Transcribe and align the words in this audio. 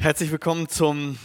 Herzlich 0.00 0.30
willkommen 0.30 0.68
zum 0.68 1.18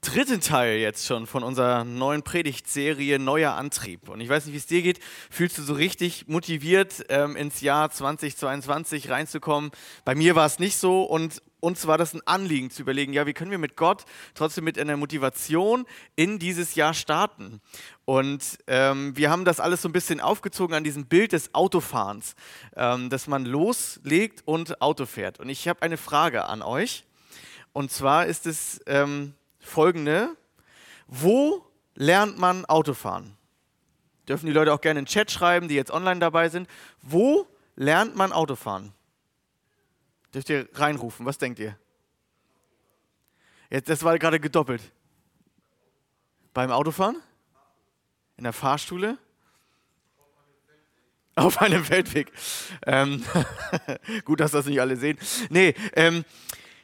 dritten 0.00 0.40
Teil 0.40 0.78
jetzt 0.78 1.06
schon 1.06 1.26
von 1.26 1.42
unserer 1.42 1.84
neuen 1.84 2.22
Predigtserie 2.22 3.18
Neuer 3.18 3.52
Antrieb. 3.52 4.08
Und 4.08 4.22
ich 4.22 4.30
weiß 4.30 4.46
nicht, 4.46 4.54
wie 4.54 4.58
es 4.58 4.66
dir 4.66 4.80
geht. 4.80 4.98
Fühlst 5.28 5.58
du 5.58 5.62
so 5.62 5.74
richtig 5.74 6.26
motiviert, 6.26 7.04
ähm, 7.10 7.36
ins 7.36 7.60
Jahr 7.60 7.90
2022 7.90 9.10
reinzukommen? 9.10 9.72
Bei 10.06 10.14
mir 10.14 10.34
war 10.34 10.46
es 10.46 10.58
nicht 10.58 10.78
so 10.78 11.02
und 11.02 11.42
uns 11.60 11.86
war 11.86 11.98
das 11.98 12.14
ein 12.14 12.26
Anliegen 12.26 12.70
zu 12.70 12.80
überlegen, 12.80 13.12
ja, 13.12 13.26
wie 13.26 13.34
können 13.34 13.50
wir 13.50 13.58
mit 13.58 13.76
Gott 13.76 14.06
trotzdem 14.32 14.64
mit 14.64 14.78
einer 14.78 14.96
Motivation 14.96 15.84
in 16.16 16.38
dieses 16.38 16.74
Jahr 16.74 16.94
starten? 16.94 17.60
Und 18.06 18.56
ähm, 18.68 19.14
wir 19.18 19.28
haben 19.28 19.44
das 19.44 19.60
alles 19.60 19.82
so 19.82 19.90
ein 19.90 19.92
bisschen 19.92 20.18
aufgezogen 20.18 20.74
an 20.74 20.82
diesem 20.82 21.04
Bild 21.04 21.32
des 21.32 21.54
Autofahrens, 21.54 22.36
ähm, 22.74 23.10
dass 23.10 23.26
man 23.26 23.44
loslegt 23.44 24.40
und 24.46 24.80
Auto 24.80 25.04
fährt. 25.04 25.38
Und 25.40 25.50
ich 25.50 25.68
habe 25.68 25.82
eine 25.82 25.98
Frage 25.98 26.46
an 26.46 26.62
euch. 26.62 27.04
Und 27.72 27.90
zwar 27.90 28.26
ist 28.26 28.46
es 28.46 28.80
ähm, 28.86 29.34
folgende. 29.58 30.36
Wo 31.06 31.64
lernt 31.94 32.38
man 32.38 32.64
Autofahren? 32.66 33.36
Dürfen 34.28 34.46
die 34.46 34.52
Leute 34.52 34.72
auch 34.72 34.80
gerne 34.80 35.00
in 35.00 35.04
den 35.04 35.10
Chat 35.10 35.30
schreiben, 35.30 35.68
die 35.68 35.74
jetzt 35.74 35.90
online 35.90 36.20
dabei 36.20 36.48
sind. 36.48 36.68
Wo 37.00 37.46
lernt 37.76 38.16
man 38.16 38.32
Autofahren? 38.32 38.92
Dürft 40.32 40.48
ihr 40.48 40.68
reinrufen, 40.74 41.26
was 41.26 41.38
denkt 41.38 41.58
ihr? 41.58 41.76
Jetzt, 43.70 43.88
das 43.88 44.02
war 44.02 44.18
gerade 44.18 44.38
gedoppelt. 44.38 44.82
Beim 46.54 46.70
Autofahren? 46.70 47.16
In 48.36 48.44
der 48.44 48.52
Fahrschule? 48.52 49.18
Auf 51.34 51.60
einem 51.60 51.84
Feldweg. 51.84 52.32
Ähm, 52.84 53.24
gut, 54.24 54.40
dass 54.40 54.50
das 54.50 54.66
nicht 54.66 54.80
alle 54.80 54.96
sehen. 54.96 55.16
Nee, 55.50 55.74
ähm, 55.94 56.24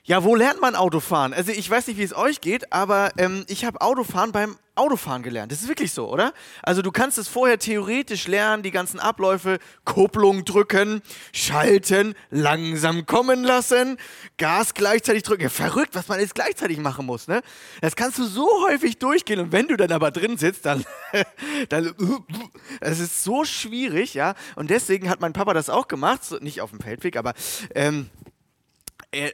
ja, 0.09 0.25
wo 0.25 0.35
lernt 0.35 0.59
man 0.62 0.75
Autofahren? 0.75 1.35
Also 1.35 1.53
ich 1.53 1.69
weiß 1.69 1.87
nicht, 1.87 1.98
wie 1.98 2.03
es 2.03 2.17
euch 2.17 2.41
geht, 2.41 2.73
aber 2.73 3.12
ähm, 3.19 3.45
ich 3.47 3.67
habe 3.67 3.83
Autofahren 3.83 4.33
beim 4.33 4.57
Autofahren 4.75 5.23
gelernt. 5.23 5.53
Das 5.53 5.61
ist 5.61 5.69
wirklich 5.69 5.92
so, 5.92 6.11
oder? 6.11 6.33
Also 6.62 6.83
du 6.83 6.91
kannst 6.92 7.19
es 7.19 7.28
vorher 7.28 7.59
theoretisch 7.59 8.27
lernen, 8.27 8.62
die 8.62 8.70
ganzen 8.70 9.01
Abläufe, 9.01 9.59
Kupplung 9.84 10.45
drücken, 10.45 11.03
schalten, 11.33 12.14
langsam 12.31 13.05
kommen 13.05 13.45
lassen, 13.45 13.98
Gas 14.39 14.75
gleichzeitig 14.75 15.25
drücken. 15.25 15.51
verrückt, 15.51 15.95
was 15.95 16.09
man 16.09 16.20
jetzt 16.20 16.34
gleichzeitig 16.34 16.79
machen 16.79 17.05
muss, 17.05 17.29
ne? 17.29 17.42
Das 17.81 17.97
kannst 17.97 18.19
du 18.19 18.25
so 18.25 18.48
häufig 18.67 18.98
durchgehen 18.98 19.41
und 19.41 19.53
wenn 19.53 19.69
du 19.69 19.77
dann 19.77 19.92
aber 19.92 20.11
drin 20.11 20.39
sitzt, 20.39 20.64
dann, 20.64 20.84
dann 21.69 21.95
es 22.81 23.01
ist 23.01 23.25
so 23.25 23.45
schwierig, 23.45 24.14
ja? 24.14 24.34
Und 24.56 24.70
deswegen 24.70 25.11
hat 25.11 25.20
mein 25.20 25.33
Papa 25.33 25.53
das 25.53 25.69
auch 25.69 25.89
gemacht, 25.89 26.23
nicht 26.41 26.61
auf 26.61 26.70
dem 26.70 26.81
Feldweg, 26.81 27.17
aber 27.17 27.34
ähm, 27.75 28.09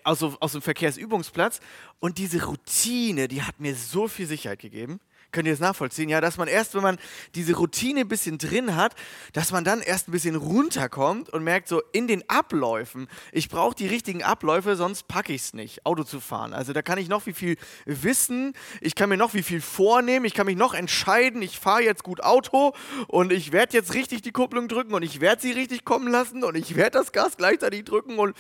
aus, 0.05 0.22
aus 0.22 0.53
dem 0.53 0.62
Verkehrsübungsplatz. 0.62 1.61
Und 2.00 2.19
diese 2.19 2.44
Routine, 2.44 3.28
die 3.28 3.42
hat 3.42 3.61
mir 3.61 3.75
so 3.75 4.08
viel 4.08 4.27
Sicherheit 4.27 4.61
gegeben. 4.61 5.00
Könnt 5.34 5.48
ihr 5.48 5.52
das 5.52 5.60
nachvollziehen? 5.60 6.08
Ja, 6.08 6.20
dass 6.20 6.38
man 6.38 6.46
erst, 6.46 6.77
wenn 6.77 6.82
man 6.82 6.96
diese 7.34 7.54
Routine 7.56 8.02
ein 8.02 8.08
bisschen 8.08 8.38
drin 8.38 8.77
hat, 8.77 8.94
dass 9.32 9.50
man 9.50 9.64
dann 9.64 9.80
erst 9.80 10.08
ein 10.08 10.12
bisschen 10.12 10.36
runterkommt 10.36 11.28
und 11.28 11.42
merkt 11.42 11.66
so 11.66 11.82
in 11.90 12.06
den 12.06 12.22
Abläufen, 12.30 13.08
ich 13.32 13.48
brauche 13.48 13.74
die 13.74 13.88
richtigen 13.88 14.22
Abläufe, 14.22 14.77
sonst 14.77 15.08
packe 15.08 15.32
ich 15.32 15.42
es 15.42 15.52
nicht, 15.52 15.84
Auto 15.84 16.05
zu 16.05 16.20
fahren. 16.20 16.52
Also 16.52 16.72
da 16.72 16.82
kann 16.82 16.98
ich 16.98 17.08
noch 17.08 17.27
wie 17.27 17.32
viel 17.32 17.56
wissen, 17.84 18.52
ich 18.80 18.94
kann 18.94 19.08
mir 19.08 19.16
noch 19.16 19.34
wie 19.34 19.42
viel 19.42 19.60
vornehmen, 19.60 20.24
ich 20.24 20.34
kann 20.34 20.46
mich 20.46 20.56
noch 20.56 20.72
entscheiden, 20.72 21.42
ich 21.42 21.58
fahre 21.58 21.82
jetzt 21.82 22.05
gut 22.05 22.22
Auto 22.22 22.72
und 23.08 23.32
ich 23.32 23.50
werde 23.50 23.77
jetzt 23.77 23.92
richtig 23.92 24.22
die 24.22 24.30
Kupplung 24.30 24.68
drücken 24.68 24.94
und 24.94 25.02
ich 25.02 25.20
werde 25.20 25.42
sie 25.42 25.50
richtig 25.50 25.84
kommen 25.84 26.06
lassen 26.06 26.44
und 26.44 26.55
ich 26.55 26.77
werde 26.77 26.98
das 26.98 27.10
Gas 27.10 27.36
gleichzeitig 27.36 27.84
drücken 27.84 28.20
und 28.20 28.36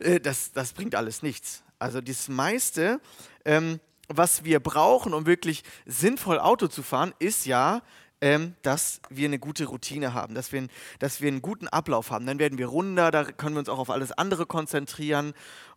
äh, 0.00 0.20
das, 0.20 0.52
das 0.52 0.74
bringt 0.74 0.94
alles 0.94 1.22
nichts. 1.22 1.64
Also 1.78 2.02
das 2.02 2.28
meiste 2.28 3.00
ähm, 3.46 3.80
was 4.08 4.44
wir 4.44 4.60
brauchen, 4.60 5.14
um 5.14 5.26
wirklich 5.26 5.62
sinnvoll 5.86 6.38
Auto 6.38 6.66
zu 6.66 6.82
fahren, 6.82 7.14
ist 7.18 7.46
ja, 7.46 7.82
ähm, 8.20 8.54
dass 8.62 9.00
wir 9.10 9.26
eine 9.26 9.38
gute 9.38 9.66
Routine 9.66 10.14
haben, 10.14 10.34
dass 10.34 10.52
wir, 10.52 10.66
dass 10.98 11.20
wir 11.20 11.28
einen 11.28 11.42
guten 11.42 11.68
Ablauf 11.68 12.10
haben. 12.10 12.26
Dann 12.26 12.38
werden 12.38 12.58
wir 12.58 12.68
runder, 12.68 13.10
da 13.10 13.24
können 13.24 13.54
wir 13.54 13.60
uns 13.60 13.68
auch 13.68 13.78
auf 13.78 13.90
alles 13.90 14.12
andere 14.12 14.46
konzentrieren 14.46 15.34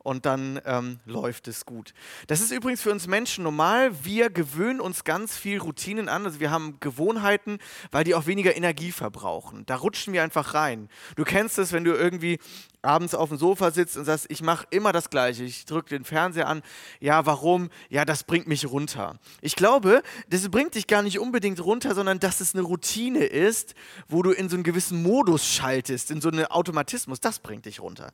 und 0.07 0.25
dann 0.25 0.61
ähm, 0.65 0.99
läuft 1.05 1.49
es 1.49 1.65
gut. 1.65 1.93
Das 2.27 2.39
ist 2.39 2.51
übrigens 2.51 2.81
für 2.81 2.91
uns 2.91 3.07
Menschen 3.07 3.43
normal. 3.43 3.91
Wir 4.05 4.29
gewöhnen 4.29 4.79
uns 4.79 5.03
ganz 5.03 5.35
viel 5.35 5.59
Routinen 5.59 6.07
an. 6.07 6.25
Also 6.25 6.39
wir 6.39 6.49
haben 6.49 6.79
Gewohnheiten, 6.79 7.57
weil 7.91 8.05
die 8.05 8.15
auch 8.15 8.25
weniger 8.25 8.55
Energie 8.55 8.93
verbrauchen. 8.93 9.65
Da 9.65 9.75
rutschen 9.75 10.13
wir 10.13 10.23
einfach 10.23 10.53
rein. 10.53 10.87
Du 11.17 11.25
kennst 11.25 11.59
es, 11.59 11.73
wenn 11.73 11.83
du 11.83 11.91
irgendwie 11.91 12.39
abends 12.81 13.15
auf 13.15 13.29
dem 13.29 13.37
Sofa 13.37 13.71
sitzt 13.71 13.97
und 13.97 14.05
sagst, 14.05 14.27
ich 14.29 14.41
mache 14.41 14.65
immer 14.69 14.93
das 14.93 15.09
Gleiche. 15.09 15.43
Ich 15.43 15.65
drücke 15.65 15.89
den 15.89 16.05
Fernseher 16.05 16.47
an. 16.47 16.61
Ja, 16.99 17.25
warum? 17.25 17.69
Ja, 17.89 18.05
das 18.05 18.23
bringt 18.23 18.47
mich 18.47 18.69
runter. 18.69 19.19
Ich 19.41 19.55
glaube, 19.55 20.01
das 20.29 20.47
bringt 20.49 20.75
dich 20.75 20.87
gar 20.87 21.01
nicht 21.01 21.19
unbedingt 21.19 21.63
runter, 21.63 21.93
sondern 21.95 22.19
dass 22.19 22.39
es 22.39 22.53
eine 22.53 22.63
Routine 22.63 23.25
ist, 23.25 23.75
wo 24.07 24.21
du 24.21 24.31
in 24.31 24.49
so 24.49 24.55
einen 24.55 24.63
gewissen 24.63 25.03
Modus 25.03 25.45
schaltest, 25.45 26.11
in 26.11 26.21
so 26.21 26.29
einen 26.29 26.45
Automatismus. 26.45 27.19
Das 27.19 27.39
bringt 27.39 27.65
dich 27.65 27.81
runter. 27.81 28.11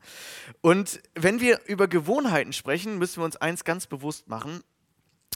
Und 0.61 1.01
wenn 1.13 1.39
wir 1.39 1.59
über 1.67 1.82
über 1.83 1.89
Gewohnheiten 1.89 2.53
sprechen, 2.53 2.97
müssen 2.97 3.19
wir 3.19 3.25
uns 3.25 3.35
eins 3.35 3.65
ganz 3.65 3.87
bewusst 3.87 4.29
machen. 4.29 4.63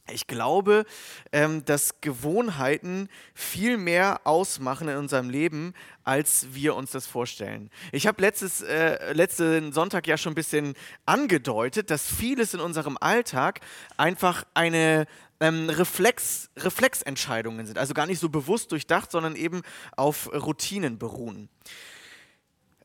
Ich 0.09 0.27
glaube, 0.27 0.85
ähm, 1.33 1.65
dass 1.65 1.99
Gewohnheiten 1.99 3.09
viel 3.33 3.77
mehr 3.77 4.21
ausmachen 4.23 4.87
in 4.87 4.95
unserem 4.95 5.29
Leben, 5.29 5.73
als 6.05 6.47
wir 6.53 6.75
uns 6.75 6.91
das 6.91 7.05
vorstellen. 7.05 7.69
Ich 7.91 8.07
habe 8.07 8.25
äh, 8.25 9.11
letzten 9.11 9.73
Sonntag 9.73 10.07
ja 10.07 10.17
schon 10.17 10.31
ein 10.31 10.35
bisschen 10.35 10.75
angedeutet, 11.05 11.91
dass 11.91 12.07
vieles 12.07 12.53
in 12.53 12.61
unserem 12.61 12.97
Alltag 13.01 13.59
einfach 13.97 14.45
eine 14.53 15.05
ähm, 15.41 15.69
Reflex, 15.69 16.49
Reflexentscheidungen 16.55 17.65
sind. 17.65 17.77
Also 17.77 17.93
gar 17.93 18.05
nicht 18.05 18.19
so 18.19 18.29
bewusst 18.29 18.71
durchdacht, 18.71 19.11
sondern 19.11 19.35
eben 19.35 19.63
auf 19.97 20.31
Routinen 20.33 20.97
beruhen. 20.97 21.49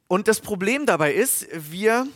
Und 0.09 0.27
das 0.27 0.41
Problem 0.41 0.85
dabei 0.85 1.15
ist, 1.15 1.47
wir 1.53 2.09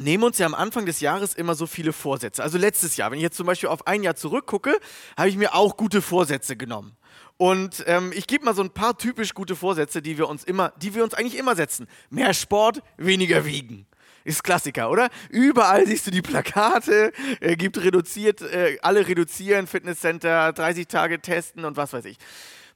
nehmen 0.00 0.24
uns 0.24 0.38
ja 0.38 0.46
am 0.46 0.54
Anfang 0.54 0.86
des 0.86 1.00
Jahres 1.00 1.34
immer 1.34 1.54
so 1.54 1.66
viele 1.66 1.92
Vorsätze. 1.92 2.42
Also 2.42 2.58
letztes 2.58 2.96
Jahr, 2.96 3.10
wenn 3.10 3.18
ich 3.18 3.22
jetzt 3.22 3.36
zum 3.36 3.46
Beispiel 3.46 3.68
auf 3.68 3.86
ein 3.86 4.02
Jahr 4.02 4.16
zurückgucke, 4.16 4.78
habe 5.16 5.28
ich 5.28 5.36
mir 5.36 5.54
auch 5.54 5.76
gute 5.76 6.02
Vorsätze 6.02 6.56
genommen. 6.56 6.96
Und 7.36 7.84
ähm, 7.86 8.12
ich 8.14 8.26
gebe 8.26 8.44
mal 8.44 8.54
so 8.54 8.62
ein 8.62 8.70
paar 8.70 8.98
typisch 8.98 9.34
gute 9.34 9.54
Vorsätze, 9.56 10.02
die 10.02 10.18
wir 10.18 10.28
uns 10.28 10.44
immer, 10.44 10.72
die 10.80 10.94
wir 10.94 11.04
uns 11.04 11.14
eigentlich 11.14 11.38
immer 11.38 11.54
setzen. 11.54 11.86
Mehr 12.10 12.34
Sport, 12.34 12.82
weniger 12.96 13.44
wiegen. 13.44 13.86
Ist 14.24 14.44
Klassiker, 14.44 14.90
oder? 14.90 15.08
Überall 15.30 15.86
siehst 15.86 16.06
du 16.06 16.10
die 16.10 16.22
Plakate, 16.22 17.12
äh, 17.40 17.56
gibt 17.56 17.78
reduziert, 17.78 18.42
äh, 18.42 18.78
alle 18.82 19.06
reduzieren, 19.06 19.66
Fitnesscenter, 19.66 20.52
30 20.52 20.88
Tage 20.88 21.20
testen 21.20 21.64
und 21.64 21.76
was 21.76 21.92
weiß 21.92 22.04
ich. 22.04 22.18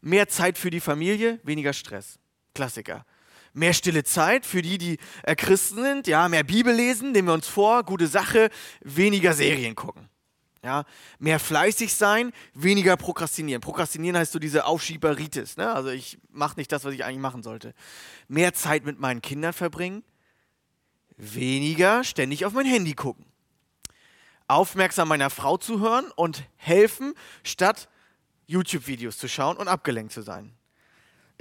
Mehr 0.00 0.28
Zeit 0.28 0.56
für 0.56 0.70
die 0.70 0.80
Familie, 0.80 1.40
weniger 1.42 1.72
Stress. 1.72 2.18
Klassiker 2.54 3.04
mehr 3.52 3.72
stille 3.72 4.04
Zeit 4.04 4.46
für 4.46 4.62
die, 4.62 4.78
die 4.78 4.98
äh, 5.22 5.34
Christen 5.34 5.82
sind, 5.82 6.06
ja, 6.06 6.28
mehr 6.28 6.44
Bibel 6.44 6.74
lesen, 6.74 7.12
nehmen 7.12 7.28
wir 7.28 7.34
uns 7.34 7.48
vor, 7.48 7.82
gute 7.84 8.06
Sache, 8.06 8.50
weniger 8.80 9.34
Serien 9.34 9.74
gucken. 9.74 10.08
Ja, 10.64 10.84
mehr 11.18 11.40
fleißig 11.40 11.92
sein, 11.92 12.32
weniger 12.54 12.96
prokrastinieren. 12.96 13.60
Prokrastinieren 13.60 14.16
heißt 14.16 14.30
so 14.30 14.38
diese 14.38 14.64
Aufschieberitis. 14.64 15.56
Ne? 15.56 15.72
Also 15.72 15.90
ich 15.90 16.18
mache 16.30 16.56
nicht 16.56 16.70
das, 16.70 16.84
was 16.84 16.94
ich 16.94 17.04
eigentlich 17.04 17.18
machen 17.18 17.42
sollte. 17.42 17.74
Mehr 18.28 18.54
Zeit 18.54 18.84
mit 18.84 19.00
meinen 19.00 19.22
Kindern 19.22 19.52
verbringen, 19.52 20.04
weniger 21.16 22.04
ständig 22.04 22.46
auf 22.46 22.52
mein 22.52 22.66
Handy 22.66 22.94
gucken. 22.94 23.26
Aufmerksam 24.46 25.08
meiner 25.08 25.30
Frau 25.30 25.56
zuhören 25.56 26.12
und 26.14 26.44
helfen, 26.56 27.14
statt 27.42 27.88
YouTube-Videos 28.46 29.18
zu 29.18 29.28
schauen 29.28 29.56
und 29.56 29.66
abgelenkt 29.66 30.12
zu 30.12 30.22
sein. 30.22 30.54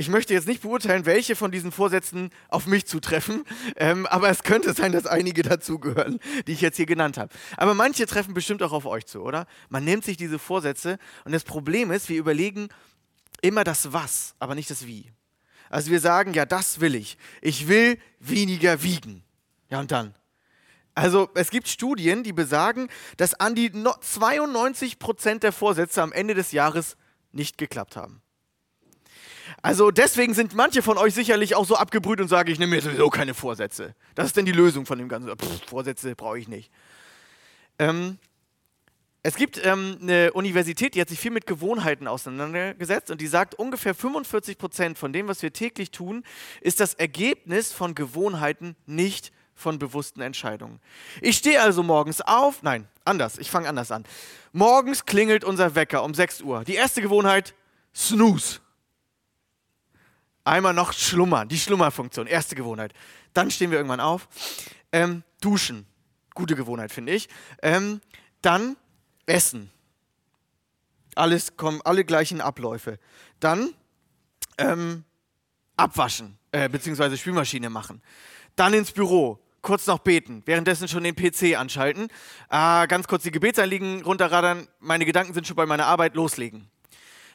Ich 0.01 0.09
möchte 0.09 0.33
jetzt 0.33 0.47
nicht 0.47 0.63
beurteilen, 0.63 1.05
welche 1.05 1.35
von 1.35 1.51
diesen 1.51 1.71
Vorsätzen 1.71 2.31
auf 2.49 2.65
mich 2.65 2.87
zutreffen, 2.87 3.43
ähm, 3.75 4.07
aber 4.07 4.29
es 4.29 4.41
könnte 4.41 4.73
sein, 4.73 4.93
dass 4.93 5.05
einige 5.05 5.43
dazugehören, 5.43 6.19
die 6.47 6.53
ich 6.53 6.61
jetzt 6.61 6.77
hier 6.77 6.87
genannt 6.87 7.19
habe. 7.19 7.31
Aber 7.55 7.75
manche 7.75 8.07
treffen 8.07 8.33
bestimmt 8.33 8.63
auch 8.63 8.71
auf 8.71 8.87
euch 8.87 9.05
zu, 9.05 9.21
oder? 9.21 9.45
Man 9.69 9.83
nimmt 9.83 10.03
sich 10.03 10.17
diese 10.17 10.39
Vorsätze 10.39 10.97
und 11.23 11.33
das 11.33 11.43
Problem 11.43 11.91
ist, 11.91 12.09
wir 12.09 12.17
überlegen 12.17 12.69
immer 13.43 13.63
das 13.63 13.93
Was, 13.93 14.33
aber 14.39 14.55
nicht 14.55 14.71
das 14.71 14.87
Wie. 14.87 15.11
Also 15.69 15.91
wir 15.91 15.99
sagen, 15.99 16.33
ja, 16.33 16.47
das 16.47 16.79
will 16.79 16.95
ich. 16.95 17.19
Ich 17.39 17.67
will 17.67 17.99
weniger 18.19 18.81
wiegen. 18.81 19.23
Ja, 19.69 19.81
und 19.81 19.91
dann? 19.91 20.15
Also 20.95 21.29
es 21.35 21.51
gibt 21.51 21.67
Studien, 21.67 22.23
die 22.23 22.33
besagen, 22.33 22.89
dass 23.17 23.35
an 23.35 23.53
die 23.53 23.71
92 23.71 24.97
Prozent 24.97 25.43
der 25.43 25.51
Vorsätze 25.51 26.01
am 26.01 26.11
Ende 26.11 26.33
des 26.33 26.53
Jahres 26.53 26.97
nicht 27.31 27.59
geklappt 27.59 27.95
haben. 27.95 28.23
Also 29.61 29.91
deswegen 29.91 30.33
sind 30.33 30.55
manche 30.55 30.81
von 30.81 30.97
euch 30.97 31.13
sicherlich 31.13 31.55
auch 31.55 31.65
so 31.65 31.75
abgebrüht 31.75 32.21
und 32.21 32.27
sagen, 32.27 32.51
ich 32.51 32.59
nehme 32.59 32.75
mir 32.75 32.81
sowieso 32.81 33.09
keine 33.09 33.33
Vorsätze. 33.33 33.95
Das 34.15 34.27
ist 34.27 34.37
denn 34.37 34.45
die 34.45 34.51
Lösung 34.51 34.85
von 34.85 34.97
dem 34.97 35.09
Ganzen. 35.09 35.29
Pff, 35.29 35.69
Vorsätze 35.69 36.15
brauche 36.15 36.39
ich 36.39 36.47
nicht. 36.47 36.71
Ähm, 37.79 38.17
es 39.23 39.35
gibt 39.35 39.63
ähm, 39.63 39.99
eine 40.01 40.33
Universität, 40.33 40.95
die 40.95 41.01
hat 41.01 41.09
sich 41.09 41.19
viel 41.19 41.29
mit 41.29 41.45
Gewohnheiten 41.45 42.07
auseinandergesetzt 42.07 43.11
und 43.11 43.21
die 43.21 43.27
sagt, 43.27 43.53
ungefähr 43.53 43.93
45 43.93 44.57
Prozent 44.57 44.97
von 44.97 45.13
dem, 45.13 45.27
was 45.27 45.43
wir 45.43 45.53
täglich 45.53 45.91
tun, 45.91 46.23
ist 46.59 46.79
das 46.79 46.95
Ergebnis 46.95 47.71
von 47.71 47.93
Gewohnheiten 47.93 48.75
nicht 48.87 49.31
von 49.53 49.77
bewussten 49.77 50.21
Entscheidungen. 50.21 50.79
Ich 51.21 51.37
stehe 51.37 51.61
also 51.61 51.83
morgens 51.83 52.21
auf, 52.21 52.63
nein, 52.63 52.87
anders, 53.05 53.37
ich 53.37 53.51
fange 53.51 53.69
anders 53.69 53.91
an. 53.91 54.05
Morgens 54.53 55.05
klingelt 55.05 55.43
unser 55.43 55.75
Wecker 55.75 56.03
um 56.03 56.15
6 56.15 56.41
Uhr. 56.41 56.63
Die 56.63 56.73
erste 56.73 57.03
Gewohnheit, 57.03 57.53
Snooze. 57.93 58.59
Einmal 60.43 60.73
noch 60.73 60.93
schlummern, 60.93 61.47
die 61.47 61.59
Schlummerfunktion, 61.59 62.27
erste 62.27 62.55
Gewohnheit. 62.55 62.93
Dann 63.33 63.51
stehen 63.51 63.71
wir 63.71 63.77
irgendwann 63.77 63.99
auf. 63.99 64.27
Ähm, 64.91 65.23
duschen, 65.39 65.85
gute 66.33 66.55
Gewohnheit, 66.55 66.91
finde 66.91 67.13
ich. 67.13 67.29
Ähm, 67.61 68.01
dann 68.41 68.75
essen. 69.25 69.71
Alles 71.15 71.57
kommen, 71.57 71.81
alle 71.83 72.03
gleichen 72.05 72.41
Abläufe. 72.41 72.97
Dann 73.39 73.73
ähm, 74.57 75.03
abwaschen, 75.77 76.37
äh, 76.51 76.69
beziehungsweise 76.69 77.17
Spülmaschine 77.17 77.69
machen. 77.69 78.01
Dann 78.55 78.73
ins 78.73 78.91
Büro, 78.91 79.39
kurz 79.61 79.87
noch 79.87 79.99
beten, 79.99 80.41
währenddessen 80.45 80.87
schon 80.87 81.03
den 81.03 81.15
PC 81.15 81.57
anschalten, 81.57 82.07
äh, 82.49 82.87
ganz 82.87 83.07
kurz 83.07 83.23
die 83.23 83.31
Gebetsanliegen 83.31 84.03
runterradern, 84.03 84.67
meine 84.79 85.05
Gedanken 85.05 85.33
sind 85.33 85.47
schon 85.47 85.55
bei 85.55 85.65
meiner 85.65 85.85
Arbeit, 85.85 86.15
loslegen. 86.15 86.69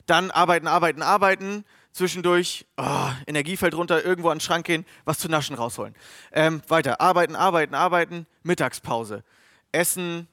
Dann 0.07 0.31
arbeiten, 0.31 0.69
arbeiten, 0.69 1.03
arbeiten, 1.03 1.65
zwischendurch 1.97 2.67
oh, 2.77 3.09
Energie 3.27 3.57
fällt 3.57 3.75
runter, 3.75 4.05
irgendwo 4.05 4.29
an 4.29 4.37
den 4.37 4.43
Schrank 4.43 4.67
gehen, 4.67 4.85
was 5.05 5.19
zu 5.19 5.29
naschen 5.29 5.57
rausholen. 5.57 5.95
Ähm, 6.31 6.63
weiter, 6.69 7.01
arbeiten, 7.01 7.35
arbeiten, 7.35 7.75
arbeiten, 7.75 8.27
Mittagspause. 8.43 9.25
Essen, 9.73 10.29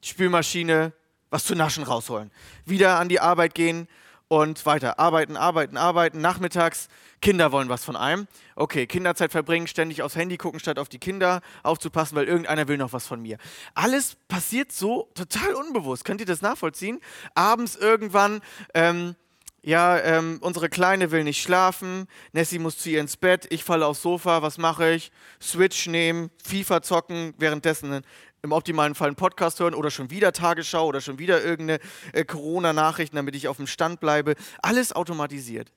Spülmaschine, 0.00 0.92
was 1.30 1.44
zu 1.44 1.54
naschen 1.54 1.82
rausholen. 1.82 2.30
Wieder 2.64 2.98
an 2.98 3.08
die 3.08 3.20
Arbeit 3.20 3.54
gehen 3.54 3.88
und 4.28 4.64
weiter. 4.64 4.98
Arbeiten, 4.98 5.36
arbeiten, 5.36 5.76
arbeiten. 5.76 6.20
Nachmittags, 6.20 6.88
Kinder 7.20 7.50
wollen 7.52 7.68
was 7.68 7.84
von 7.84 7.96
einem. 7.96 8.28
Okay, 8.54 8.86
Kinderzeit 8.86 9.32
verbringen, 9.32 9.66
ständig 9.66 10.02
aufs 10.02 10.16
Handy 10.16 10.36
gucken, 10.36 10.60
statt 10.60 10.78
auf 10.78 10.88
die 10.88 10.98
Kinder 10.98 11.40
aufzupassen, 11.64 12.16
weil 12.16 12.26
irgendeiner 12.26 12.68
will 12.68 12.78
noch 12.78 12.92
was 12.92 13.06
von 13.06 13.20
mir. 13.20 13.38
Alles 13.74 14.16
passiert 14.28 14.72
so 14.72 15.10
total 15.14 15.54
unbewusst. 15.54 16.04
Könnt 16.04 16.20
ihr 16.20 16.26
das 16.26 16.42
nachvollziehen? 16.42 17.00
Abends 17.34 17.74
irgendwann. 17.76 18.40
Ähm, 18.72 19.16
ja, 19.62 19.98
ähm, 20.00 20.38
unsere 20.40 20.68
Kleine 20.68 21.10
will 21.12 21.24
nicht 21.24 21.40
schlafen, 21.40 22.08
Nessie 22.32 22.58
muss 22.58 22.78
zu 22.78 22.90
ihr 22.90 23.00
ins 23.00 23.16
Bett, 23.16 23.46
ich 23.50 23.62
falle 23.62 23.86
aufs 23.86 24.02
Sofa, 24.02 24.42
was 24.42 24.58
mache 24.58 24.92
ich? 24.92 25.12
Switch 25.40 25.86
nehmen, 25.86 26.30
FIFA 26.44 26.82
zocken, 26.82 27.34
währenddessen 27.38 28.02
im 28.42 28.52
optimalen 28.52 28.96
Fall 28.96 29.08
einen 29.08 29.16
Podcast 29.16 29.60
hören 29.60 29.74
oder 29.74 29.90
schon 29.90 30.10
wieder 30.10 30.32
Tagesschau 30.32 30.86
oder 30.86 31.00
schon 31.00 31.20
wieder 31.20 31.44
irgendeine 31.44 31.78
äh, 32.12 32.24
Corona-Nachrichten, 32.24 33.14
damit 33.14 33.36
ich 33.36 33.46
auf 33.46 33.56
dem 33.56 33.68
Stand 33.68 34.00
bleibe. 34.00 34.34
Alles 34.60 34.92
automatisiert. 34.92 35.72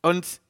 Und 0.00 0.40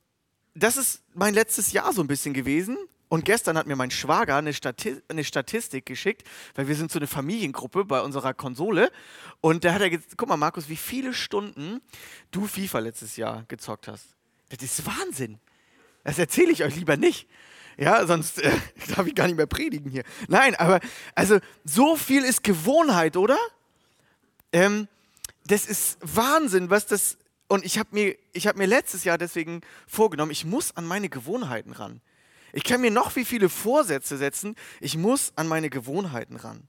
das 0.54 0.76
ist 0.76 1.02
mein 1.14 1.34
letztes 1.34 1.72
Jahr 1.72 1.92
so 1.92 2.00
ein 2.00 2.06
bisschen 2.06 2.32
gewesen. 2.32 2.78
Und 3.08 3.24
gestern 3.24 3.56
hat 3.56 3.66
mir 3.66 3.76
mein 3.76 3.90
Schwager 3.90 4.36
eine, 4.36 4.52
Stati 4.52 5.00
eine, 5.08 5.24
Statistik 5.24 5.86
geschickt, 5.86 6.24
weil 6.54 6.68
wir 6.68 6.74
sind 6.74 6.92
so 6.92 6.98
eine 6.98 7.06
Familiengruppe 7.06 7.84
bei 7.84 8.00
unserer 8.02 8.34
Konsole. 8.34 8.90
Und 9.40 9.64
da 9.64 9.72
hat 9.72 9.80
er 9.80 9.90
gesagt, 9.90 10.14
guck 10.16 10.28
mal 10.28 10.36
Markus, 10.36 10.68
wie 10.68 10.76
viele 10.76 11.14
Stunden 11.14 11.80
du 12.30 12.46
FIFA 12.46 12.80
letztes 12.80 13.16
Jahr 13.16 13.44
gezockt 13.48 13.88
hast. 13.88 14.06
Das 14.50 14.62
ist 14.62 14.86
Wahnsinn. 14.86 15.38
Das 16.04 16.18
erzähle 16.18 16.52
ich 16.52 16.64
euch 16.64 16.76
lieber 16.76 16.96
nicht. 16.96 17.28
Ja, 17.78 18.06
sonst 18.06 18.42
äh, 18.42 18.50
darf 18.96 19.06
ich 19.06 19.14
gar 19.14 19.26
nicht 19.26 19.36
mehr 19.36 19.46
predigen 19.46 19.90
hier. 19.90 20.04
Nein, 20.26 20.54
aber 20.56 20.80
also 21.14 21.38
so 21.64 21.96
viel 21.96 22.24
ist 22.24 22.42
Gewohnheit, 22.42 23.16
oder? 23.16 23.38
Ähm, 24.52 24.88
das 25.46 25.64
ist 25.64 25.98
Wahnsinn, 26.02 26.70
was 26.70 26.86
das. 26.86 27.16
Und 27.46 27.64
ich 27.64 27.78
habe 27.78 27.88
mir, 27.92 28.16
hab 28.36 28.56
mir 28.56 28.66
letztes 28.66 29.04
Jahr 29.04 29.16
deswegen 29.16 29.62
vorgenommen, 29.86 30.32
ich 30.32 30.44
muss 30.44 30.76
an 30.76 30.86
meine 30.86 31.08
Gewohnheiten 31.08 31.72
ran. 31.72 32.02
Ich 32.52 32.64
kann 32.64 32.80
mir 32.80 32.90
noch 32.90 33.16
wie 33.16 33.24
viele 33.24 33.48
Vorsätze 33.48 34.16
setzen, 34.16 34.54
ich 34.80 34.96
muss 34.96 35.32
an 35.36 35.48
meine 35.48 35.70
Gewohnheiten 35.70 36.36
ran. 36.36 36.68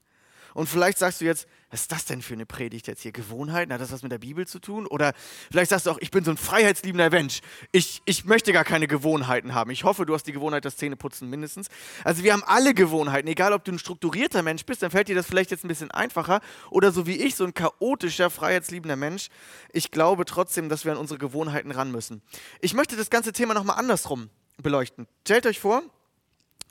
Und 0.54 0.68
vielleicht 0.68 0.98
sagst 0.98 1.20
du 1.20 1.24
jetzt, 1.24 1.46
was 1.70 1.82
ist 1.82 1.92
das 1.92 2.04
denn 2.04 2.22
für 2.22 2.34
eine 2.34 2.46
Predigt 2.46 2.88
jetzt 2.88 3.02
hier? 3.02 3.12
Gewohnheiten? 3.12 3.72
Hat 3.72 3.80
das 3.80 3.92
was 3.92 4.02
mit 4.02 4.10
der 4.10 4.18
Bibel 4.18 4.46
zu 4.46 4.58
tun? 4.58 4.86
Oder 4.86 5.12
vielleicht 5.50 5.70
sagst 5.70 5.86
du 5.86 5.90
auch, 5.90 5.98
ich 5.98 6.10
bin 6.10 6.24
so 6.24 6.30
ein 6.30 6.36
freiheitsliebender 6.36 7.10
Mensch. 7.10 7.40
Ich, 7.70 8.02
ich 8.04 8.24
möchte 8.24 8.52
gar 8.52 8.64
keine 8.64 8.88
Gewohnheiten 8.88 9.54
haben. 9.54 9.70
Ich 9.70 9.84
hoffe, 9.84 10.06
du 10.06 10.14
hast 10.14 10.24
die 10.24 10.32
Gewohnheit, 10.32 10.64
das 10.64 10.76
Zähneputzen 10.76 11.30
mindestens. 11.30 11.68
Also 12.04 12.24
wir 12.24 12.32
haben 12.32 12.42
alle 12.44 12.74
Gewohnheiten. 12.74 13.28
Egal, 13.28 13.52
ob 13.52 13.64
du 13.64 13.72
ein 13.72 13.78
strukturierter 13.78 14.42
Mensch 14.42 14.64
bist, 14.64 14.82
dann 14.82 14.90
fällt 14.90 15.08
dir 15.08 15.14
das 15.14 15.26
vielleicht 15.26 15.50
jetzt 15.50 15.64
ein 15.64 15.68
bisschen 15.68 15.90
einfacher. 15.90 16.40
Oder 16.70 16.90
so 16.90 17.06
wie 17.06 17.16
ich, 17.16 17.36
so 17.36 17.44
ein 17.44 17.54
chaotischer, 17.54 18.30
freiheitsliebender 18.30 18.96
Mensch. 18.96 19.28
Ich 19.72 19.90
glaube 19.90 20.24
trotzdem, 20.24 20.68
dass 20.68 20.84
wir 20.84 20.92
an 20.92 20.98
unsere 20.98 21.18
Gewohnheiten 21.18 21.70
ran 21.70 21.92
müssen. 21.92 22.22
Ich 22.60 22.74
möchte 22.74 22.96
das 22.96 23.10
ganze 23.10 23.32
Thema 23.32 23.54
nochmal 23.54 23.78
andersrum 23.78 24.30
beleuchten. 24.62 25.06
Stellt 25.24 25.46
euch 25.46 25.60
vor, 25.60 25.82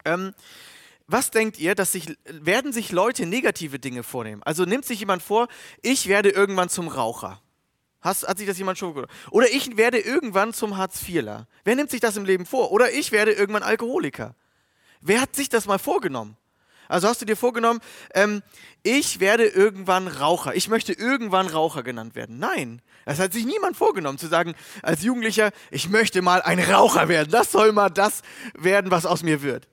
ähm, 0.05 0.33
was 1.07 1.31
denkt 1.31 1.59
ihr, 1.59 1.73
dass 1.73 1.91
sich, 1.91 2.17
werden 2.25 2.71
sich 2.71 2.91
Leute 2.91 3.25
negative 3.25 3.79
Dinge 3.79 4.03
vornehmen? 4.03 4.43
Also 4.43 4.65
nimmt 4.65 4.85
sich 4.85 4.99
jemand 4.99 5.23
vor, 5.23 5.47
ich 5.81 6.07
werde 6.07 6.29
irgendwann 6.29 6.69
zum 6.69 6.87
Raucher. 6.87 7.41
Hast, 8.01 8.27
hat 8.27 8.37
sich 8.37 8.47
das 8.47 8.57
jemand 8.57 8.77
schon 8.77 8.93
gehört? 8.93 9.11
Oder 9.31 9.49
ich 9.51 9.75
werde 9.75 9.99
irgendwann 9.99 10.53
zum 10.53 10.77
Hartz-IVler. 10.77 11.47
Wer 11.65 11.75
nimmt 11.75 11.89
sich 11.89 11.99
das 11.99 12.15
im 12.15 12.25
Leben 12.25 12.45
vor? 12.45 12.71
Oder 12.71 12.91
ich 12.91 13.11
werde 13.11 13.31
irgendwann 13.31 13.63
Alkoholiker. 13.63 14.35
Wer 15.01 15.21
hat 15.21 15.35
sich 15.35 15.49
das 15.49 15.65
mal 15.65 15.79
vorgenommen? 15.79 16.37
Also 16.89 17.07
hast 17.07 17.21
du 17.21 17.25
dir 17.25 17.37
vorgenommen, 17.37 17.79
ähm, 18.15 18.41
ich 18.81 19.19
werde 19.19 19.45
irgendwann 19.45 20.07
Raucher. 20.07 20.55
Ich 20.55 20.67
möchte 20.67 20.91
irgendwann 20.91 21.45
Raucher 21.47 21.83
genannt 21.83 22.15
werden. 22.15 22.39
Nein, 22.39 22.81
das 23.05 23.19
hat 23.19 23.31
sich 23.31 23.45
niemand 23.45 23.77
vorgenommen, 23.77 24.17
zu 24.17 24.27
sagen, 24.27 24.55
als 24.81 25.03
Jugendlicher, 25.03 25.51
ich 25.69 25.87
möchte 25.87 26.23
mal 26.23 26.41
ein 26.41 26.59
Raucher 26.59 27.07
werden. 27.07 27.29
Das 27.31 27.51
soll 27.51 27.71
mal 27.71 27.89
das 27.89 28.23
werden, 28.55 28.89
was 28.89 29.05
aus 29.05 29.21
mir 29.21 29.43
wird. 29.43 29.67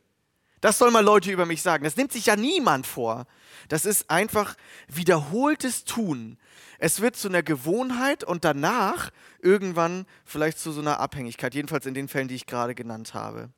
Das 0.60 0.76
soll 0.76 0.90
mal 0.90 1.04
Leute 1.04 1.32
über 1.32 1.46
mich 1.46 1.62
sagen. 1.62 1.84
Das 1.84 1.96
nimmt 1.96 2.12
sich 2.12 2.26
ja 2.26 2.36
niemand 2.36 2.86
vor. 2.86 3.26
Das 3.68 3.86
ist 3.86 4.10
einfach 4.10 4.54
wiederholtes 4.86 5.84
Tun. 5.84 6.38
Es 6.78 7.00
wird 7.00 7.16
zu 7.16 7.28
einer 7.28 7.42
Gewohnheit 7.42 8.24
und 8.24 8.44
danach 8.44 9.10
irgendwann 9.40 10.04
vielleicht 10.26 10.58
zu 10.58 10.70
so 10.70 10.82
einer 10.82 11.00
Abhängigkeit, 11.00 11.54
jedenfalls 11.54 11.86
in 11.86 11.94
den 11.94 12.08
Fällen, 12.08 12.28
die 12.28 12.34
ich 12.34 12.46
gerade 12.46 12.74
genannt 12.74 13.14
habe. 13.14 13.48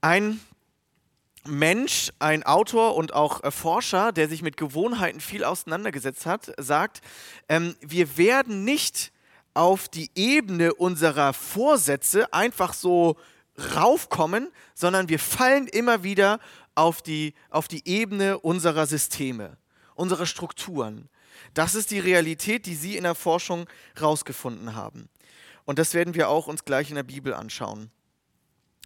Ein 0.00 0.40
Mensch, 1.46 2.10
ein 2.18 2.42
Autor 2.42 2.96
und 2.96 3.12
auch 3.12 3.40
Forscher, 3.52 4.12
der 4.12 4.28
sich 4.28 4.42
mit 4.42 4.56
Gewohnheiten 4.56 5.20
viel 5.20 5.44
auseinandergesetzt 5.44 6.26
hat, 6.26 6.52
sagt, 6.58 7.00
ähm, 7.48 7.76
wir 7.80 8.16
werden 8.16 8.64
nicht 8.64 9.12
auf 9.52 9.88
die 9.88 10.10
Ebene 10.14 10.74
unserer 10.74 11.32
Vorsätze 11.32 12.32
einfach 12.32 12.72
so 12.72 13.16
raufkommen, 13.76 14.50
sondern 14.74 15.08
wir 15.08 15.18
fallen 15.18 15.68
immer 15.68 16.02
wieder 16.02 16.40
auf 16.74 17.02
die, 17.02 17.34
auf 17.50 17.68
die 17.68 17.86
Ebene 17.86 18.38
unserer 18.38 18.86
Systeme, 18.86 19.56
unserer 19.94 20.26
Strukturen. 20.26 21.08
Das 21.52 21.74
ist 21.74 21.90
die 21.90 22.00
Realität, 22.00 22.66
die 22.66 22.74
Sie 22.74 22.96
in 22.96 23.04
der 23.04 23.14
Forschung 23.14 23.66
herausgefunden 23.94 24.74
haben. 24.74 25.08
Und 25.64 25.78
das 25.78 25.94
werden 25.94 26.14
wir 26.14 26.28
auch 26.28 26.46
uns 26.46 26.64
gleich 26.64 26.90
in 26.90 26.96
der 26.96 27.04
Bibel 27.04 27.32
anschauen. 27.32 27.90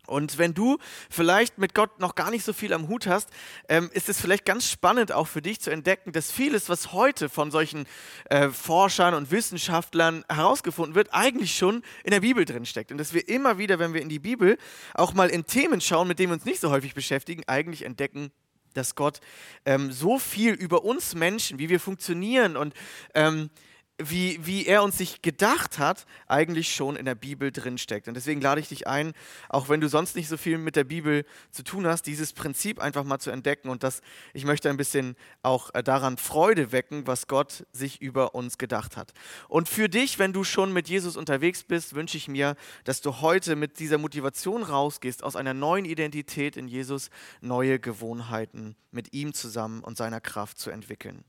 Und 0.08 0.38
wenn 0.38 0.54
du 0.54 0.78
vielleicht 1.10 1.58
mit 1.58 1.74
Gott 1.74 2.00
noch 2.00 2.14
gar 2.14 2.30
nicht 2.30 2.44
so 2.44 2.52
viel 2.52 2.72
am 2.72 2.88
Hut 2.88 3.06
hast, 3.06 3.28
ähm, 3.68 3.90
ist 3.92 4.08
es 4.08 4.20
vielleicht 4.20 4.44
ganz 4.44 4.70
spannend 4.70 5.12
auch 5.12 5.26
für 5.26 5.42
dich 5.42 5.60
zu 5.60 5.70
entdecken, 5.70 6.12
dass 6.12 6.32
vieles, 6.32 6.68
was 6.68 6.92
heute 6.92 7.28
von 7.28 7.50
solchen 7.50 7.86
äh, 8.30 8.48
Forschern 8.48 9.14
und 9.14 9.30
Wissenschaftlern 9.30 10.24
herausgefunden 10.28 10.94
wird, 10.94 11.12
eigentlich 11.12 11.56
schon 11.56 11.82
in 12.04 12.10
der 12.10 12.20
Bibel 12.20 12.44
drin 12.44 12.66
steckt. 12.66 12.90
Und 12.90 12.98
dass 12.98 13.12
wir 13.12 13.28
immer 13.28 13.58
wieder, 13.58 13.78
wenn 13.78 13.94
wir 13.94 14.00
in 14.00 14.08
die 14.08 14.18
Bibel 14.18 14.58
auch 14.94 15.14
mal 15.14 15.28
in 15.28 15.46
Themen 15.46 15.80
schauen, 15.80 16.08
mit 16.08 16.18
denen 16.18 16.30
wir 16.30 16.34
uns 16.34 16.44
nicht 16.44 16.60
so 16.60 16.70
häufig 16.70 16.94
beschäftigen, 16.94 17.42
eigentlich 17.46 17.84
entdecken, 17.84 18.32
dass 18.74 18.94
Gott 18.94 19.20
ähm, 19.66 19.92
so 19.92 20.18
viel 20.18 20.54
über 20.54 20.84
uns 20.84 21.14
Menschen, 21.14 21.58
wie 21.58 21.68
wir 21.68 21.80
funktionieren 21.80 22.56
und 22.56 22.74
ähm, 23.14 23.50
wie, 23.98 24.38
wie 24.46 24.66
er 24.66 24.82
uns 24.82 24.98
sich 24.98 25.22
gedacht 25.22 25.78
hat, 25.78 26.06
eigentlich 26.26 26.72
schon 26.74 26.96
in 26.96 27.04
der 27.04 27.16
Bibel 27.16 27.50
drinsteckt. 27.50 28.06
Und 28.06 28.14
deswegen 28.14 28.40
lade 28.40 28.60
ich 28.60 28.68
dich 28.68 28.86
ein, 28.86 29.12
auch 29.48 29.68
wenn 29.68 29.80
du 29.80 29.88
sonst 29.88 30.14
nicht 30.14 30.28
so 30.28 30.36
viel 30.36 30.56
mit 30.56 30.76
der 30.76 30.84
Bibel 30.84 31.24
zu 31.50 31.64
tun 31.64 31.86
hast, 31.86 32.04
dieses 32.04 32.32
Prinzip 32.32 32.78
einfach 32.78 33.04
mal 33.04 33.18
zu 33.18 33.30
entdecken 33.30 33.68
und 33.68 33.82
das, 33.82 34.00
ich 34.34 34.44
möchte 34.44 34.70
ein 34.70 34.76
bisschen 34.76 35.16
auch 35.42 35.74
äh, 35.74 35.82
daran 35.82 36.16
Freude 36.16 36.70
wecken, 36.70 37.06
was 37.06 37.26
Gott 37.26 37.66
sich 37.72 38.00
über 38.00 38.34
uns 38.34 38.56
gedacht 38.56 38.96
hat. 38.96 39.12
Und 39.48 39.68
für 39.68 39.88
dich, 39.88 40.18
wenn 40.18 40.32
du 40.32 40.44
schon 40.44 40.72
mit 40.72 40.88
Jesus 40.88 41.16
unterwegs 41.16 41.64
bist, 41.64 41.94
wünsche 41.94 42.16
ich 42.16 42.28
mir, 42.28 42.54
dass 42.84 43.00
du 43.00 43.20
heute 43.20 43.56
mit 43.56 43.80
dieser 43.80 43.98
Motivation 43.98 44.62
rausgehst, 44.62 45.24
aus 45.24 45.34
einer 45.34 45.54
neuen 45.54 45.84
Identität 45.84 46.56
in 46.56 46.68
Jesus 46.68 47.10
neue 47.40 47.80
Gewohnheiten 47.80 48.76
mit 48.92 49.12
ihm 49.12 49.34
zusammen 49.34 49.82
und 49.82 49.96
seiner 49.96 50.20
Kraft 50.20 50.58
zu 50.58 50.70
entwickeln. 50.70 51.24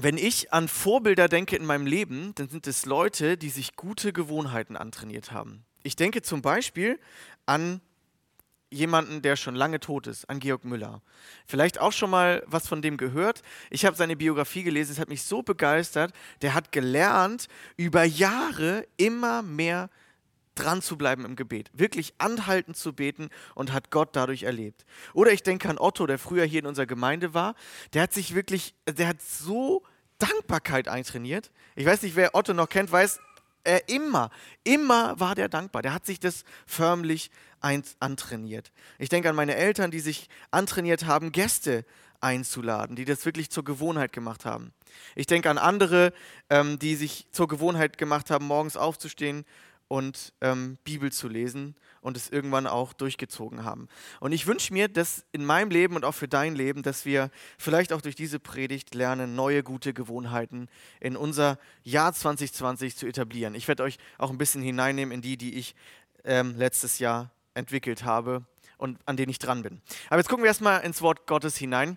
Wenn 0.00 0.16
ich 0.16 0.52
an 0.52 0.68
Vorbilder 0.68 1.28
denke 1.28 1.56
in 1.56 1.66
meinem 1.66 1.84
Leben, 1.84 2.32
dann 2.36 2.48
sind 2.48 2.68
es 2.68 2.86
Leute, 2.86 3.36
die 3.36 3.48
sich 3.48 3.74
gute 3.74 4.12
Gewohnheiten 4.12 4.76
antrainiert 4.76 5.32
haben. 5.32 5.64
Ich 5.82 5.96
denke 5.96 6.22
zum 6.22 6.40
Beispiel 6.40 7.00
an 7.46 7.80
jemanden, 8.70 9.22
der 9.22 9.34
schon 9.34 9.56
lange 9.56 9.80
tot 9.80 10.06
ist, 10.06 10.30
an 10.30 10.38
Georg 10.38 10.64
Müller. 10.64 11.02
Vielleicht 11.46 11.80
auch 11.80 11.90
schon 11.90 12.10
mal 12.10 12.44
was 12.46 12.68
von 12.68 12.80
dem 12.80 12.96
gehört. 12.96 13.42
Ich 13.70 13.84
habe 13.84 13.96
seine 13.96 14.14
Biografie 14.14 14.62
gelesen, 14.62 14.92
es 14.92 15.00
hat 15.00 15.08
mich 15.08 15.24
so 15.24 15.42
begeistert. 15.42 16.12
Der 16.42 16.54
hat 16.54 16.70
gelernt, 16.70 17.48
über 17.76 18.04
Jahre 18.04 18.86
immer 18.98 19.42
mehr 19.42 19.90
dran 20.58 20.82
zu 20.82 20.96
bleiben 20.96 21.24
im 21.24 21.36
Gebet, 21.36 21.70
wirklich 21.72 22.14
anhaltend 22.18 22.76
zu 22.76 22.92
beten 22.92 23.30
und 23.54 23.72
hat 23.72 23.90
Gott 23.90 24.10
dadurch 24.12 24.42
erlebt. 24.42 24.84
Oder 25.14 25.32
ich 25.32 25.42
denke 25.42 25.68
an 25.68 25.78
Otto, 25.78 26.06
der 26.06 26.18
früher 26.18 26.44
hier 26.44 26.60
in 26.60 26.66
unserer 26.66 26.86
Gemeinde 26.86 27.34
war, 27.34 27.54
der 27.92 28.02
hat 28.02 28.12
sich 28.12 28.34
wirklich, 28.34 28.74
der 28.86 29.08
hat 29.08 29.22
so 29.22 29.82
Dankbarkeit 30.18 30.88
eintrainiert. 30.88 31.50
Ich 31.76 31.86
weiß 31.86 32.02
nicht, 32.02 32.16
wer 32.16 32.34
Otto 32.34 32.52
noch 32.54 32.68
kennt, 32.68 32.90
weiß, 32.90 33.20
er 33.64 33.88
immer, 33.88 34.30
immer 34.64 35.18
war 35.20 35.34
der 35.34 35.48
dankbar. 35.48 35.82
Der 35.82 35.92
hat 35.92 36.06
sich 36.06 36.20
das 36.20 36.44
förmlich 36.66 37.30
antrainiert. 37.60 38.72
Ich 38.98 39.08
denke 39.08 39.28
an 39.28 39.36
meine 39.36 39.56
Eltern, 39.56 39.90
die 39.90 40.00
sich 40.00 40.28
antrainiert 40.50 41.06
haben, 41.06 41.32
Gäste 41.32 41.84
einzuladen, 42.20 42.96
die 42.96 43.04
das 43.04 43.24
wirklich 43.24 43.50
zur 43.50 43.64
Gewohnheit 43.64 44.12
gemacht 44.12 44.44
haben. 44.44 44.72
Ich 45.14 45.26
denke 45.26 45.50
an 45.50 45.58
andere, 45.58 46.12
ähm, 46.50 46.78
die 46.78 46.96
sich 46.96 47.26
zur 47.30 47.46
Gewohnheit 47.48 47.98
gemacht 47.98 48.30
haben, 48.30 48.46
morgens 48.46 48.76
aufzustehen 48.76 49.44
und 49.88 50.34
ähm, 50.42 50.78
Bibel 50.84 51.10
zu 51.10 51.28
lesen 51.28 51.74
und 52.00 52.16
es 52.16 52.28
irgendwann 52.28 52.66
auch 52.66 52.92
durchgezogen 52.92 53.64
haben. 53.64 53.88
Und 54.20 54.32
ich 54.32 54.46
wünsche 54.46 54.72
mir, 54.72 54.88
dass 54.88 55.24
in 55.32 55.44
meinem 55.44 55.70
Leben 55.70 55.96
und 55.96 56.04
auch 56.04 56.14
für 56.14 56.28
dein 56.28 56.54
Leben, 56.54 56.82
dass 56.82 57.04
wir 57.04 57.30
vielleicht 57.56 57.92
auch 57.92 58.02
durch 58.02 58.14
diese 58.14 58.38
Predigt 58.38 58.94
lernen, 58.94 59.34
neue 59.34 59.62
gute 59.62 59.94
Gewohnheiten 59.94 60.68
in 61.00 61.16
unser 61.16 61.58
Jahr 61.82 62.12
2020 62.12 62.96
zu 62.96 63.06
etablieren. 63.06 63.54
Ich 63.54 63.66
werde 63.66 63.82
euch 63.82 63.98
auch 64.18 64.30
ein 64.30 64.38
bisschen 64.38 64.62
hineinnehmen 64.62 65.12
in 65.12 65.22
die, 65.22 65.38
die 65.38 65.54
ich 65.54 65.74
ähm, 66.24 66.54
letztes 66.56 66.98
Jahr 66.98 67.30
entwickelt 67.54 68.04
habe 68.04 68.44
und 68.76 68.98
an 69.06 69.16
denen 69.16 69.30
ich 69.30 69.38
dran 69.38 69.62
bin. 69.62 69.80
Aber 70.08 70.18
jetzt 70.18 70.28
gucken 70.28 70.44
wir 70.44 70.48
erstmal 70.48 70.82
ins 70.82 71.00
Wort 71.00 71.26
Gottes 71.26 71.56
hinein. 71.56 71.96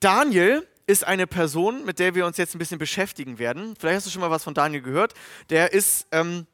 Daniel 0.00 0.66
ist 0.86 1.04
eine 1.04 1.26
Person, 1.26 1.84
mit 1.84 1.98
der 1.98 2.14
wir 2.14 2.26
uns 2.26 2.36
jetzt 2.36 2.54
ein 2.54 2.58
bisschen 2.58 2.78
beschäftigen 2.78 3.38
werden. 3.38 3.74
Vielleicht 3.78 3.96
hast 3.96 4.06
du 4.06 4.10
schon 4.10 4.20
mal 4.20 4.30
was 4.30 4.44
von 4.44 4.54
Daniel 4.54 4.82
gehört. 4.82 5.14
Der 5.48 5.72
ist 5.72 6.06
ähm, 6.12 6.46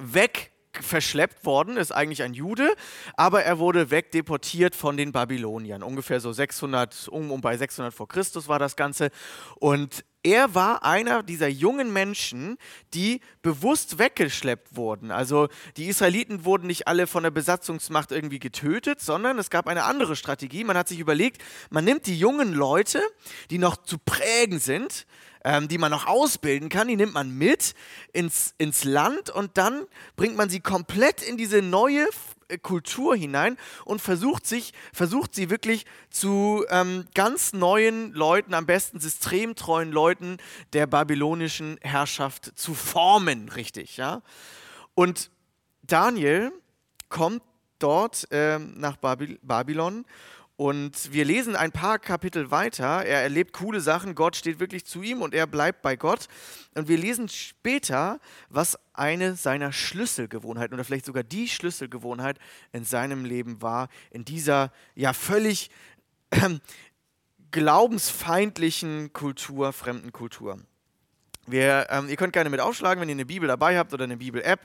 weg 0.00 0.52
verschleppt 0.72 1.44
worden, 1.44 1.76
ist 1.76 1.92
eigentlich 1.92 2.22
ein 2.22 2.34
Jude, 2.34 2.74
aber 3.16 3.42
er 3.42 3.58
wurde 3.58 3.90
wegdeportiert 3.90 4.76
von 4.76 4.96
den 4.96 5.12
Babyloniern. 5.12 5.82
Ungefähr 5.82 6.20
so 6.20 6.32
600, 6.32 7.08
um, 7.08 7.30
um 7.32 7.40
bei 7.40 7.56
600 7.56 7.92
vor 7.92 8.08
Christus 8.08 8.48
war 8.48 8.58
das 8.58 8.76
Ganze. 8.76 9.10
Und 9.56 10.04
er 10.22 10.54
war 10.54 10.84
einer 10.84 11.22
dieser 11.22 11.48
jungen 11.48 11.92
Menschen, 11.92 12.58
die 12.92 13.20
bewusst 13.40 13.98
weggeschleppt 13.98 14.76
wurden. 14.76 15.10
Also 15.10 15.48
die 15.78 15.86
Israeliten 15.86 16.44
wurden 16.44 16.66
nicht 16.66 16.86
alle 16.86 17.06
von 17.06 17.22
der 17.22 17.30
Besatzungsmacht 17.30 18.12
irgendwie 18.12 18.38
getötet, 18.38 19.00
sondern 19.00 19.38
es 19.38 19.48
gab 19.48 19.66
eine 19.66 19.84
andere 19.84 20.16
Strategie. 20.16 20.62
Man 20.62 20.76
hat 20.76 20.88
sich 20.88 20.98
überlegt, 20.98 21.42
man 21.70 21.84
nimmt 21.84 22.06
die 22.06 22.18
jungen 22.18 22.52
Leute, 22.52 23.02
die 23.50 23.58
noch 23.58 23.78
zu 23.78 23.96
prägen 23.98 24.58
sind, 24.58 25.06
ähm, 25.44 25.68
die 25.68 25.78
man 25.78 25.90
noch 25.90 26.06
ausbilden 26.06 26.68
kann, 26.68 26.88
die 26.88 26.96
nimmt 26.96 27.14
man 27.14 27.30
mit 27.30 27.74
ins, 28.12 28.54
ins 28.58 28.84
Land 28.84 29.30
und 29.30 29.56
dann 29.56 29.86
bringt 30.16 30.36
man 30.36 30.50
sie 30.50 30.60
komplett 30.60 31.22
in 31.22 31.36
diese 31.36 31.62
neue 31.62 32.06
äh, 32.48 32.58
Kultur 32.58 33.16
hinein 33.16 33.56
und 33.84 34.00
versucht 34.00 34.46
sich, 34.46 34.72
versucht 34.92 35.34
sie 35.34 35.50
wirklich 35.50 35.86
zu 36.10 36.64
ähm, 36.68 37.06
ganz 37.14 37.52
neuen 37.52 38.12
Leuten, 38.12 38.54
am 38.54 38.66
besten 38.66 39.00
systemtreuen 39.00 39.92
Leuten 39.92 40.38
der 40.72 40.86
babylonischen 40.86 41.78
Herrschaft 41.80 42.52
zu 42.58 42.74
formen, 42.74 43.48
richtig, 43.48 43.96
ja. 43.96 44.22
Und 44.94 45.30
Daniel 45.82 46.52
kommt 47.08 47.42
dort 47.78 48.28
ähm, 48.30 48.74
nach 48.76 48.96
Babylon 48.96 50.04
und 50.60 51.14
wir 51.14 51.24
lesen 51.24 51.56
ein 51.56 51.72
paar 51.72 51.98
Kapitel 51.98 52.50
weiter. 52.50 53.02
Er 53.06 53.22
erlebt 53.22 53.54
coole 53.54 53.80
Sachen. 53.80 54.14
Gott 54.14 54.36
steht 54.36 54.60
wirklich 54.60 54.84
zu 54.84 55.00
ihm 55.00 55.22
und 55.22 55.32
er 55.32 55.46
bleibt 55.46 55.80
bei 55.80 55.96
Gott. 55.96 56.26
Und 56.74 56.86
wir 56.86 56.98
lesen 56.98 57.30
später, 57.30 58.20
was 58.50 58.78
eine 58.92 59.36
seiner 59.36 59.72
Schlüsselgewohnheiten 59.72 60.74
oder 60.74 60.84
vielleicht 60.84 61.06
sogar 61.06 61.22
die 61.22 61.48
Schlüsselgewohnheit 61.48 62.38
in 62.72 62.84
seinem 62.84 63.24
Leben 63.24 63.62
war, 63.62 63.88
in 64.10 64.26
dieser 64.26 64.70
ja 64.94 65.14
völlig 65.14 65.70
äh, 66.28 66.58
glaubensfeindlichen 67.52 69.14
Kultur, 69.14 69.72
fremden 69.72 70.12
Kultur. 70.12 70.58
Wir, 71.46 71.86
ähm, 71.88 72.10
ihr 72.10 72.16
könnt 72.16 72.34
gerne 72.34 72.50
mit 72.50 72.60
aufschlagen, 72.60 73.00
wenn 73.00 73.08
ihr 73.08 73.14
eine 73.14 73.24
Bibel 73.24 73.48
dabei 73.48 73.78
habt 73.78 73.94
oder 73.94 74.04
eine 74.04 74.18
Bibel-App. 74.18 74.60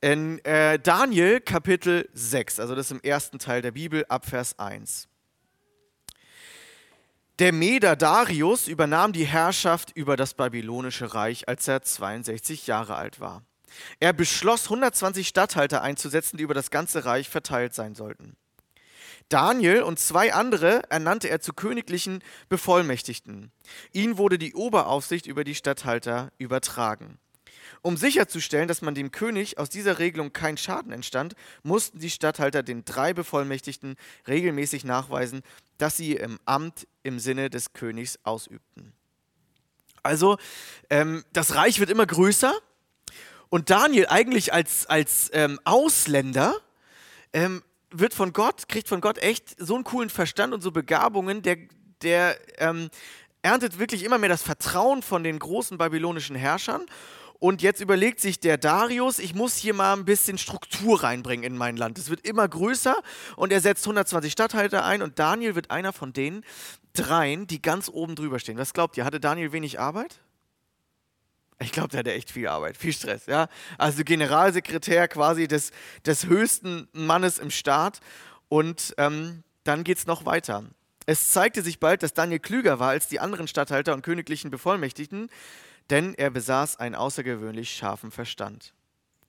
In 0.00 0.44
äh, 0.44 0.80
Daniel 0.80 1.40
Kapitel 1.40 2.08
6, 2.14 2.58
also 2.58 2.74
das 2.74 2.86
ist 2.86 2.90
im 2.90 3.02
ersten 3.02 3.38
Teil 3.38 3.62
der 3.62 3.70
Bibel, 3.70 4.04
ab 4.08 4.26
Vers 4.26 4.58
1. 4.58 5.09
Der 7.40 7.54
Meder 7.54 7.96
Darius 7.96 8.68
übernahm 8.68 9.14
die 9.14 9.24
Herrschaft 9.24 9.92
über 9.96 10.18
das 10.18 10.34
babylonische 10.34 11.14
Reich, 11.14 11.48
als 11.48 11.66
er 11.66 11.80
62 11.80 12.66
Jahre 12.66 12.96
alt 12.96 13.18
war. 13.18 13.42
Er 13.98 14.12
beschloss, 14.12 14.64
120 14.64 15.26
Statthalter 15.26 15.80
einzusetzen, 15.80 16.36
die 16.36 16.42
über 16.42 16.52
das 16.52 16.70
ganze 16.70 17.06
Reich 17.06 17.30
verteilt 17.30 17.72
sein 17.72 17.94
sollten. 17.94 18.36
Daniel 19.30 19.84
und 19.84 19.98
zwei 19.98 20.34
andere 20.34 20.82
ernannte 20.90 21.30
er 21.30 21.40
zu 21.40 21.54
königlichen 21.54 22.22
Bevollmächtigten. 22.50 23.52
Ihnen 23.92 24.18
wurde 24.18 24.36
die 24.36 24.52
Oberaufsicht 24.52 25.26
über 25.26 25.42
die 25.42 25.54
Statthalter 25.54 26.32
übertragen. 26.36 27.18
Um 27.80 27.96
sicherzustellen, 27.96 28.68
dass 28.68 28.82
man 28.82 28.94
dem 28.94 29.12
König 29.12 29.56
aus 29.56 29.70
dieser 29.70 29.98
Regelung 29.98 30.34
kein 30.34 30.58
Schaden 30.58 30.92
entstand, 30.92 31.34
mussten 31.62 32.00
die 32.00 32.10
Statthalter 32.10 32.62
den 32.62 32.84
drei 32.84 33.14
Bevollmächtigten 33.14 33.96
regelmäßig 34.28 34.84
nachweisen, 34.84 35.40
dass 35.78 35.96
sie 35.96 36.16
im 36.16 36.38
Amt 36.44 36.86
im 37.02 37.18
Sinne 37.18 37.50
des 37.50 37.72
Königs 37.72 38.18
ausübten. 38.22 38.92
Also, 40.02 40.38
ähm, 40.88 41.24
das 41.32 41.54
Reich 41.54 41.80
wird 41.80 41.90
immer 41.90 42.06
größer 42.06 42.54
und 43.48 43.68
Daniel 43.70 44.06
eigentlich 44.08 44.52
als, 44.52 44.86
als 44.86 45.30
ähm, 45.32 45.58
Ausländer 45.64 46.54
ähm, 47.32 47.62
wird 47.90 48.14
von 48.14 48.32
Gott, 48.32 48.68
kriegt 48.68 48.88
von 48.88 49.00
Gott 49.00 49.18
echt 49.18 49.56
so 49.58 49.74
einen 49.74 49.84
coolen 49.84 50.10
Verstand 50.10 50.54
und 50.54 50.62
so 50.62 50.70
Begabungen, 50.70 51.42
der, 51.42 51.56
der 52.02 52.36
ähm, 52.58 52.88
erntet 53.42 53.78
wirklich 53.78 54.04
immer 54.04 54.18
mehr 54.18 54.28
das 54.28 54.42
Vertrauen 54.42 55.02
von 55.02 55.24
den 55.24 55.38
großen 55.38 55.76
babylonischen 55.78 56.36
Herrschern 56.36 56.86
und 57.40 57.62
jetzt 57.62 57.80
überlegt 57.80 58.20
sich 58.20 58.38
der 58.38 58.58
Darius, 58.58 59.18
ich 59.18 59.34
muss 59.34 59.56
hier 59.56 59.72
mal 59.72 59.94
ein 59.94 60.04
bisschen 60.04 60.36
Struktur 60.36 61.02
reinbringen 61.02 61.42
in 61.42 61.56
mein 61.56 61.78
Land. 61.78 61.98
Es 61.98 62.10
wird 62.10 62.26
immer 62.26 62.46
größer 62.46 62.94
und 63.34 63.50
er 63.50 63.62
setzt 63.62 63.84
120 63.86 64.30
Stadthalter 64.30 64.84
ein 64.84 65.00
und 65.00 65.18
Daniel 65.18 65.54
wird 65.54 65.70
einer 65.70 65.94
von 65.94 66.12
den 66.12 66.44
dreien, 66.92 67.46
die 67.46 67.62
ganz 67.62 67.88
oben 67.88 68.14
drüber 68.14 68.38
stehen. 68.38 68.58
Was 68.58 68.74
glaubt 68.74 68.98
ihr? 68.98 69.06
Hatte 69.06 69.20
Daniel 69.20 69.52
wenig 69.52 69.80
Arbeit? 69.80 70.20
Ich 71.62 71.72
glaube, 71.72 71.88
der 71.88 72.00
hatte 72.00 72.12
echt 72.12 72.30
viel 72.30 72.46
Arbeit, 72.46 72.76
viel 72.76 72.92
Stress, 72.92 73.24
ja. 73.24 73.48
Also 73.78 74.04
Generalsekretär 74.04 75.08
quasi 75.08 75.48
des, 75.48 75.72
des 76.04 76.26
höchsten 76.26 76.88
Mannes 76.92 77.38
im 77.38 77.50
Staat. 77.50 78.00
Und 78.48 78.94
ähm, 78.98 79.44
dann 79.64 79.82
geht 79.84 79.96
es 79.96 80.06
noch 80.06 80.26
weiter. 80.26 80.64
Es 81.06 81.32
zeigte 81.32 81.62
sich 81.62 81.80
bald, 81.80 82.02
dass 82.02 82.12
Daniel 82.12 82.38
klüger 82.38 82.78
war 82.78 82.90
als 82.90 83.08
die 83.08 83.20
anderen 83.20 83.48
Statthalter 83.48 83.94
und 83.94 84.02
königlichen 84.02 84.50
Bevollmächtigten 84.50 85.30
denn 85.90 86.14
er 86.14 86.30
besaß 86.30 86.78
einen 86.78 86.94
außergewöhnlich 86.94 87.70
scharfen 87.74 88.10
Verstand. 88.10 88.74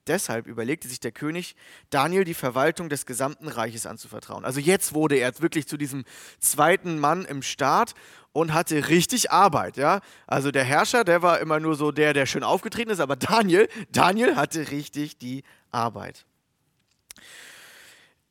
Deshalb 0.08 0.48
überlegte 0.48 0.88
sich 0.88 1.00
der 1.00 1.12
König, 1.12 1.56
Daniel 1.92 2.24
die 2.24 2.34
Verwaltung 2.34 2.90
des 2.90 3.06
gesamten 3.06 3.48
Reiches 3.48 3.86
anzuvertrauen. 3.86 4.46
Also 4.46 4.60
jetzt 4.60 4.94
wurde 4.94 5.18
er 5.18 5.40
wirklich 5.42 5.68
zu 5.68 5.78
diesem 5.78 6.06
zweiten 6.40 7.00
Mann 7.00 7.24
im 7.24 7.44
Staat 7.44 7.94
und 8.34 8.52
hatte 8.54 8.90
richtig 8.90 9.32
Arbeit, 9.32 9.78
ja? 9.78 10.02
Also 10.26 10.50
der 10.50 10.64
Herrscher, 10.64 11.04
der 11.04 11.22
war 11.22 11.40
immer 11.40 11.60
nur 11.60 11.76
so 11.76 11.92
der, 11.92 12.14
der 12.14 12.26
schön 12.26 12.44
aufgetreten 12.44 12.90
ist, 12.90 13.00
aber 13.00 13.16
Daniel, 13.16 13.68
Daniel 13.92 14.36
hatte 14.36 14.72
richtig 14.72 15.20
die 15.20 15.44
Arbeit. 15.70 16.26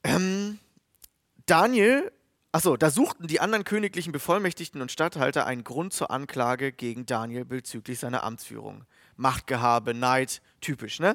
Ähm, 0.03 0.59
Daniel 1.47 2.11
Achso, 2.53 2.77
da 2.77 2.91
suchten 2.91 3.29
die 3.29 3.39
anderen 3.39 3.63
königlichen 3.63 4.11
Bevollmächtigten 4.13 4.83
und 4.83 4.91
Statthalter 4.91 5.47
einen 5.47 5.63
Grund 5.63 5.93
zur 5.93 6.11
Anklage 6.11 6.73
gegen 6.73 7.07
Daniel 7.07 7.45
bezüglich 7.45 8.01
seiner 8.01 8.25
Amtsführung. 8.25 8.85
Machtgehabe, 9.17 9.95
Neid, 9.95 10.43
typisch, 10.61 10.99
ne? 10.99 11.15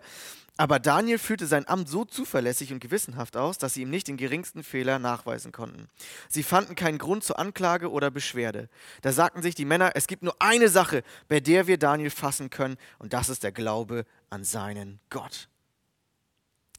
Aber 0.56 0.80
Daniel 0.80 1.18
führte 1.18 1.48
sein 1.48 1.68
Amt 1.68 1.90
so 1.90 2.06
zuverlässig 2.06 2.72
und 2.72 2.80
gewissenhaft 2.80 3.36
aus, 3.36 3.58
dass 3.58 3.74
sie 3.74 3.82
ihm 3.82 3.90
nicht 3.90 4.08
den 4.08 4.16
geringsten 4.16 4.64
Fehler 4.64 5.00
nachweisen 5.00 5.52
konnten. 5.52 5.90
Sie 6.30 6.44
fanden 6.44 6.76
keinen 6.76 6.98
Grund 6.98 7.26
zur 7.26 7.38
Anklage 7.38 7.92
oder 7.92 8.10
Beschwerde. 8.10 8.70
Da 9.02 9.12
sagten 9.12 9.42
sich 9.42 9.56
die 9.56 9.66
Männer, 9.66 9.92
es 9.96 10.08
gibt 10.08 10.24
nur 10.24 10.42
eine 10.42 10.70
Sache, 10.70 11.04
bei 11.28 11.42
der 11.42 11.68
wir 11.68 11.78
Daniel 11.78 12.10
fassen 12.10 12.50
können, 12.50 12.78
und 13.00 13.12
das 13.12 13.28
ist 13.28 13.44
der 13.44 13.52
Glaube 13.52 14.06
an 14.30 14.46
seinen 14.46 15.02
Gott. 15.10 15.50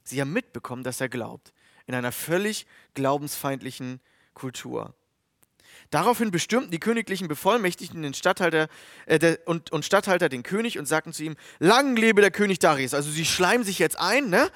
Sie 0.03 0.19
haben 0.19 0.33
mitbekommen, 0.33 0.83
dass 0.83 0.99
er 0.99 1.09
glaubt, 1.09 1.53
in 1.85 1.93
einer 1.93 2.11
völlig 2.11 2.65
glaubensfeindlichen 2.95 3.99
Kultur. 4.37 4.93
Daraufhin 5.89 6.31
bestimmten 6.31 6.69
die 6.69 6.79
königlichen 6.79 7.27
Bevollmächtigten 7.27 8.01
den 8.01 8.13
Statthalter 8.13 8.67
äh, 9.05 9.19
der, 9.19 9.39
und, 9.45 9.71
und 9.71 9.85
Statthalter 9.85 10.27
den 10.27 10.43
König 10.43 10.77
und 10.77 10.85
sagten 10.85 11.13
zu 11.13 11.23
ihm: 11.23 11.35
Lang 11.59 11.95
lebe 11.95 12.21
der 12.21 12.31
König 12.31 12.59
Darius. 12.59 12.93
Also 12.93 13.09
sie 13.09 13.25
schleimen 13.25 13.63
sich 13.63 13.79
jetzt 13.79 13.97
ein 13.97 14.29
ne? 14.29 14.49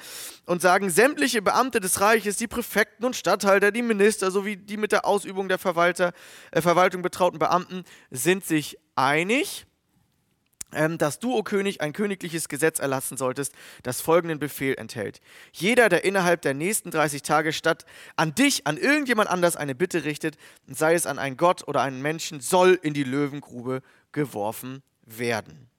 und 0.45 0.61
sagen: 0.61 0.89
Sämtliche 0.89 1.41
Beamte 1.41 1.79
des 1.79 2.01
Reiches, 2.01 2.38
die 2.38 2.47
Präfekten 2.47 3.05
und 3.05 3.15
Statthalter, 3.15 3.71
die 3.71 3.81
Minister 3.81 4.29
sowie 4.29 4.57
die 4.57 4.77
mit 4.77 4.91
der 4.91 5.05
Ausübung 5.05 5.47
der 5.47 5.57
Verwalter, 5.57 6.13
äh, 6.51 6.61
Verwaltung 6.61 7.01
betrauten 7.01 7.39
Beamten 7.39 7.85
sind 8.09 8.45
sich 8.45 8.77
einig, 8.95 9.65
dass 10.98 11.20
du, 11.20 11.34
o 11.34 11.40
oh 11.40 11.44
König, 11.44 11.82
ein 11.82 11.94
königliches 11.94 12.50
Gesetz 12.50 12.80
erlassen 12.80 13.18
solltest, 13.18 13.54
das 13.84 14.01
folgenden 14.01 14.40
Befehl 14.40 14.75
enthält. 14.75 15.22
Jeder, 15.51 15.90
der 15.90 16.04
innerhalb 16.04 16.42
der 16.42 16.54
nächsten 16.54 16.92
30 16.92 17.22
Tage 17.22 17.54
statt 17.54 17.86
an 18.16 18.34
dich, 18.34 18.68
an 18.68 18.78
irgendjemand 18.78 19.30
anders 19.30 19.56
eine 19.56 19.75
Bitte 19.75 20.04
richtet, 20.04 20.38
sei 20.68 20.94
es 20.94 21.06
an 21.06 21.20
einen 21.20 21.38
Gott 21.38 21.68
oder 21.68 21.82
einen 21.82 22.01
Menschen, 22.01 22.40
soll 22.40 22.80
in 22.82 22.94
die 22.94 23.04
Löwengrube 23.04 23.82
geworfen 24.12 24.82
werden. 25.06 25.72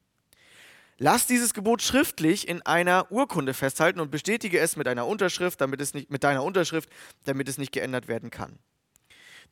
Lass 0.99 1.27
dieses 1.27 1.53
Gebot 1.53 1.83
schriftlich 1.83 2.47
in 2.47 2.63
einer 2.63 3.11
Urkunde 3.11 3.55
festhalten 3.55 3.99
und 3.99 4.11
bestätige 4.11 4.61
es 4.61 4.77
mit 4.77 4.87
einer 4.87 5.07
Unterschrift, 5.07 5.61
damit 5.61 5.81
es 5.81 5.95
nicht, 5.95 6.11
mit 6.11 6.23
deiner 6.23 6.45
Unterschrift, 6.45 6.89
damit 7.25 7.49
es 7.49 7.59
nicht 7.59 7.73
geändert 7.73 8.07
werden 8.07 8.31
kann. 8.31 8.59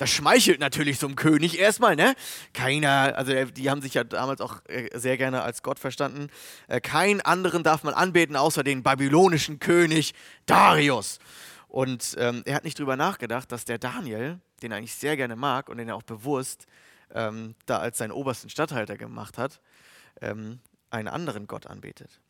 Das 0.00 0.08
schmeichelt 0.08 0.60
natürlich 0.60 0.98
so 0.98 1.06
einem 1.06 1.14
König 1.14 1.58
erstmal, 1.58 1.94
ne? 1.94 2.14
Keiner, 2.54 3.18
also 3.18 3.32
äh, 3.32 3.44
die 3.52 3.68
haben 3.68 3.82
sich 3.82 3.92
ja 3.92 4.02
damals 4.02 4.40
auch 4.40 4.62
äh, 4.66 4.88
sehr 4.98 5.18
gerne 5.18 5.42
als 5.42 5.62
Gott 5.62 5.78
verstanden. 5.78 6.28
Äh, 6.68 6.80
keinen 6.80 7.20
anderen 7.20 7.62
darf 7.62 7.84
man 7.84 7.92
anbeten, 7.92 8.34
außer 8.34 8.64
den 8.64 8.82
babylonischen 8.82 9.58
König 9.58 10.14
Darius. 10.46 11.18
Und 11.68 12.16
ähm, 12.18 12.40
er 12.46 12.54
hat 12.54 12.64
nicht 12.64 12.78
drüber 12.78 12.96
nachgedacht, 12.96 13.52
dass 13.52 13.66
der 13.66 13.76
Daniel, 13.76 14.40
den 14.62 14.72
er 14.72 14.78
eigentlich 14.78 14.94
sehr 14.94 15.18
gerne 15.18 15.36
mag 15.36 15.68
und 15.68 15.76
den 15.76 15.90
er 15.90 15.96
auch 15.96 16.02
bewusst 16.02 16.64
ähm, 17.14 17.54
da 17.66 17.76
als 17.76 17.98
seinen 17.98 18.12
obersten 18.12 18.48
Statthalter 18.48 18.96
gemacht 18.96 19.36
hat, 19.36 19.60
ähm, 20.22 20.60
einen 20.88 21.08
anderen 21.08 21.46
Gott 21.46 21.66
anbetet. 21.66 22.22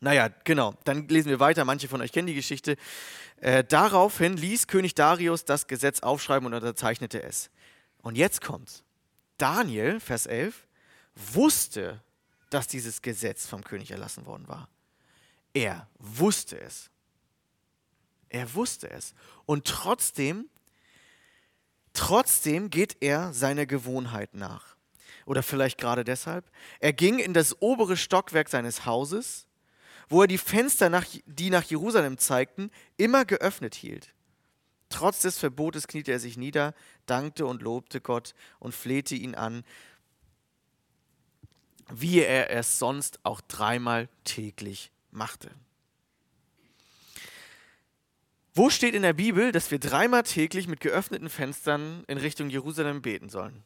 Naja, 0.00 0.28
genau. 0.44 0.74
Dann 0.84 1.08
lesen 1.08 1.28
wir 1.30 1.40
weiter. 1.40 1.64
Manche 1.64 1.88
von 1.88 2.00
euch 2.00 2.12
kennen 2.12 2.26
die 2.26 2.34
Geschichte. 2.34 2.76
Äh, 3.40 3.64
daraufhin 3.64 4.36
ließ 4.36 4.66
König 4.66 4.94
Darius 4.94 5.44
das 5.44 5.66
Gesetz 5.66 6.00
aufschreiben 6.00 6.46
und 6.46 6.54
unterzeichnete 6.54 7.22
es. 7.22 7.50
Und 8.02 8.16
jetzt 8.16 8.40
kommt's. 8.40 8.84
Daniel, 9.38 10.00
Vers 10.00 10.26
11, 10.26 10.66
wusste, 11.14 12.02
dass 12.50 12.68
dieses 12.68 13.02
Gesetz 13.02 13.46
vom 13.46 13.64
König 13.64 13.90
erlassen 13.90 14.26
worden 14.26 14.46
war. 14.48 14.68
Er 15.52 15.88
wusste 15.98 16.60
es. 16.60 16.90
Er 18.28 18.54
wusste 18.54 18.90
es. 18.90 19.14
Und 19.46 19.66
trotzdem, 19.66 20.48
trotzdem 21.92 22.70
geht 22.70 22.96
er 23.00 23.32
seiner 23.32 23.66
Gewohnheit 23.66 24.34
nach. 24.34 24.76
Oder 25.26 25.42
vielleicht 25.42 25.78
gerade 25.78 26.04
deshalb. 26.04 26.44
Er 26.80 26.92
ging 26.92 27.18
in 27.18 27.32
das 27.32 27.60
obere 27.62 27.96
Stockwerk 27.96 28.48
seines 28.48 28.84
Hauses 28.84 29.46
wo 30.08 30.22
er 30.22 30.26
die 30.26 30.38
Fenster, 30.38 30.90
nach, 30.90 31.06
die 31.26 31.50
nach 31.50 31.64
Jerusalem 31.64 32.18
zeigten, 32.18 32.70
immer 32.96 33.24
geöffnet 33.24 33.74
hielt. 33.74 34.14
Trotz 34.88 35.22
des 35.22 35.38
Verbotes 35.38 35.88
kniete 35.88 36.12
er 36.12 36.20
sich 36.20 36.36
nieder, 36.36 36.74
dankte 37.06 37.46
und 37.46 37.62
lobte 37.62 38.00
Gott 38.00 38.34
und 38.58 38.74
flehte 38.74 39.14
ihn 39.14 39.34
an, 39.34 39.64
wie 41.92 42.20
er 42.20 42.50
es 42.50 42.78
sonst 42.78 43.18
auch 43.24 43.40
dreimal 43.40 44.08
täglich 44.24 44.90
machte. 45.10 45.50
Wo 48.54 48.70
steht 48.70 48.94
in 48.94 49.02
der 49.02 49.14
Bibel, 49.14 49.50
dass 49.50 49.72
wir 49.72 49.80
dreimal 49.80 50.22
täglich 50.22 50.68
mit 50.68 50.80
geöffneten 50.80 51.28
Fenstern 51.28 52.04
in 52.06 52.18
Richtung 52.18 52.50
Jerusalem 52.50 53.02
beten 53.02 53.28
sollen? 53.28 53.64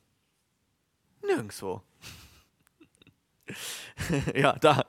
Nirgendwo. 1.23 1.83
ja, 4.35 4.54
da. 4.54 4.87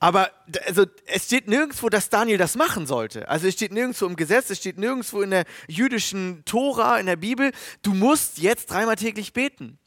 Aber 0.00 0.30
also, 0.66 0.86
es 1.06 1.24
steht 1.24 1.48
nirgendwo, 1.48 1.88
dass 1.88 2.08
Daniel 2.08 2.38
das 2.38 2.54
machen 2.54 2.86
sollte. 2.86 3.28
Also 3.28 3.48
es 3.48 3.54
steht 3.54 3.72
nirgendwo 3.72 4.06
im 4.06 4.16
Gesetz, 4.16 4.50
es 4.50 4.58
steht 4.58 4.78
nirgendwo 4.78 5.22
in 5.22 5.30
der 5.30 5.44
jüdischen 5.66 6.44
Tora, 6.44 6.98
in 6.98 7.06
der 7.06 7.16
Bibel, 7.16 7.52
du 7.82 7.94
musst 7.94 8.38
jetzt 8.38 8.70
dreimal 8.70 8.96
täglich 8.96 9.32
beten. 9.32 9.78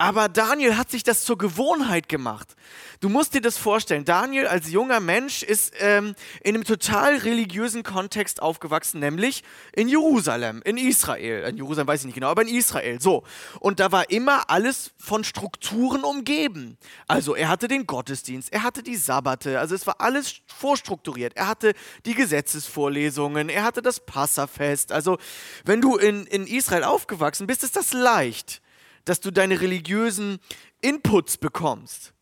Aber 0.00 0.30
Daniel 0.30 0.78
hat 0.78 0.90
sich 0.90 1.02
das 1.02 1.24
zur 1.24 1.36
Gewohnheit 1.36 2.08
gemacht. 2.08 2.56
Du 3.00 3.10
musst 3.10 3.34
dir 3.34 3.42
das 3.42 3.58
vorstellen. 3.58 4.06
Daniel 4.06 4.46
als 4.46 4.70
junger 4.70 4.98
Mensch 4.98 5.42
ist 5.42 5.74
ähm, 5.78 6.14
in 6.42 6.54
einem 6.54 6.64
total 6.64 7.18
religiösen 7.18 7.82
Kontext 7.82 8.40
aufgewachsen, 8.40 9.00
nämlich 9.00 9.44
in 9.74 9.88
Jerusalem, 9.88 10.62
in 10.64 10.78
Israel. 10.78 11.46
In 11.50 11.58
Jerusalem 11.58 11.86
weiß 11.86 12.00
ich 12.00 12.06
nicht 12.06 12.14
genau, 12.14 12.28
aber 12.28 12.40
in 12.40 12.48
Israel. 12.48 12.98
So. 12.98 13.24
Und 13.58 13.78
da 13.78 13.92
war 13.92 14.10
immer 14.10 14.48
alles 14.48 14.92
von 14.96 15.22
Strukturen 15.22 16.02
umgeben. 16.02 16.78
Also 17.06 17.34
er 17.34 17.48
hatte 17.48 17.68
den 17.68 17.86
Gottesdienst, 17.86 18.50
er 18.54 18.62
hatte 18.62 18.82
die 18.82 18.96
Sabbate, 18.96 19.60
also 19.60 19.74
es 19.74 19.86
war 19.86 20.00
alles 20.00 20.36
vorstrukturiert. 20.46 21.36
Er 21.36 21.48
hatte 21.48 21.74
die 22.06 22.14
Gesetzesvorlesungen, 22.14 23.50
er 23.50 23.64
hatte 23.64 23.82
das 23.82 24.00
Passafest. 24.00 24.92
Also 24.92 25.18
wenn 25.66 25.82
du 25.82 25.96
in, 25.96 26.24
in 26.24 26.46
Israel 26.46 26.84
aufgewachsen 26.84 27.46
bist, 27.46 27.64
ist 27.64 27.76
das 27.76 27.92
leicht 27.92 28.62
dass 29.04 29.20
du 29.20 29.30
deine 29.30 29.60
religiösen 29.60 30.38
Inputs 30.80 31.36
bekommst. 31.36 32.12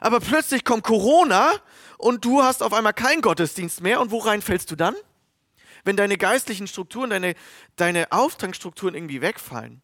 Aber 0.00 0.20
plötzlich 0.20 0.64
kommt 0.64 0.84
Corona 0.84 1.52
und 1.98 2.24
du 2.24 2.42
hast 2.42 2.62
auf 2.62 2.72
einmal 2.72 2.94
keinen 2.94 3.20
Gottesdienst 3.20 3.82
mehr 3.82 4.00
und 4.00 4.10
worein 4.10 4.42
fällst 4.42 4.70
du 4.70 4.76
dann? 4.76 4.94
Wenn 5.84 5.96
deine 5.96 6.16
geistlichen 6.16 6.66
Strukturen, 6.66 7.10
deine, 7.10 7.34
deine 7.76 8.12
Auftragsstrukturen 8.12 8.94
irgendwie 8.94 9.20
wegfallen, 9.20 9.82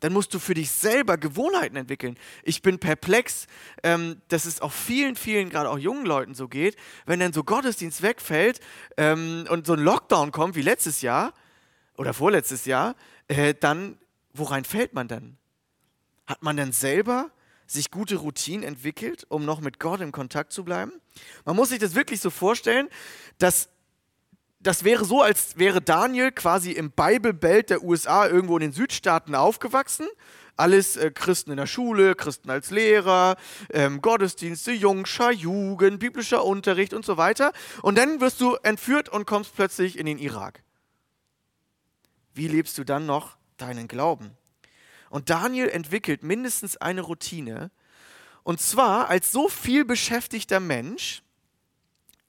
dann 0.00 0.12
musst 0.12 0.32
du 0.32 0.38
für 0.38 0.54
dich 0.54 0.70
selber 0.70 1.18
Gewohnheiten 1.18 1.76
entwickeln. 1.76 2.16
Ich 2.42 2.62
bin 2.62 2.78
perplex, 2.78 3.46
ähm, 3.82 4.20
dass 4.28 4.44
es 4.44 4.60
auch 4.60 4.72
vielen, 4.72 5.16
vielen, 5.16 5.50
gerade 5.50 5.68
auch 5.68 5.78
jungen 5.78 6.06
Leuten 6.06 6.34
so 6.34 6.48
geht, 6.48 6.76
wenn 7.06 7.20
dann 7.20 7.32
so 7.32 7.42
Gottesdienst 7.42 8.02
wegfällt 8.02 8.60
ähm, 8.96 9.46
und 9.48 9.66
so 9.66 9.72
ein 9.72 9.80
Lockdown 9.80 10.30
kommt 10.32 10.54
wie 10.54 10.62
letztes 10.62 11.02
Jahr 11.02 11.34
oder 11.96 12.14
vorletztes 12.14 12.66
Jahr, 12.66 12.94
äh, 13.28 13.54
dann, 13.58 13.98
worein 14.32 14.64
fällt 14.64 14.94
man 14.94 15.08
dann? 15.08 15.36
Hat 16.30 16.44
man 16.44 16.56
denn 16.56 16.70
selber 16.70 17.32
sich 17.66 17.90
gute 17.90 18.14
Routinen 18.14 18.62
entwickelt, 18.62 19.26
um 19.30 19.44
noch 19.44 19.60
mit 19.60 19.80
Gott 19.80 20.00
in 20.00 20.12
Kontakt 20.12 20.52
zu 20.52 20.62
bleiben? 20.62 20.92
Man 21.44 21.56
muss 21.56 21.70
sich 21.70 21.80
das 21.80 21.96
wirklich 21.96 22.20
so 22.20 22.30
vorstellen, 22.30 22.88
dass 23.38 23.68
das 24.60 24.84
wäre 24.84 25.04
so, 25.04 25.22
als 25.22 25.58
wäre 25.58 25.82
Daniel 25.82 26.30
quasi 26.30 26.70
im 26.70 26.92
Bible 26.92 27.34
Belt 27.34 27.70
der 27.70 27.82
USA 27.82 28.28
irgendwo 28.28 28.56
in 28.58 28.60
den 28.60 28.72
Südstaaten 28.72 29.34
aufgewachsen. 29.34 30.06
Alles 30.54 30.96
äh, 30.96 31.10
Christen 31.10 31.50
in 31.50 31.56
der 31.56 31.66
Schule, 31.66 32.14
Christen 32.14 32.48
als 32.48 32.70
Lehrer, 32.70 33.34
ähm, 33.70 34.00
Gottesdienste, 34.00 34.70
Jungschar, 34.70 35.32
Jugend, 35.32 35.98
biblischer 35.98 36.44
Unterricht 36.44 36.94
und 36.94 37.04
so 37.04 37.16
weiter. 37.16 37.52
Und 37.82 37.98
dann 37.98 38.20
wirst 38.20 38.40
du 38.40 38.54
entführt 38.62 39.08
und 39.08 39.26
kommst 39.26 39.56
plötzlich 39.56 39.98
in 39.98 40.06
den 40.06 40.18
Irak. 40.18 40.62
Wie 42.34 42.46
lebst 42.46 42.78
du 42.78 42.84
dann 42.84 43.04
noch 43.04 43.36
deinen 43.56 43.88
Glauben? 43.88 44.36
Und 45.10 45.28
Daniel 45.28 45.68
entwickelt 45.68 46.22
mindestens 46.22 46.78
eine 46.78 47.02
Routine. 47.02 47.70
Und 48.42 48.60
zwar 48.60 49.10
als 49.10 49.30
so 49.30 49.48
viel 49.48 49.84
beschäftigter 49.84 50.60
Mensch 50.60 51.22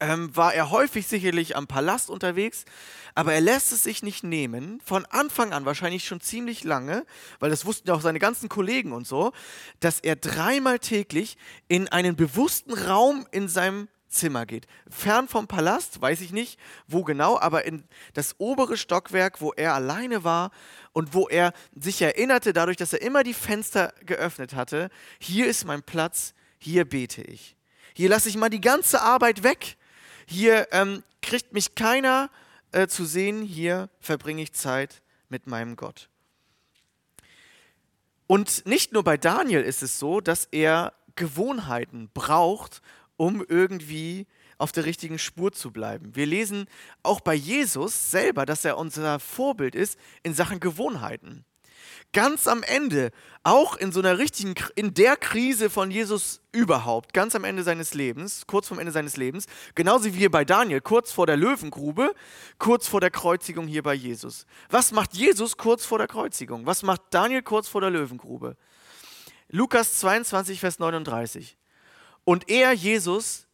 ähm, 0.02 0.36
war 0.36 0.54
er 0.54 0.72
häufig 0.72 1.08
sicherlich 1.08 1.56
am 1.56 1.68
Palast 1.68 2.10
unterwegs, 2.10 2.66
aber 3.14 3.34
er 3.34 3.42
lässt 3.42 3.72
es 3.72 3.84
sich 3.84 4.02
nicht 4.04 4.24
nehmen, 4.24 4.82
von 4.84 5.06
Anfang 5.06 5.54
an, 5.54 5.66
wahrscheinlich 5.66 6.06
schon 6.06 6.20
ziemlich 6.20 6.64
lange, 6.64 7.06
weil 7.40 7.52
das 7.52 7.66
wussten 7.66 7.88
ja 7.88 7.94
auch 7.94 8.02
seine 8.02 8.20
ganzen 8.20 8.50
Kollegen 8.50 8.92
und 8.92 9.08
so, 9.08 9.32
dass 9.80 10.00
er 10.00 10.16
dreimal 10.16 10.80
täglich 10.80 11.38
in 11.68 11.88
einen 11.88 12.16
bewussten 12.16 12.74
Raum 12.74 13.28
in 13.32 13.48
seinem 13.48 13.88
Zimmer 14.12 14.46
geht. 14.46 14.68
Fern 14.90 15.28
vom 15.28 15.48
Palast, 15.48 16.02
weiß 16.02 16.22
ich 16.22 16.32
nicht, 16.32 16.60
wo 16.88 17.04
genau, 17.04 17.40
aber 17.40 17.66
in 17.66 17.84
das 18.14 18.36
obere 18.38 18.78
Stockwerk, 18.78 19.42
wo 19.42 19.54
er 19.54 19.74
alleine 19.74 20.24
war 20.24 20.52
und 20.92 21.14
wo 21.14 21.28
er 21.28 21.54
sich 21.74 22.02
erinnerte, 22.02 22.54
dadurch, 22.54 22.78
dass 22.78 22.94
er 22.94 23.02
immer 23.02 23.24
die 23.24 23.34
Fenster 23.34 23.94
geöffnet 24.06 24.54
hatte, 24.54 24.90
hier 25.20 25.48
ist 25.48 25.66
mein 25.66 25.82
Platz, 25.82 26.34
hier 26.60 26.86
bete 26.86 27.24
ich. 27.24 27.56
Hier 27.94 28.10
lasse 28.10 28.30
ich 28.30 28.38
mal 28.38 28.50
die 28.50 28.62
ganze 28.62 29.02
Arbeit 29.02 29.44
weg. 29.44 29.78
Hier 30.26 30.68
ähm, 30.72 31.04
kriegt 31.22 31.54
mich 31.54 31.76
keiner 31.76 32.30
äh, 32.72 32.88
zu 32.88 33.06
sehen, 33.06 33.42
hier 33.42 33.90
verbringe 34.00 34.44
ich 34.44 34.54
Zeit 34.54 35.02
mit 35.30 35.48
meinem 35.48 35.76
Gott. 35.76 36.10
Und 38.28 38.66
nicht 38.66 38.94
nur 38.94 39.04
bei 39.04 39.18
Daniel 39.18 39.62
ist 39.62 39.84
es 39.84 40.00
so, 40.00 40.22
dass 40.22 40.46
er 40.52 40.94
Gewohnheiten 41.16 42.10
braucht, 42.14 42.82
um 43.22 43.46
irgendwie 43.48 44.26
auf 44.58 44.72
der 44.72 44.86
richtigen 44.86 45.20
Spur 45.20 45.52
zu 45.52 45.70
bleiben. 45.70 46.16
Wir 46.16 46.26
lesen 46.26 46.66
auch 47.04 47.22
bei 47.22 47.36
Jesus 47.36 48.10
selber, 48.10 48.48
dass 48.48 48.66
er 48.66 48.80
unser 48.80 49.20
Vorbild 49.20 49.76
ist 49.76 50.00
in 50.24 50.34
Sachen 50.34 50.60
Gewohnheiten. 50.60 51.46
Ganz 52.14 52.48
am 52.48 52.64
Ende, 52.64 53.12
auch 53.44 53.78
in 53.78 53.92
so 53.92 54.00
einer 54.00 54.18
richtigen, 54.18 54.56
in 54.74 54.96
der 54.96 55.18
Krise 55.18 55.70
von 55.70 55.92
Jesus 55.92 56.42
überhaupt, 56.52 57.14
ganz 57.14 57.36
am 57.36 57.44
Ende 57.44 57.62
seines 57.62 57.94
Lebens, 57.94 58.48
kurz 58.48 58.70
vorm 58.70 58.80
Ende 58.80 58.92
seines 58.92 59.18
Lebens, 59.18 59.46
genauso 59.76 60.06
wie 60.06 60.18
hier 60.18 60.32
bei 60.32 60.44
Daniel, 60.44 60.82
kurz 60.82 61.12
vor 61.12 61.28
der 61.28 61.38
Löwengrube, 61.38 62.16
kurz 62.58 62.88
vor 62.88 63.02
der 63.02 63.12
Kreuzigung 63.12 63.68
hier 63.68 63.84
bei 63.84 63.94
Jesus. 63.94 64.48
Was 64.72 64.92
macht 64.92 65.14
Jesus 65.14 65.58
kurz 65.58 65.86
vor 65.86 66.00
der 66.00 66.08
Kreuzigung? 66.08 66.66
Was 66.66 66.82
macht 66.82 67.02
Daniel 67.12 67.44
kurz 67.44 67.68
vor 67.68 67.82
der 67.82 67.92
Löwengrube? 67.92 68.58
Lukas 69.48 70.00
22, 70.00 70.60
Vers 70.60 70.80
39. 70.80 71.60
Und 72.24 72.50
er, 72.50 72.74
Jesus, 72.74 73.48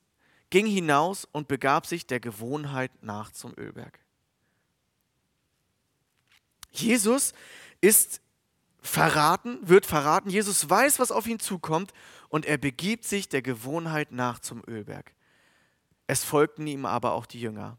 ging 0.49 0.65
hinaus 0.65 1.27
und 1.31 1.47
begab 1.47 1.85
sich 1.85 2.07
der 2.07 2.19
Gewohnheit 2.19 2.91
nach 3.01 3.31
zum 3.31 3.53
Ölberg. 3.57 3.99
Jesus 6.71 7.33
ist 7.81 8.21
verraten, 8.81 9.59
wird 9.61 9.85
verraten. 9.85 10.29
Jesus 10.29 10.69
weiß, 10.69 10.99
was 10.99 11.11
auf 11.11 11.27
ihn 11.27 11.39
zukommt 11.39 11.93
und 12.29 12.45
er 12.45 12.57
begibt 12.57 13.05
sich 13.05 13.29
der 13.29 13.41
Gewohnheit 13.41 14.11
nach 14.11 14.39
zum 14.39 14.63
Ölberg. 14.67 15.13
Es 16.07 16.23
folgten 16.23 16.67
ihm 16.67 16.85
aber 16.85 17.13
auch 17.13 17.25
die 17.25 17.41
Jünger. 17.41 17.77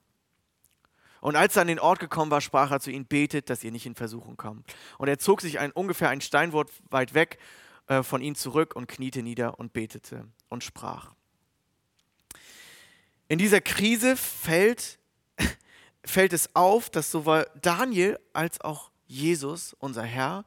Und 1.20 1.34
als 1.34 1.56
er 1.56 1.62
an 1.62 1.68
den 1.68 1.80
Ort 1.80 1.98
gekommen 1.98 2.30
war, 2.30 2.40
sprach 2.40 2.70
er 2.70 2.80
zu 2.80 2.90
ihnen, 2.90 3.06
betet, 3.06 3.50
dass 3.50 3.64
ihr 3.64 3.72
nicht 3.72 3.86
in 3.86 3.94
Versuchung 3.94 4.36
kommt. 4.36 4.72
Und 4.98 5.08
er 5.08 5.18
zog 5.18 5.40
sich 5.40 5.58
ein, 5.58 5.72
ungefähr 5.72 6.10
ein 6.10 6.20
Steinwort 6.20 6.70
weit 6.90 7.14
weg 7.14 7.38
äh, 7.88 8.02
von 8.02 8.22
ihnen 8.22 8.36
zurück 8.36 8.76
und 8.76 8.86
kniete 8.86 9.22
nieder 9.22 9.58
und 9.58 9.72
betete 9.72 10.26
und 10.48 10.62
sprach. 10.62 11.14
In 13.28 13.38
dieser 13.38 13.60
Krise 13.60 14.16
fällt, 14.16 14.98
fällt 16.04 16.32
es 16.32 16.54
auf, 16.54 16.88
dass 16.90 17.10
sowohl 17.10 17.46
Daniel 17.60 18.18
als 18.32 18.60
auch 18.60 18.90
Jesus, 19.06 19.74
unser 19.78 20.02
Herr, 20.02 20.44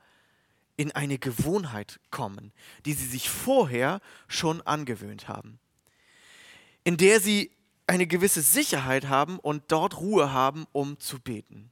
in 0.78 0.92
eine 0.92 1.20
Gewohnheit 1.20 2.00
kommen, 2.10 2.52
die 2.86 2.94
sie 2.94 3.06
sich 3.06 3.30
vorher 3.30 4.02
schon 4.28 4.62
angewöhnt 4.62 5.28
haben, 5.28 5.60
in 6.84 6.98
der 6.98 7.20
sie 7.20 7.52
eine 7.86 8.08
gewisse 8.08 8.42
Sicherheit 8.42 9.10
haben 9.10 9.38
und 9.38 9.64
dort 9.68 10.00
Ruhe 10.00 10.32
haben, 10.32 10.66
um 10.72 11.00
zu 11.00 11.20
beten. 11.20 11.70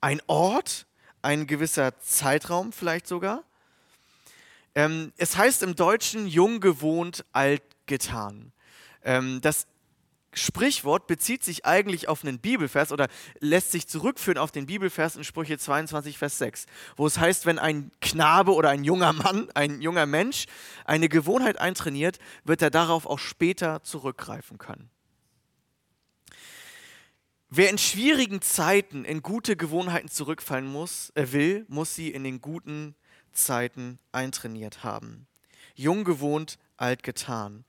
Ein 0.00 0.22
Ort, 0.26 0.86
ein 1.22 1.46
gewisser 1.46 1.98
Zeitraum 2.00 2.72
vielleicht 2.72 3.06
sogar. 3.06 3.44
Ähm, 4.78 5.12
es 5.16 5.36
heißt 5.36 5.64
im 5.64 5.74
Deutschen 5.74 6.28
jung 6.28 6.60
gewohnt, 6.60 7.24
alt 7.32 7.64
getan. 7.86 8.52
Ähm, 9.02 9.40
das 9.40 9.66
Sprichwort 10.32 11.08
bezieht 11.08 11.42
sich 11.42 11.66
eigentlich 11.66 12.06
auf 12.06 12.22
einen 12.22 12.38
Bibelvers 12.38 12.92
oder 12.92 13.08
lässt 13.40 13.72
sich 13.72 13.88
zurückführen 13.88 14.38
auf 14.38 14.52
den 14.52 14.66
Bibelvers 14.66 15.16
in 15.16 15.24
Sprüche 15.24 15.58
22, 15.58 16.16
Vers 16.16 16.38
6, 16.38 16.66
wo 16.94 17.08
es 17.08 17.18
heißt, 17.18 17.44
wenn 17.44 17.58
ein 17.58 17.90
Knabe 18.00 18.54
oder 18.54 18.68
ein 18.68 18.84
junger 18.84 19.12
Mann, 19.12 19.48
ein 19.52 19.82
junger 19.82 20.06
Mensch 20.06 20.44
eine 20.84 21.08
Gewohnheit 21.08 21.58
eintrainiert, 21.58 22.20
wird 22.44 22.62
er 22.62 22.70
darauf 22.70 23.04
auch 23.06 23.18
später 23.18 23.82
zurückgreifen 23.82 24.58
können. 24.58 24.90
Wer 27.50 27.68
in 27.70 27.78
schwierigen 27.78 28.42
Zeiten 28.42 29.04
in 29.04 29.22
gute 29.22 29.56
Gewohnheiten 29.56 30.08
zurückfallen 30.08 30.68
muss, 30.68 31.10
äh 31.16 31.32
will, 31.32 31.66
muss 31.66 31.96
sie 31.96 32.10
in 32.12 32.22
den 32.22 32.40
guten 32.40 32.94
Zeiten 33.32 33.98
eintrainiert 34.12 34.84
haben. 34.84 35.26
Jung 35.74 36.04
gewohnt, 36.04 36.58
alt 36.76 37.02
getan. 37.02 37.64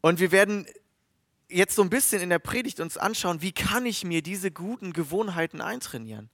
Und 0.00 0.20
wir 0.20 0.32
werden 0.32 0.66
jetzt 1.48 1.74
so 1.74 1.82
ein 1.82 1.90
bisschen 1.90 2.22
in 2.22 2.30
der 2.30 2.38
Predigt 2.38 2.80
uns 2.80 2.96
anschauen, 2.96 3.42
wie 3.42 3.52
kann 3.52 3.86
ich 3.86 4.04
mir 4.04 4.22
diese 4.22 4.50
guten 4.50 4.92
Gewohnheiten 4.92 5.60
eintrainieren, 5.60 6.30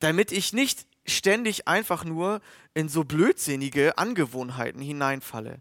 damit 0.00 0.32
ich 0.32 0.52
nicht 0.52 0.86
ständig 1.06 1.68
einfach 1.68 2.04
nur 2.04 2.40
in 2.74 2.88
so 2.88 3.04
blödsinnige 3.04 3.96
Angewohnheiten 3.98 4.80
hineinfalle. 4.80 5.60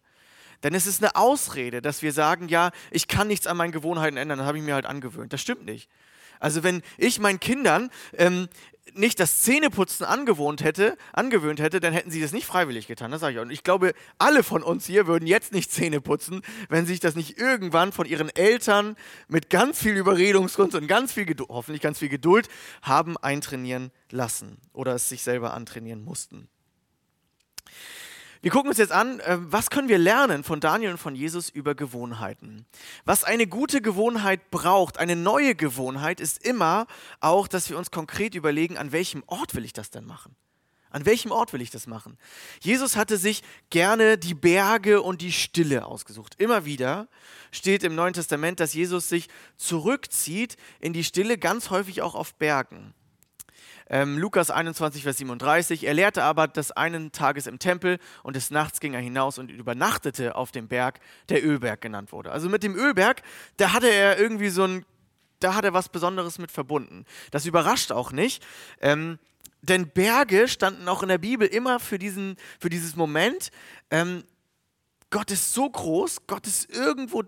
Denn 0.63 0.73
es 0.73 0.87
ist 0.87 1.03
eine 1.03 1.15
Ausrede, 1.15 1.81
dass 1.81 2.01
wir 2.01 2.11
sagen, 2.11 2.47
ja, 2.47 2.71
ich 2.89 3.07
kann 3.07 3.27
nichts 3.27 3.45
an 3.45 3.57
meinen 3.57 3.71
Gewohnheiten 3.71 4.17
ändern, 4.17 4.39
das 4.39 4.47
habe 4.47 4.57
ich 4.57 4.63
mir 4.63 4.73
halt 4.73 4.87
angewöhnt. 4.87 5.31
Das 5.31 5.41
stimmt 5.41 5.65
nicht. 5.65 5.89
Also 6.39 6.63
wenn 6.63 6.81
ich 6.97 7.19
meinen 7.19 7.39
Kindern 7.39 7.89
ähm, 8.13 8.47
nicht 8.93 9.19
das 9.19 9.41
Zähneputzen 9.41 10.05
angewohnt 10.05 10.63
hätte, 10.63 10.97
angewöhnt 11.13 11.59
hätte, 11.59 11.79
dann 11.79 11.93
hätten 11.93 12.11
sie 12.11 12.21
das 12.21 12.31
nicht 12.31 12.45
freiwillig 12.45 12.87
getan. 12.87 13.11
Das 13.11 13.21
sage 13.21 13.33
ich 13.33 13.39
auch. 13.39 13.43
Und 13.43 13.51
ich 13.51 13.63
glaube, 13.63 13.93
alle 14.17 14.43
von 14.43 14.63
uns 14.63 14.85
hier 14.85 15.07
würden 15.07 15.27
jetzt 15.27 15.53
nicht 15.53 15.71
Zähne 15.71 16.01
putzen, 16.01 16.41
wenn 16.69 16.85
sich 16.85 16.99
das 16.99 17.15
nicht 17.15 17.37
irgendwann 17.37 17.91
von 17.91 18.05
ihren 18.05 18.29
Eltern 18.29 18.95
mit 19.27 19.49
ganz 19.49 19.81
viel 19.81 19.95
Überredungskunst 19.95 20.75
und 20.75 20.87
ganz 20.87 21.13
viel 21.13 21.25
hoffentlich 21.49 21.81
ganz 21.81 21.99
viel 21.99 22.09
Geduld, 22.09 22.47
haben 22.81 23.17
eintrainieren 23.17 23.91
lassen 24.11 24.59
oder 24.71 24.95
es 24.95 25.09
sich 25.09 25.23
selber 25.23 25.53
antrainieren 25.53 26.03
mussten. 26.03 26.47
Wir 28.45 28.51
gucken 28.51 28.69
uns 28.69 28.77
jetzt 28.77 28.91
an, 28.91 29.19
äh, 29.21 29.39
was 29.39 29.71
können 29.71 29.89
wir 29.89 29.97
lernen 29.97 30.43
von 30.43 30.59
Daniel 30.59 30.91
und 30.91 30.97
von 30.99 31.15
Jesus 31.15 31.49
über 31.49 31.73
Gewohnheiten. 31.73 32.67
Was 33.03 33.23
eine 33.23 33.47
gute 33.47 33.81
Gewohnheit 33.81 34.51
braucht, 34.51 34.99
eine 34.99 35.15
neue 35.15 35.55
Gewohnheit, 35.55 36.19
ist 36.19 36.45
immer 36.45 36.85
auch, 37.21 37.47
dass 37.47 37.71
wir 37.71 37.77
uns 37.79 37.89
konkret 37.89 38.35
überlegen, 38.35 38.77
an 38.77 38.91
welchem 38.91 39.23
Ort 39.25 39.55
will 39.55 39.65
ich 39.65 39.73
das 39.73 39.89
denn 39.89 40.05
machen? 40.05 40.35
An 40.91 41.07
welchem 41.07 41.31
Ort 41.31 41.53
will 41.53 41.61
ich 41.63 41.71
das 41.71 41.87
machen? 41.87 42.19
Jesus 42.59 42.95
hatte 42.95 43.17
sich 43.17 43.41
gerne 43.71 44.19
die 44.19 44.35
Berge 44.35 45.01
und 45.01 45.23
die 45.23 45.31
Stille 45.31 45.87
ausgesucht. 45.87 46.35
Immer 46.37 46.65
wieder 46.65 47.07
steht 47.51 47.83
im 47.83 47.95
Neuen 47.95 48.13
Testament, 48.13 48.59
dass 48.59 48.75
Jesus 48.75 49.09
sich 49.09 49.27
zurückzieht 49.57 50.55
in 50.79 50.93
die 50.93 51.03
Stille, 51.03 51.39
ganz 51.39 51.71
häufig 51.71 52.03
auch 52.03 52.13
auf 52.13 52.35
Bergen. 52.35 52.93
Ähm, 53.87 54.17
Lukas 54.17 54.49
21, 54.49 55.03
Vers 55.03 55.17
37. 55.17 55.85
Er 55.85 55.93
lehrte 55.93 56.23
aber 56.23 56.47
des 56.47 56.71
einen 56.71 57.11
Tages 57.11 57.47
im 57.47 57.59
Tempel 57.59 57.99
und 58.23 58.35
des 58.35 58.49
Nachts 58.49 58.79
ging 58.79 58.93
er 58.93 58.99
hinaus 58.99 59.37
und 59.37 59.51
übernachtete 59.51 60.35
auf 60.35 60.51
dem 60.51 60.67
Berg, 60.67 60.99
der 61.29 61.45
Ölberg 61.45 61.81
genannt 61.81 62.11
wurde. 62.11 62.31
Also 62.31 62.49
mit 62.49 62.63
dem 62.63 62.75
Ölberg, 62.75 63.21
da 63.57 63.73
hatte 63.73 63.87
er 63.87 64.17
irgendwie 64.19 64.49
so 64.49 64.63
ein, 64.63 64.85
da 65.39 65.53
hat 65.53 65.65
er 65.65 65.73
was 65.73 65.89
Besonderes 65.89 66.39
mit 66.39 66.51
verbunden. 66.51 67.05
Das 67.31 67.45
überrascht 67.45 67.91
auch 67.91 68.11
nicht. 68.11 68.43
Ähm, 68.81 69.19
denn 69.61 69.89
Berge 69.89 70.47
standen 70.47 70.87
auch 70.87 71.01
in 71.01 71.09
der 71.09 71.17
Bibel 71.17 71.47
immer 71.47 71.79
für, 71.79 71.99
diesen, 71.99 72.37
für 72.59 72.69
dieses 72.69 72.95
Moment. 72.95 73.51
Ähm, 73.91 74.23
Gott 75.09 75.31
ist 75.31 75.53
so 75.53 75.69
groß, 75.69 76.27
Gott 76.27 76.47
ist 76.47 76.69
irgendwo 76.75 77.23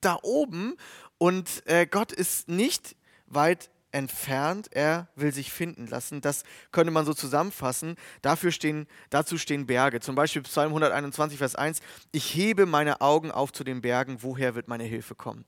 da 0.00 0.18
oben 0.22 0.76
und 1.18 1.62
äh, 1.66 1.86
Gott 1.86 2.12
ist 2.12 2.48
nicht 2.48 2.96
weit 3.26 3.70
entfernt, 3.92 4.68
er 4.72 5.08
will 5.16 5.32
sich 5.32 5.52
finden 5.52 5.86
lassen. 5.86 6.20
Das 6.20 6.44
könnte 6.72 6.90
man 6.90 7.06
so 7.06 7.14
zusammenfassen. 7.14 7.96
Dafür 8.22 8.52
stehen, 8.52 8.86
dazu 9.10 9.38
stehen 9.38 9.66
Berge. 9.66 10.00
Zum 10.00 10.14
Beispiel 10.14 10.42
Psalm 10.42 10.68
121, 10.68 11.38
Vers 11.38 11.54
1. 11.56 11.80
Ich 12.12 12.34
hebe 12.34 12.66
meine 12.66 13.00
Augen 13.00 13.30
auf 13.30 13.52
zu 13.52 13.64
den 13.64 13.80
Bergen, 13.80 14.18
woher 14.22 14.54
wird 14.54 14.68
meine 14.68 14.84
Hilfe 14.84 15.14
kommen? 15.14 15.44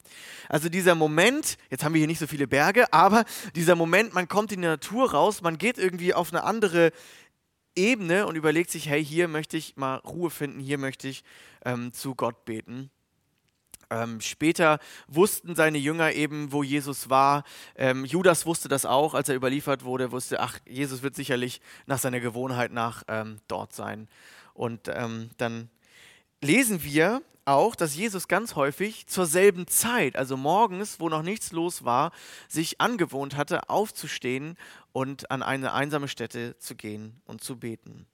Also 0.49 0.69
dieser 0.69 0.95
Moment, 0.95 1.59
jetzt 1.71 1.85
haben 1.85 1.95
wir 1.95 1.99
hier 1.99 2.07
nicht 2.07 2.19
so 2.19 2.27
viele 2.27 2.47
Berge, 2.47 2.93
aber 2.93 3.25
dieser 3.55 3.77
Moment, 3.77 4.15
man 4.15 4.29
kommt 4.29 4.53
in 4.53 4.63
die 4.63 4.69
Natur 4.69 5.13
raus, 5.13 5.43
man 5.43 5.59
geht 5.59 5.79
irgendwie 5.79 6.15
auf 6.15 6.33
eine 6.33 6.45
andere 6.45 6.93
Ebene 7.77 8.27
und 8.27 8.37
überlegt 8.37 8.71
sich, 8.71 8.89
hey, 8.89 9.05
hier 9.05 9.29
möchte 9.29 9.57
ich 9.57 9.77
mal 9.77 9.97
Ruhe 9.97 10.31
finden, 10.31 10.61
hier 10.61 10.79
möchte 10.79 11.09
ich 11.09 11.25
ähm, 11.65 11.93
zu 11.93 12.15
Gott 12.15 12.45
beten. 12.45 12.91
Ähm, 13.91 14.21
später 14.21 14.79
wussten 15.09 15.55
seine 15.55 15.79
Jünger 15.79 16.13
eben, 16.13 16.53
wo 16.53 16.63
Jesus 16.63 17.11
war. 17.11 17.45
Ähm, 17.75 18.05
Judas 18.05 18.47
wusste 18.47 18.69
das 18.69 18.87
auch, 18.87 19.15
als 19.15 19.29
er 19.29 19.35
überliefert 19.35 19.85
wurde, 19.85 20.13
wusste, 20.13 20.41
ach, 20.41 20.59
Jesus 20.67 21.03
wird 21.03 21.17
sicherlich 21.17 21.61
nach 21.87 21.99
seiner 21.99 22.21
Gewohnheit 22.21 22.73
nach 22.73 23.03
ähm, 23.09 23.41
dort 23.49 23.73
sein. 23.73 24.09
Und 24.55 24.89
ähm, 24.89 25.31
dann 25.39 25.71
lesen 26.41 26.85
wir 26.85 27.23
auch, 27.45 27.75
dass 27.75 27.97
Jesus 27.97 28.29
ganz 28.29 28.55
häufig 28.55 29.07
zur 29.07 29.27
selben 29.27 29.67
Zeit, 29.67 30.17
also 30.17 30.37
morgens, 30.37 31.01
wo 31.01 31.09
noch 31.09 31.23
nichts 31.23 31.53
los 31.53 31.85
war, 31.85 32.13
sich 32.49 32.81
angewohnt 32.81 33.37
hatte, 33.37 33.69
aufzustehen 33.69 34.57
und 34.93 35.31
an 35.31 35.43
eine 35.43 35.73
einsame 35.73 36.09
Stätte 36.09 36.57
zu 36.59 36.77
gehen 36.77 37.21
und 37.25 37.43
zu 37.43 37.59
beten. 37.59 38.07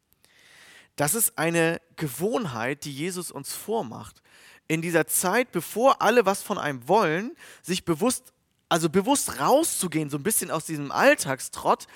Das 0.96 1.14
ist 1.14 1.36
eine 1.36 1.82
Gewohnheit, 1.96 2.84
die 2.84 2.92
Jesus 2.92 3.30
uns 3.30 3.52
vormacht 3.52 4.22
in 4.68 4.82
dieser 4.82 5.06
Zeit, 5.06 5.52
bevor 5.52 6.02
alle 6.02 6.26
was 6.26 6.42
von 6.42 6.58
einem 6.58 6.88
wollen, 6.88 7.36
sich 7.62 7.84
bewusst, 7.84 8.32
also 8.68 8.90
bewusst 8.90 9.40
rauszugehen, 9.40 10.10
so 10.10 10.18
ein 10.18 10.22
bisschen 10.22 10.50
aus 10.50 10.64
diesem 10.66 10.90
Alltagstrott 10.90 11.86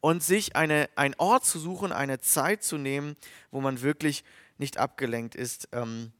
und 0.00 0.22
sich 0.22 0.56
eine, 0.56 0.88
einen 0.96 1.14
Ort 1.18 1.44
zu 1.44 1.58
suchen, 1.58 1.92
eine 1.92 2.20
Zeit 2.20 2.62
zu 2.62 2.78
nehmen, 2.78 3.16
wo 3.50 3.60
man 3.60 3.82
wirklich 3.82 4.24
nicht 4.58 4.78
abgelenkt 4.78 5.34
ist 5.34 5.68
ähm, 5.72 6.12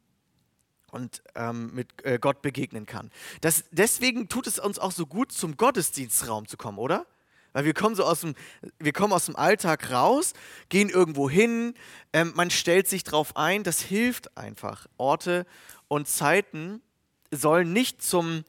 und 0.90 1.22
ähm, 1.34 1.72
mit 1.74 2.04
äh, 2.04 2.18
Gott 2.18 2.42
begegnen 2.42 2.86
kann. 2.86 3.10
Das, 3.40 3.64
deswegen 3.70 4.28
tut 4.28 4.46
es 4.46 4.58
uns 4.58 4.78
auch 4.78 4.92
so 4.92 5.06
gut, 5.06 5.32
zum 5.32 5.56
Gottesdienstraum 5.56 6.48
zu 6.48 6.56
kommen, 6.56 6.78
oder? 6.78 7.06
Weil 7.52 7.64
wir 7.64 7.74
kommen 7.74 7.94
so 7.94 8.04
aus 8.04 8.20
dem, 8.20 8.34
wir 8.78 8.92
kommen 8.92 9.12
aus 9.12 9.26
dem 9.26 9.36
Alltag 9.36 9.90
raus, 9.90 10.32
gehen 10.68 10.88
irgendwo 10.88 11.28
hin, 11.28 11.74
ähm, 12.12 12.32
man 12.34 12.50
stellt 12.50 12.88
sich 12.88 13.04
drauf 13.04 13.36
ein, 13.36 13.64
das 13.64 13.80
hilft 13.80 14.36
einfach. 14.36 14.86
Orte 14.96 15.46
und 15.88 16.08
Zeiten 16.08 16.80
sollen 17.30 17.72
nicht 17.72 18.02
zum 18.02 18.44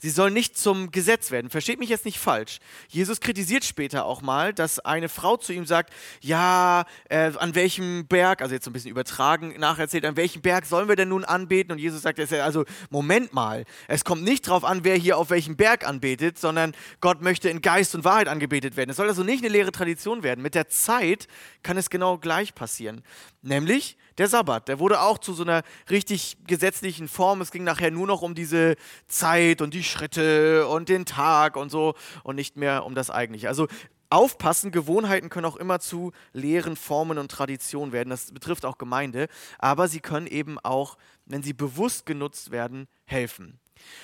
Sie 0.00 0.08
soll 0.08 0.30
nicht 0.30 0.56
zum 0.56 0.90
Gesetz 0.90 1.30
werden. 1.30 1.50
Versteht 1.50 1.78
mich 1.78 1.90
jetzt 1.90 2.06
nicht 2.06 2.18
falsch. 2.18 2.58
Jesus 2.88 3.20
kritisiert 3.20 3.64
später 3.64 4.06
auch 4.06 4.22
mal, 4.22 4.54
dass 4.54 4.78
eine 4.78 5.10
Frau 5.10 5.36
zu 5.36 5.52
ihm 5.52 5.66
sagt, 5.66 5.92
ja, 6.22 6.86
äh, 7.10 7.32
an 7.36 7.54
welchem 7.54 8.06
Berg, 8.06 8.40
also 8.40 8.54
jetzt 8.54 8.64
so 8.64 8.70
ein 8.70 8.72
bisschen 8.72 8.90
übertragen 8.90 9.54
nacherzählt, 9.58 10.06
an 10.06 10.16
welchem 10.16 10.40
Berg 10.40 10.64
sollen 10.64 10.88
wir 10.88 10.96
denn 10.96 11.10
nun 11.10 11.24
anbeten? 11.24 11.72
Und 11.72 11.78
Jesus 11.78 12.00
sagt 12.00 12.18
also 12.32 12.64
Moment 12.88 13.34
mal, 13.34 13.64
es 13.88 14.04
kommt 14.04 14.22
nicht 14.22 14.48
darauf 14.48 14.64
an, 14.64 14.84
wer 14.84 14.96
hier 14.96 15.18
auf 15.18 15.28
welchem 15.28 15.56
Berg 15.56 15.86
anbetet, 15.86 16.38
sondern 16.38 16.74
Gott 17.00 17.20
möchte 17.20 17.50
in 17.50 17.60
Geist 17.60 17.94
und 17.94 18.04
Wahrheit 18.04 18.28
angebetet 18.28 18.76
werden. 18.76 18.90
Es 18.90 18.96
soll 18.96 19.08
also 19.08 19.22
nicht 19.22 19.44
eine 19.44 19.52
leere 19.52 19.70
Tradition 19.70 20.22
werden. 20.22 20.40
Mit 20.40 20.54
der 20.54 20.68
Zeit 20.68 21.28
kann 21.62 21.76
es 21.76 21.90
genau 21.90 22.16
gleich 22.16 22.54
passieren. 22.54 23.02
Nämlich 23.42 23.98
der 24.18 24.28
Sabbat, 24.28 24.68
der 24.68 24.78
wurde 24.78 25.00
auch 25.00 25.18
zu 25.18 25.32
so 25.32 25.42
einer 25.42 25.62
richtig 25.88 26.36
gesetzlichen 26.46 27.08
Form. 27.08 27.40
Es 27.40 27.50
ging 27.50 27.64
nachher 27.64 27.90
nur 27.90 28.06
noch 28.06 28.22
um 28.22 28.34
diese 28.34 28.76
Zeit 29.08 29.62
und 29.62 29.74
die 29.74 29.84
Schritte 29.84 30.66
und 30.66 30.88
den 30.88 31.04
Tag 31.06 31.56
und 31.56 31.70
so 31.70 31.94
und 32.22 32.36
nicht 32.36 32.56
mehr 32.56 32.84
um 32.84 32.94
das 32.94 33.10
eigentliche. 33.10 33.48
Also 33.48 33.66
aufpassen, 34.10 34.72
Gewohnheiten 34.72 35.28
können 35.28 35.46
auch 35.46 35.56
immer 35.56 35.80
zu 35.80 36.12
leeren 36.32 36.76
Formen 36.76 37.18
und 37.18 37.30
Traditionen 37.30 37.92
werden. 37.92 38.10
Das 38.10 38.32
betrifft 38.32 38.64
auch 38.64 38.76
Gemeinde, 38.76 39.28
aber 39.58 39.88
sie 39.88 40.00
können 40.00 40.26
eben 40.26 40.58
auch, 40.58 40.96
wenn 41.26 41.42
sie 41.42 41.52
bewusst 41.52 42.06
genutzt 42.06 42.50
werden, 42.50 42.88
helfen. 43.04 43.60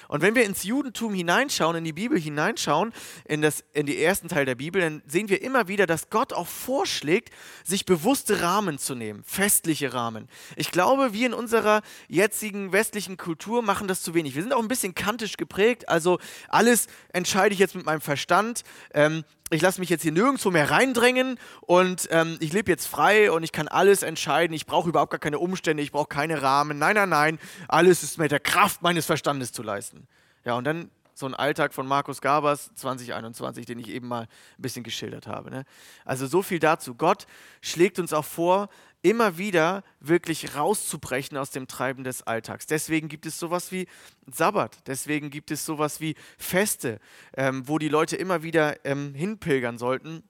Und 0.09 0.23
wenn 0.23 0.35
wir 0.35 0.45
ins 0.45 0.63
Judentum 0.63 1.15
hineinschauen, 1.15 1.77
in 1.77 1.85
die 1.85 1.93
Bibel 1.93 2.19
hineinschauen, 2.19 2.93
in, 3.25 3.43
das, 3.43 3.65
in 3.73 3.87
den 3.87 3.99
ersten 3.99 4.29
Teil 4.29 4.45
der 4.45 4.55
Bibel, 4.55 4.81
dann 4.81 5.03
sehen 5.07 5.29
wir 5.29 5.43
immer 5.43 5.69
wieder, 5.69 5.87
dass 5.87 6.11
Gott 6.11 6.33
auch 6.33 6.47
vorschlägt, 6.47 7.31
sich 7.65 7.87
bewusste 7.87 8.41
Rahmen 8.41 8.79
zu 8.79 8.95
nehmen, 8.95 9.23
festliche 9.25 9.93
Rahmen. 9.93 10.29
Ich 10.57 10.71
glaube, 10.71 11.13
wir 11.13 11.27
in 11.27 11.35
unserer 11.35 11.83
jetzigen 12.09 12.73
westlichen 12.73 13.17
Kultur 13.17 13.63
machen 13.63 13.89
das 13.89 14.03
zu 14.03 14.15
wenig. 14.15 14.35
Wir 14.35 14.43
sind 14.43 14.53
auch 14.53 14.63
ein 14.63 14.69
bisschen 14.69 14.95
kantisch 14.95 15.37
geprägt, 15.37 15.89
also 15.89 16.19
alles 16.49 16.87
entscheide 17.13 17.53
ich 17.53 17.59
jetzt 17.59 17.75
mit 17.75 17.87
meinem 17.87 18.01
Verstand. 18.01 18.63
Ähm, 18.95 19.25
ich 19.51 19.63
lasse 19.63 19.81
mich 19.81 19.89
jetzt 19.89 20.03
hier 20.03 20.13
nirgendwo 20.13 20.51
mehr 20.51 20.71
reindrängen 20.71 21.39
und 21.61 22.09
ähm, 22.11 22.37
ich 22.41 22.53
lebe 22.53 22.71
jetzt 22.71 22.87
frei 22.87 23.31
und 23.31 23.45
ich 23.45 23.53
kann 23.53 23.69
alles 23.69 24.03
entscheiden. 24.03 24.55
Ich 24.55 24.67
brauche 24.67 24.89
überhaupt 24.89 25.13
gar 25.13 25.21
keine 25.21 25.39
Umstände, 25.39 25.83
ich 25.83 25.93
brauche 25.93 26.09
keine 26.09 26.43
Rahmen. 26.43 26.79
Nein, 26.79 26.97
nein, 26.97 27.09
nein. 27.09 27.39
Alles 27.69 28.03
ist 28.03 28.19
mit 28.19 28.33
der 28.33 28.41
Kraft 28.41 28.83
meines 28.83 29.07
Verstandes 29.07 29.53
zu 29.53 29.63
leisten. 29.63 30.09
Ja, 30.45 30.55
und 30.55 30.65
dann 30.65 30.91
so 31.15 31.27
ein 31.27 31.35
Alltag 31.35 31.73
von 31.73 31.87
Markus 31.87 32.21
Gabers 32.21 32.71
2021, 32.75 33.65
den 33.65 33.79
ich 33.79 33.89
eben 33.89 34.07
mal 34.07 34.23
ein 34.23 34.63
bisschen 34.63 34.83
geschildert 34.83 35.27
habe. 35.27 35.51
Ne? 35.51 35.65
Also 36.05 36.27
so 36.27 36.43
viel 36.43 36.59
dazu. 36.59 36.95
Gott 36.95 37.27
schlägt 37.63 37.99
uns 37.99 38.13
auch 38.13 38.25
vor, 38.25 38.69
immer 39.07 39.39
wieder 39.39 39.85
wirklich 40.01 40.57
rauszubrechen 40.57 41.39
aus 41.39 41.51
dem 41.51 41.69
Treiben 41.69 42.03
des 42.03 42.25
Alltags. 42.25 42.67
Deswegen 42.67 43.09
gibt 43.09 43.25
es 43.25 43.39
sowas 43.39 43.71
wie 43.71 43.87
Sabbat, 44.27 44.79
deswegen 44.89 45.31
gibt 45.31 45.53
es 45.53 45.65
sowas 45.65 46.01
wie 46.01 46.17
Feste, 46.39 46.99
ähm, 47.37 47.69
wo 47.69 47.79
die 47.79 47.89
Leute 47.89 48.17
immer 48.17 48.43
wieder 48.43 48.85
ähm, 48.85 49.15
hinpilgern 49.15 49.79
sollten. 49.79 50.25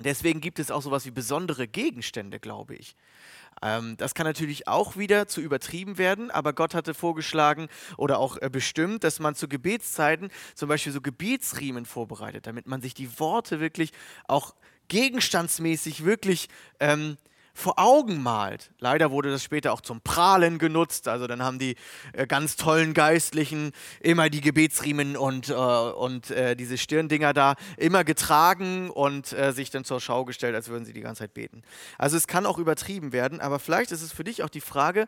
Deswegen 0.00 0.40
gibt 0.40 0.58
es 0.58 0.72
auch 0.72 0.82
sowas 0.82 1.06
wie 1.06 1.12
besondere 1.12 1.68
Gegenstände, 1.68 2.40
glaube 2.40 2.74
ich. 2.74 2.96
Ähm, 3.62 3.96
das 3.96 4.14
kann 4.14 4.26
natürlich 4.26 4.66
auch 4.66 4.96
wieder 4.96 5.28
zu 5.28 5.40
übertrieben 5.40 5.96
werden, 5.96 6.32
aber 6.32 6.52
Gott 6.52 6.74
hatte 6.74 6.94
vorgeschlagen 6.94 7.68
oder 7.96 8.18
auch 8.18 8.38
äh, 8.38 8.50
bestimmt, 8.50 9.04
dass 9.04 9.20
man 9.20 9.36
zu 9.36 9.46
Gebetszeiten 9.46 10.30
zum 10.56 10.68
Beispiel 10.68 10.92
so 10.92 11.00
Gebetsriemen 11.00 11.86
vorbereitet, 11.86 12.48
damit 12.48 12.66
man 12.66 12.80
sich 12.80 12.94
die 12.94 13.20
Worte 13.20 13.60
wirklich 13.60 13.92
auch 14.26 14.56
gegenstandsmäßig 14.88 16.04
wirklich 16.04 16.48
ähm, 16.80 17.16
vor 17.60 17.78
Augen 17.78 18.22
malt. 18.22 18.72
Leider 18.78 19.10
wurde 19.10 19.30
das 19.30 19.44
später 19.44 19.72
auch 19.72 19.80
zum 19.80 20.00
Prahlen 20.00 20.58
genutzt. 20.58 21.06
Also 21.06 21.26
dann 21.26 21.42
haben 21.42 21.58
die 21.58 21.76
äh, 22.12 22.26
ganz 22.26 22.56
tollen 22.56 22.94
Geistlichen 22.94 23.72
immer 24.00 24.30
die 24.30 24.40
Gebetsriemen 24.40 25.16
und, 25.16 25.50
äh, 25.50 25.52
und 25.54 26.30
äh, 26.30 26.56
diese 26.56 26.78
Stirndinger 26.78 27.32
da 27.32 27.54
immer 27.76 28.02
getragen 28.04 28.90
und 28.90 29.32
äh, 29.32 29.52
sich 29.52 29.70
dann 29.70 29.84
zur 29.84 30.00
Schau 30.00 30.24
gestellt, 30.24 30.54
als 30.54 30.68
würden 30.68 30.84
sie 30.84 30.92
die 30.92 31.02
ganze 31.02 31.20
Zeit 31.20 31.34
beten. 31.34 31.62
Also 31.98 32.16
es 32.16 32.26
kann 32.26 32.46
auch 32.46 32.58
übertrieben 32.58 33.12
werden, 33.12 33.40
aber 33.40 33.58
vielleicht 33.58 33.92
ist 33.92 34.02
es 34.02 34.12
für 34.12 34.24
dich 34.24 34.42
auch 34.42 34.48
die 34.48 34.60
Frage, 34.60 35.06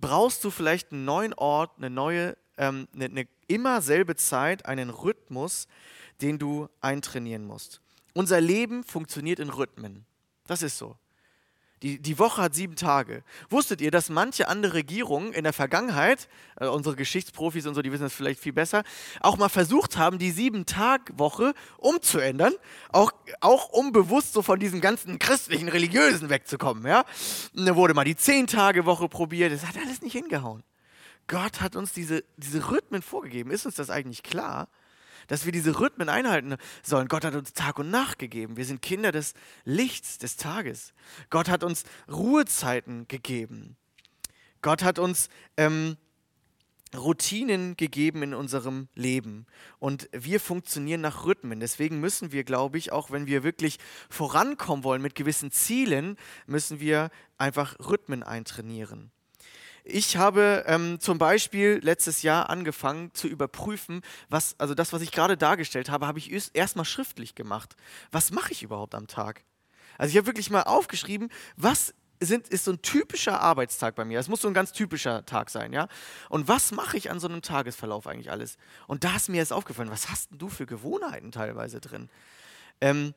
brauchst 0.00 0.44
du 0.44 0.50
vielleicht 0.50 0.92
einen 0.92 1.04
neuen 1.04 1.34
Ort, 1.34 1.72
eine 1.78 1.90
neue, 1.90 2.36
ähm, 2.58 2.86
eine, 2.94 3.06
eine 3.06 3.28
immer 3.48 3.80
selbe 3.80 4.16
Zeit, 4.16 4.66
einen 4.66 4.90
Rhythmus, 4.90 5.66
den 6.20 6.38
du 6.38 6.68
eintrainieren 6.80 7.44
musst. 7.44 7.80
Unser 8.14 8.40
Leben 8.40 8.84
funktioniert 8.84 9.38
in 9.38 9.50
Rhythmen. 9.50 10.06
Das 10.46 10.62
ist 10.62 10.78
so. 10.78 10.96
Die, 11.82 12.00
die 12.00 12.18
Woche 12.18 12.40
hat 12.40 12.54
sieben 12.54 12.74
Tage. 12.74 13.22
Wusstet 13.50 13.82
ihr, 13.82 13.90
dass 13.90 14.08
manche 14.08 14.48
andere 14.48 14.74
Regierungen 14.74 15.34
in 15.34 15.44
der 15.44 15.52
Vergangenheit, 15.52 16.28
äh, 16.58 16.66
unsere 16.66 16.96
Geschichtsprofis 16.96 17.66
und 17.66 17.74
so, 17.74 17.82
die 17.82 17.92
wissen 17.92 18.04
das 18.04 18.14
vielleicht 18.14 18.40
viel 18.40 18.54
besser, 18.54 18.82
auch 19.20 19.36
mal 19.36 19.50
versucht 19.50 19.98
haben, 19.98 20.18
die 20.18 20.30
Sieben-Tag-Woche 20.30 21.52
umzuändern, 21.76 22.54
auch, 22.92 23.12
auch 23.40 23.68
um 23.68 23.92
bewusst 23.92 24.32
so 24.32 24.40
von 24.40 24.58
diesem 24.58 24.80
ganzen 24.80 25.18
christlichen, 25.18 25.68
religiösen 25.68 26.30
wegzukommen. 26.30 26.86
Ja? 26.86 27.04
Und 27.54 27.66
da 27.66 27.76
wurde 27.76 27.92
mal 27.92 28.04
die 28.04 28.16
Zehn-Tage-Woche 28.16 29.08
probiert, 29.10 29.52
das 29.52 29.66
hat 29.66 29.76
alles 29.76 30.00
nicht 30.00 30.14
hingehauen. 30.14 30.62
Gott 31.26 31.60
hat 31.60 31.76
uns 31.76 31.92
diese, 31.92 32.24
diese 32.36 32.70
Rhythmen 32.70 33.02
vorgegeben. 33.02 33.50
Ist 33.50 33.66
uns 33.66 33.74
das 33.74 33.90
eigentlich 33.90 34.22
klar? 34.22 34.68
Dass 35.26 35.44
wir 35.44 35.52
diese 35.52 35.80
Rhythmen 35.80 36.08
einhalten 36.08 36.56
sollen. 36.82 37.08
Gott 37.08 37.24
hat 37.24 37.34
uns 37.34 37.52
Tag 37.52 37.78
und 37.78 37.90
Nacht 37.90 38.18
gegeben. 38.18 38.56
Wir 38.56 38.64
sind 38.64 38.82
Kinder 38.82 39.12
des 39.12 39.34
Lichts, 39.64 40.18
des 40.18 40.36
Tages. 40.36 40.92
Gott 41.30 41.48
hat 41.48 41.64
uns 41.64 41.84
Ruhezeiten 42.10 43.08
gegeben. 43.08 43.76
Gott 44.62 44.82
hat 44.82 44.98
uns 44.98 45.28
ähm, 45.56 45.96
Routinen 46.94 47.76
gegeben 47.76 48.22
in 48.22 48.34
unserem 48.34 48.88
Leben. 48.94 49.46
Und 49.78 50.08
wir 50.12 50.40
funktionieren 50.40 51.00
nach 51.00 51.24
Rhythmen. 51.24 51.60
Deswegen 51.60 52.00
müssen 52.00 52.32
wir, 52.32 52.44
glaube 52.44 52.78
ich, 52.78 52.92
auch 52.92 53.10
wenn 53.10 53.26
wir 53.26 53.42
wirklich 53.42 53.78
vorankommen 54.08 54.84
wollen 54.84 55.02
mit 55.02 55.14
gewissen 55.14 55.50
Zielen, 55.50 56.16
müssen 56.46 56.80
wir 56.80 57.10
einfach 57.38 57.76
Rhythmen 57.80 58.22
eintrainieren. 58.22 59.10
Ich 59.88 60.16
habe 60.16 60.64
ähm, 60.66 60.98
zum 60.98 61.18
Beispiel 61.18 61.78
letztes 61.80 62.22
Jahr 62.22 62.50
angefangen 62.50 63.14
zu 63.14 63.28
überprüfen, 63.28 64.00
was, 64.28 64.56
also 64.58 64.74
das, 64.74 64.92
was 64.92 65.00
ich 65.00 65.12
gerade 65.12 65.36
dargestellt 65.36 65.90
habe, 65.90 66.08
habe 66.08 66.18
ich 66.18 66.32
erstmal 66.56 66.84
schriftlich 66.84 67.36
gemacht. 67.36 67.76
Was 68.10 68.32
mache 68.32 68.50
ich 68.50 68.64
überhaupt 68.64 68.96
am 68.96 69.06
Tag? 69.06 69.44
Also 69.96 70.10
ich 70.10 70.16
habe 70.16 70.26
wirklich 70.26 70.50
mal 70.50 70.64
aufgeschrieben, 70.64 71.30
was 71.56 71.94
sind, 72.18 72.48
ist 72.48 72.64
so 72.64 72.72
ein 72.72 72.82
typischer 72.82 73.40
Arbeitstag 73.40 73.94
bei 73.94 74.04
mir. 74.04 74.18
Es 74.18 74.26
muss 74.26 74.40
so 74.40 74.48
ein 74.48 74.54
ganz 74.54 74.72
typischer 74.72 75.24
Tag 75.24 75.50
sein, 75.50 75.72
ja. 75.72 75.86
Und 76.30 76.48
was 76.48 76.72
mache 76.72 76.96
ich 76.96 77.08
an 77.08 77.20
so 77.20 77.28
einem 77.28 77.42
Tagesverlauf 77.42 78.08
eigentlich 78.08 78.32
alles? 78.32 78.56
Und 78.88 79.04
da 79.04 79.14
ist 79.14 79.28
mir 79.28 79.36
jetzt 79.36 79.52
aufgefallen, 79.52 79.90
was 79.92 80.08
hast 80.08 80.32
denn 80.32 80.38
du 80.38 80.48
für 80.48 80.66
Gewohnheiten 80.66 81.30
teilweise 81.30 81.80
drin? 81.80 82.08
Ähm, 82.80 83.14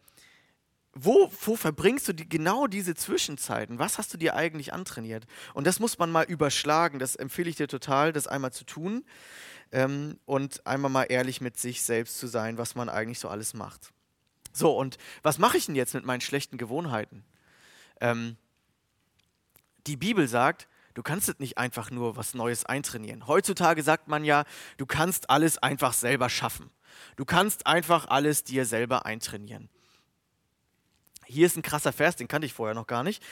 wo, 0.94 1.32
wo 1.42 1.56
verbringst 1.56 2.08
du 2.08 2.14
die, 2.14 2.28
genau 2.28 2.68
diese 2.68 2.96
Zwischenzeiten? 2.96 3.80
Was 3.80 3.98
hast 3.98 4.14
du 4.14 4.18
dir 4.18 4.36
eigentlich 4.36 4.74
antrainiert? 4.74 5.26
Und 5.54 5.68
das 5.68 5.80
muss 5.80 6.00
man 6.00 6.12
mal 6.12 6.26
überschlagen. 6.26 7.00
Das 7.00 7.16
empfehle 7.16 7.50
ich 7.50 7.56
dir 7.56 7.68
total, 7.68 8.12
das 8.12 8.28
einmal 8.28 8.52
zu 8.52 8.66
tun 8.66 9.06
ähm, 9.72 10.20
und 10.26 10.66
einmal 10.66 10.92
mal 10.92 11.04
ehrlich 11.04 11.42
mit 11.42 11.58
sich 11.58 11.84
selbst 11.84 12.18
zu 12.18 12.28
sein, 12.28 12.58
was 12.58 12.76
man 12.76 12.90
eigentlich 12.90 13.20
so 13.20 13.30
alles 13.30 13.54
macht. 13.54 13.92
So, 14.52 14.76
und 14.76 14.98
was 15.22 15.38
mache 15.38 15.58
ich 15.58 15.68
denn 15.68 15.76
jetzt 15.76 15.94
mit 15.94 16.06
meinen 16.06 16.22
schlechten 16.22 16.58
Gewohnheiten? 16.58 17.24
Ähm, 18.02 18.36
die 19.86 19.96
Bibel 19.96 20.28
sagt, 20.28 20.68
du 20.96 21.04
kannst 21.04 21.40
nicht 21.40 21.58
einfach 21.58 21.92
nur 21.92 22.18
was 22.18 22.34
Neues 22.34 22.66
eintrainieren. 22.66 23.28
Heutzutage 23.28 23.84
sagt 23.84 24.08
man 24.08 24.24
ja, 24.24 24.44
du 24.78 24.88
kannst 24.88 25.30
alles 25.30 25.60
einfach 25.60 25.94
selber 25.94 26.30
schaffen. 26.30 26.72
Du 27.16 27.26
kannst 27.26 27.68
einfach 27.68 28.08
alles 28.08 28.44
dir 28.44 28.66
selber 28.66 29.06
eintrainieren. 29.06 29.70
Hier 31.30 31.46
ist 31.46 31.56
ein 31.56 31.62
krasser 31.62 31.94
Vers, 31.94 32.16
den 32.16 32.28
kannte 32.28 32.48
ich 32.48 32.54
vorher 32.54 32.74
noch 32.74 32.88
gar 32.88 33.04
nicht, 33.04 33.24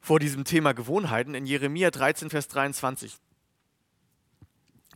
vor 0.00 0.20
diesem 0.20 0.44
Thema 0.44 0.72
Gewohnheiten 0.72 1.34
in 1.34 1.44
Jeremia 1.44 1.90
13, 1.90 2.30
Vers 2.30 2.46
23. 2.48 3.16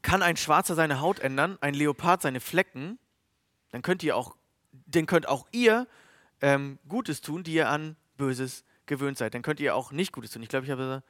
Kann 0.02 0.22
ein 0.22 0.36
Schwarzer 0.36 0.76
seine 0.76 1.00
Haut 1.00 1.18
ändern, 1.18 1.58
ein 1.60 1.74
Leopard 1.74 2.22
seine 2.22 2.38
Flecken, 2.40 2.98
dann 3.72 3.82
könnt 3.82 4.04
ihr 4.04 4.16
auch, 4.16 4.36
dann 4.86 5.06
könnt 5.06 5.28
auch 5.28 5.46
ihr 5.50 5.88
ähm, 6.40 6.78
Gutes 6.88 7.20
tun, 7.20 7.42
die 7.42 7.54
ihr 7.54 7.68
an 7.68 7.96
Böses 8.16 8.64
gewöhnt 8.86 9.18
seid. 9.18 9.34
Dann 9.34 9.42
könnt 9.42 9.60
ihr 9.60 9.74
auch 9.74 9.90
nicht 9.90 10.12
Gutes 10.12 10.30
tun. 10.30 10.42
Ich 10.42 10.48
glaube, 10.48 10.66
ich 10.66 10.70
habe 10.70 10.82
gesagt, 10.82 11.06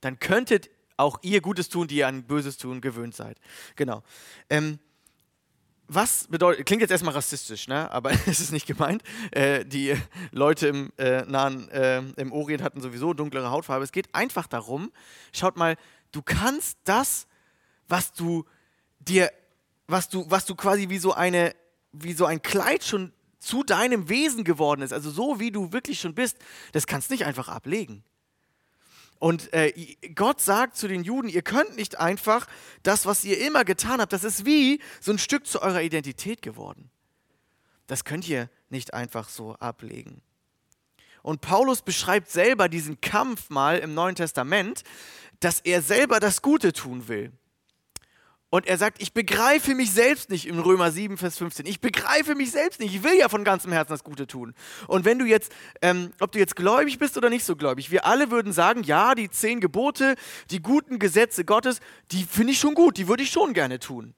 dann 0.00 0.18
könntet 0.18 0.70
auch 0.96 1.18
ihr 1.22 1.40
Gutes 1.40 1.70
tun, 1.70 1.88
die 1.88 1.96
ihr 1.96 2.08
an 2.08 2.24
Böses 2.24 2.58
tun 2.58 2.80
gewöhnt 2.80 3.14
seid. 3.14 3.38
Genau. 3.76 4.02
Ähm, 4.50 4.78
was 5.92 6.28
bedeutet, 6.28 6.66
klingt 6.66 6.82
jetzt 6.82 6.92
erstmal 6.92 7.14
rassistisch, 7.14 7.66
ne? 7.66 7.90
aber 7.90 8.12
es 8.26 8.38
ist 8.40 8.52
nicht 8.52 8.66
gemeint. 8.66 9.02
Äh, 9.32 9.64
die 9.64 9.96
Leute 10.30 10.68
im 10.68 10.92
äh, 10.98 11.22
nahen, 11.22 11.68
äh, 11.70 11.98
im 12.16 12.32
Orient 12.32 12.62
hatten 12.62 12.80
sowieso 12.80 13.12
dunklere 13.12 13.50
Hautfarbe. 13.50 13.84
Es 13.84 13.92
geht 13.92 14.14
einfach 14.14 14.46
darum, 14.46 14.92
schaut 15.32 15.56
mal, 15.56 15.76
du 16.12 16.22
kannst 16.22 16.78
das, 16.84 17.26
was 17.88 18.12
du 18.12 18.44
dir, 19.00 19.32
was 19.88 20.08
du, 20.08 20.24
was 20.28 20.46
du 20.46 20.54
quasi 20.54 20.88
wie 20.90 20.98
so 20.98 21.12
eine, 21.12 21.54
wie 21.92 22.12
so 22.12 22.24
ein 22.24 22.40
Kleid 22.40 22.84
schon 22.84 23.12
zu 23.40 23.64
deinem 23.64 24.08
Wesen 24.08 24.44
geworden 24.44 24.82
ist, 24.82 24.92
also 24.92 25.10
so 25.10 25.40
wie 25.40 25.50
du 25.50 25.72
wirklich 25.72 25.98
schon 25.98 26.14
bist, 26.14 26.36
das 26.72 26.86
kannst 26.86 27.10
du 27.10 27.14
nicht 27.14 27.24
einfach 27.24 27.48
ablegen. 27.48 28.04
Und 29.20 29.52
äh, 29.52 29.72
Gott 30.14 30.40
sagt 30.40 30.76
zu 30.76 30.88
den 30.88 31.04
Juden, 31.04 31.28
ihr 31.28 31.42
könnt 31.42 31.76
nicht 31.76 32.00
einfach 32.00 32.46
das, 32.82 33.04
was 33.04 33.22
ihr 33.22 33.38
immer 33.38 33.66
getan 33.66 34.00
habt, 34.00 34.14
das 34.14 34.24
ist 34.24 34.46
wie 34.46 34.80
so 34.98 35.12
ein 35.12 35.18
Stück 35.18 35.46
zu 35.46 35.60
eurer 35.60 35.82
Identität 35.82 36.40
geworden. 36.40 36.90
Das 37.86 38.04
könnt 38.04 38.26
ihr 38.28 38.48
nicht 38.70 38.94
einfach 38.94 39.28
so 39.28 39.54
ablegen. 39.56 40.22
Und 41.22 41.42
Paulus 41.42 41.82
beschreibt 41.82 42.30
selber 42.30 42.70
diesen 42.70 43.02
Kampf 43.02 43.50
mal 43.50 43.78
im 43.78 43.92
Neuen 43.92 44.14
Testament, 44.14 44.84
dass 45.40 45.60
er 45.60 45.82
selber 45.82 46.18
das 46.18 46.40
Gute 46.40 46.72
tun 46.72 47.06
will. 47.06 47.30
Und 48.50 48.66
er 48.66 48.78
sagt, 48.78 49.00
ich 49.00 49.12
begreife 49.12 49.76
mich 49.76 49.92
selbst 49.92 50.28
nicht 50.28 50.46
im 50.46 50.58
Römer 50.58 50.90
7, 50.90 51.16
Vers 51.16 51.38
15. 51.38 51.66
Ich 51.66 51.80
begreife 51.80 52.34
mich 52.34 52.50
selbst 52.50 52.80
nicht. 52.80 52.92
Ich 52.92 53.04
will 53.04 53.16
ja 53.16 53.28
von 53.28 53.44
ganzem 53.44 53.70
Herzen 53.70 53.92
das 53.92 54.02
Gute 54.02 54.26
tun. 54.26 54.54
Und 54.88 55.04
wenn 55.04 55.20
du 55.20 55.24
jetzt, 55.24 55.52
ähm, 55.82 56.12
ob 56.18 56.32
du 56.32 56.40
jetzt 56.40 56.56
gläubig 56.56 56.98
bist 56.98 57.16
oder 57.16 57.30
nicht 57.30 57.44
so 57.44 57.54
gläubig, 57.54 57.92
wir 57.92 58.06
alle 58.06 58.32
würden 58.32 58.52
sagen, 58.52 58.82
ja, 58.82 59.14
die 59.14 59.30
zehn 59.30 59.60
Gebote, 59.60 60.16
die 60.50 60.60
guten 60.60 60.98
Gesetze 60.98 61.44
Gottes, 61.44 61.78
die 62.10 62.24
finde 62.24 62.52
ich 62.52 62.58
schon 62.58 62.74
gut, 62.74 62.96
die 62.96 63.06
würde 63.06 63.22
ich 63.22 63.30
schon 63.30 63.54
gerne 63.54 63.78
tun. 63.78 64.14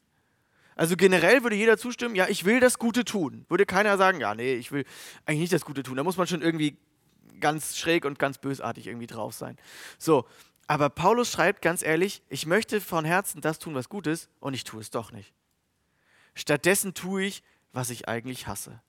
Also 0.76 0.96
generell 0.96 1.42
würde 1.42 1.56
jeder 1.56 1.76
zustimmen, 1.76 2.14
ja, 2.14 2.26
ich 2.28 2.46
will 2.46 2.58
das 2.58 2.78
Gute 2.78 3.04
tun. 3.04 3.44
Würde 3.50 3.66
keiner 3.66 3.98
sagen, 3.98 4.18
ja, 4.18 4.34
nee, 4.34 4.54
ich 4.54 4.72
will 4.72 4.86
eigentlich 5.26 5.40
nicht 5.40 5.52
das 5.52 5.66
Gute 5.66 5.82
tun. 5.82 5.96
Da 5.98 6.04
muss 6.04 6.16
man 6.16 6.26
schon 6.26 6.40
irgendwie 6.40 6.78
ganz 7.40 7.76
schräg 7.76 8.06
und 8.06 8.18
ganz 8.18 8.38
bösartig 8.38 8.86
irgendwie 8.86 9.06
drauf 9.06 9.34
sein. 9.34 9.58
So, 9.98 10.24
aber 10.66 10.90
Paulus 10.90 11.30
schreibt 11.30 11.62
ganz 11.62 11.82
ehrlich, 11.82 12.22
ich 12.28 12.46
möchte 12.46 12.80
von 12.80 13.04
Herzen 13.04 13.40
das 13.40 13.58
tun, 13.58 13.74
was 13.74 13.88
gut 13.88 14.06
ist, 14.06 14.28
und 14.40 14.54
ich 14.54 14.64
tue 14.64 14.80
es 14.80 14.90
doch 14.90 15.12
nicht. 15.12 15.32
Stattdessen 16.34 16.94
tue 16.94 17.24
ich, 17.24 17.42
was 17.72 17.90
ich 17.90 18.08
eigentlich 18.08 18.46
hasse. 18.46 18.80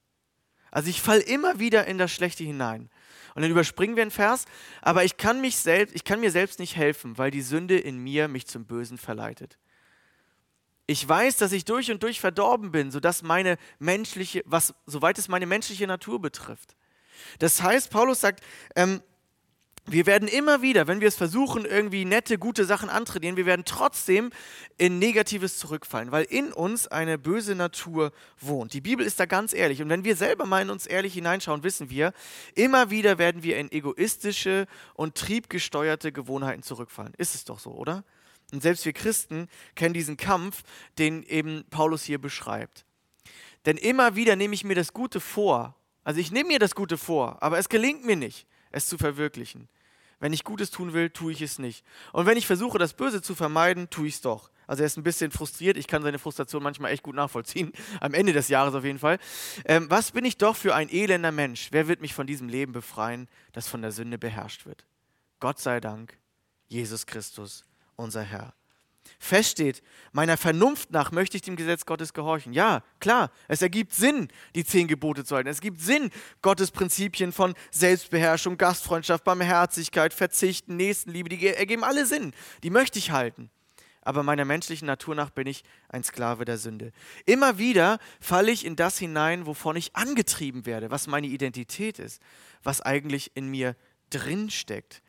Also 0.72 0.90
ich 0.90 1.02
falle 1.02 1.22
immer 1.22 1.60
wieder 1.60 1.86
in 1.86 1.98
das 1.98 2.12
Schlechte 2.12 2.44
hinein. 2.44 2.90
Und 3.36 3.42
dann 3.42 3.52
überspringen 3.52 3.96
wir 3.96 4.04
einen 4.04 4.12
Vers, 4.12 4.46
aber 4.82 5.04
ich 5.04 5.18
kann, 5.18 5.42
mich 5.42 5.58
selbst, 5.58 5.96
ich 5.96 6.04
kann 6.04 6.20
mir 6.20 6.32
selbst 6.32 6.60
nicht 6.60 6.76
helfen, 6.76 7.18
weil 7.18 7.32
die 7.32 7.42
Sünde 7.42 7.78
in 7.78 7.98
mir 7.98 8.28
mich 8.28 8.48
zum 8.48 8.66
Bösen 8.66 8.98
verleitet. 8.98 9.58
Ich 10.86 11.08
weiß, 11.08 11.38
dass 11.38 11.52
ich 11.52 11.66
durch 11.66 11.92
und 11.92 12.04
durch 12.04 12.20
verdorben 12.20 12.72
bin, 12.72 12.92
sodass 12.92 13.24
meine 13.24 13.58
menschliche, 13.80 14.44
was, 14.46 14.74
soweit 14.86 15.18
es 15.18 15.28
meine 15.28 15.46
menschliche 15.46 15.88
Natur 15.88 16.22
betrifft. 16.22 16.76
Das 17.40 17.62
heißt, 17.62 17.90
Paulus 17.90 18.22
sagt, 18.22 18.44
ähm, 18.76 19.02
wir 19.86 20.06
werden 20.06 20.30
immer 20.30 20.62
wieder, 20.62 20.88
wenn 20.88 21.02
wir 21.02 21.10
es 21.10 21.16
versuchen, 21.16 21.66
irgendwie 21.66 22.06
nette, 22.06 22.38
gute 22.38 22.64
Sachen 22.64 22.90
antrainieren, 22.90 23.36
wir 23.36 23.46
werden 23.46 23.66
trotzdem 23.66 24.30
in 24.78 24.98
Negatives 24.98 25.58
zurückfallen, 25.58 26.12
weil 26.12 26.24
in 26.24 26.54
uns 26.54 26.88
eine 26.88 27.18
böse 27.18 27.54
Natur 27.54 28.14
wohnt. 28.40 28.74
Die 28.74 28.82
Bibel 28.82 29.06
ist 29.06 29.20
da 29.20 29.26
ganz 29.26 29.52
ehrlich. 29.52 29.82
Und 29.82 29.90
wenn 29.90 30.06
wir 30.06 30.16
selber 30.16 30.46
mal 30.46 30.62
in 30.62 30.70
uns 30.70 30.86
ehrlich 30.86 31.14
hineinschauen, 31.14 31.64
wissen 31.64 31.90
wir, 31.90 32.14
immer 32.56 32.92
wieder 32.92 33.18
werden 33.18 33.44
wir 33.44 33.58
in 33.58 33.72
egoistische 33.72 34.68
und 34.94 35.16
triebgesteuerte 35.16 36.14
Gewohnheiten 36.14 36.64
zurückfallen. 36.64 37.14
Ist 37.18 37.36
es 37.36 37.44
doch 37.44 37.60
so, 37.60 37.72
oder? 37.72 38.06
Und 38.54 38.64
selbst 38.64 38.86
wir 38.86 38.94
Christen 38.94 39.50
kennen 39.76 39.94
diesen 39.94 40.16
Kampf, 40.16 40.64
den 40.98 41.24
eben 41.24 41.66
Paulus 41.70 42.04
hier 42.04 42.20
beschreibt. 42.20 42.86
Denn 43.66 43.76
immer 43.76 44.16
wieder 44.16 44.38
nehme 44.38 44.54
ich 44.54 44.64
mir 44.64 44.76
das 44.76 44.94
Gute 44.94 45.20
vor. 45.20 45.76
Also 46.06 46.22
ich 46.22 46.32
nehme 46.32 46.50
mir 46.50 46.60
das 46.60 46.74
Gute 46.74 46.98
vor, 46.98 47.42
aber 47.42 47.58
es 47.58 47.68
gelingt 47.68 48.06
mir 48.06 48.16
nicht 48.16 48.48
es 48.74 48.88
zu 48.88 48.98
verwirklichen. 48.98 49.70
Wenn 50.20 50.34
ich 50.34 50.44
Gutes 50.44 50.72
tun 50.72 50.94
will, 50.94 51.10
tue 51.10 51.32
ich 51.32 51.42
es 51.42 51.60
nicht. 51.60 51.86
Und 52.12 52.26
wenn 52.26 52.38
ich 52.38 52.48
versuche, 52.48 52.78
das 52.78 52.94
Böse 52.94 53.22
zu 53.22 53.36
vermeiden, 53.36 53.90
tue 53.90 54.08
ich 54.08 54.16
es 54.16 54.22
doch. 54.22 54.50
Also 54.68 54.84
er 54.84 54.88
ist 54.88 54.98
ein 54.98 55.04
bisschen 55.04 55.32
frustriert. 55.32 55.78
Ich 55.78 55.88
kann 55.88 56.02
seine 56.02 56.20
Frustration 56.20 56.64
manchmal 56.64 56.92
echt 56.92 57.04
gut 57.04 57.16
nachvollziehen. 57.16 57.74
Am 58.00 58.14
Ende 58.14 58.34
des 58.34 58.48
Jahres 58.48 58.74
auf 58.74 58.86
jeden 58.86 59.00
Fall. 59.00 59.20
Ähm, 59.66 59.90
was 59.90 60.12
bin 60.12 60.26
ich 60.26 60.38
doch 60.38 60.56
für 60.56 60.76
ein 60.76 60.90
elender 60.90 61.32
Mensch? 61.32 61.70
Wer 61.72 61.88
wird 61.88 62.02
mich 62.02 62.14
von 62.14 62.28
diesem 62.28 62.48
Leben 62.48 62.72
befreien, 62.72 63.28
das 63.52 63.68
von 63.68 63.82
der 63.82 63.92
Sünde 63.92 64.18
beherrscht 64.18 64.66
wird? 64.66 64.86
Gott 65.40 65.60
sei 65.60 65.80
Dank, 65.80 66.18
Jesus 66.68 67.06
Christus, 67.06 67.66
unser 67.98 68.22
Herr 68.22 68.54
feststeht, 69.20 69.82
meiner 70.12 70.38
Vernunft 70.38 70.92
nach 70.92 71.12
möchte 71.12 71.38
ich 71.38 71.42
dem 71.42 71.56
Gesetz 71.56 71.86
Gottes 71.86 72.14
gehorchen. 72.14 72.54
Ja, 72.54 72.84
klar, 73.00 73.32
es 73.48 73.62
ergibt 73.62 73.94
Sinn, 73.94 74.28
die 74.56 74.66
zehn 74.66 74.88
Gebote 74.88 75.24
zu 75.24 75.36
halten. 75.36 75.50
Es 75.50 75.62
gibt 75.62 75.82
Sinn, 75.82 76.10
Gottes 76.42 76.72
Prinzipien 76.72 77.32
von 77.32 77.54
Selbstbeherrschung, 77.72 78.58
Gastfreundschaft, 78.58 79.24
Barmherzigkeit, 79.24 80.14
Verzichten, 80.14 80.78
Nächstenliebe, 80.78 81.30
die 81.30 81.48
ergeben 81.48 81.84
alle 81.84 82.06
Sinn. 82.06 82.34
Die 82.64 82.70
möchte 82.70 83.00
ich 83.00 83.12
halten. 83.12 83.50
Aber 84.06 84.22
meiner 84.22 84.44
menschlichen 84.44 84.86
Natur 84.86 85.16
nach 85.16 85.30
bin 85.30 85.48
ich 85.48 85.64
ein 85.88 86.04
Sklave 86.04 86.44
der 86.44 86.58
Sünde. 86.58 86.92
Immer 87.26 87.58
wieder 87.58 88.00
falle 88.20 88.52
ich 88.52 88.66
in 88.66 88.76
das 88.76 88.98
hinein, 88.98 89.46
wovon 89.46 89.78
ich 89.78 89.96
angetrieben 89.96 90.66
werde, 90.66 90.92
was 90.92 91.08
meine 91.08 91.28
Identität 91.28 92.00
ist, 92.00 92.22
was 92.64 92.82
eigentlich 92.82 93.32
in 93.36 93.48
mir 93.48 93.78
drinsteckt. 94.10 95.02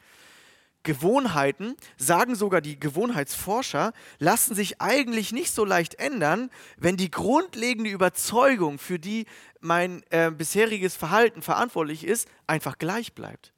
Gewohnheiten, 0.84 1.74
sagen 1.96 2.36
sogar 2.36 2.60
die 2.60 2.78
Gewohnheitsforscher, 2.78 3.92
lassen 4.18 4.54
sich 4.54 4.80
eigentlich 4.80 5.32
nicht 5.32 5.50
so 5.50 5.64
leicht 5.64 5.96
ändern, 5.96 6.50
wenn 6.76 6.96
die 6.96 7.10
grundlegende 7.10 7.90
Überzeugung, 7.90 8.78
für 8.78 9.00
die 9.00 9.26
mein 9.60 10.04
äh, 10.10 10.30
bisheriges 10.30 10.94
Verhalten 10.94 11.42
verantwortlich 11.42 12.04
ist, 12.04 12.28
einfach 12.46 12.78
gleich 12.78 13.14
bleibt. 13.14 13.52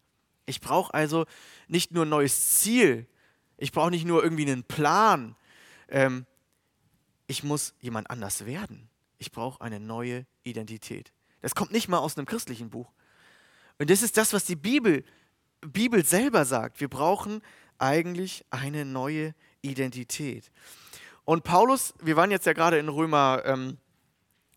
Ich 0.46 0.60
brauche 0.60 0.94
also 0.94 1.26
nicht 1.68 1.90
nur 1.92 2.06
ein 2.06 2.10
neues 2.10 2.60
Ziel, 2.60 3.06
ich 3.58 3.72
brauche 3.72 3.90
nicht 3.90 4.06
nur 4.06 4.22
irgendwie 4.22 4.46
einen 4.46 4.64
Plan, 4.64 5.36
ähm, 5.88 6.24
ich 7.26 7.42
muss 7.42 7.74
jemand 7.80 8.10
anders 8.10 8.46
werden. 8.46 8.88
Ich 9.18 9.32
brauche 9.32 9.60
eine 9.60 9.80
neue 9.80 10.26
Identität. 10.44 11.12
Das 11.40 11.54
kommt 11.54 11.72
nicht 11.72 11.88
mal 11.88 11.98
aus 11.98 12.16
einem 12.16 12.26
christlichen 12.26 12.70
Buch. 12.70 12.92
Und 13.78 13.90
das 13.90 14.02
ist 14.02 14.16
das, 14.16 14.32
was 14.32 14.44
die 14.44 14.56
Bibel 14.56 15.04
Bibel 15.66 16.04
selber 16.04 16.44
sagt, 16.44 16.80
wir 16.80 16.88
brauchen 16.88 17.42
eigentlich 17.78 18.44
eine 18.50 18.84
neue 18.84 19.34
Identität. 19.62 20.50
Und 21.24 21.44
Paulus, 21.44 21.94
wir 22.00 22.16
waren 22.16 22.30
jetzt 22.30 22.46
ja 22.46 22.52
gerade 22.52 22.78
in 22.78 22.88
Römer, 22.88 23.42
ähm, 23.44 23.78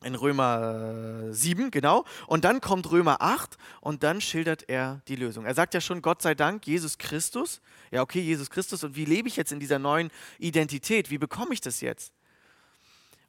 in 0.04 0.16
Römer 0.16 1.34
7, 1.34 1.72
genau, 1.72 2.06
und 2.28 2.46
dann 2.46 2.62
kommt 2.62 2.90
Römer 2.92 3.22
8 3.22 3.58
und 3.82 4.04
dann 4.04 4.22
schildert 4.22 4.70
er 4.70 5.02
die 5.08 5.16
Lösung. 5.16 5.46
Er 5.46 5.56
sagt 5.56 5.74
ja 5.74 5.82
schon, 5.82 6.02
Gott 6.02 6.22
sei 6.22 6.36
Dank, 6.36 6.66
Jesus 6.68 6.98
Christus. 6.98 7.60
Ja, 7.92 8.02
okay, 8.02 8.22
Jesus 8.22 8.50
Christus. 8.50 8.84
Und 8.84 8.96
wie 8.96 9.06
lebe 9.06 9.28
ich 9.28 9.36
jetzt 9.36 9.52
in 9.52 9.60
dieser 9.60 9.80
neuen 9.80 10.12
Identität? 10.38 11.10
Wie 11.10 11.18
bekomme 11.18 11.54
ich 11.54 11.60
das 11.60 11.82
jetzt? 11.82 12.14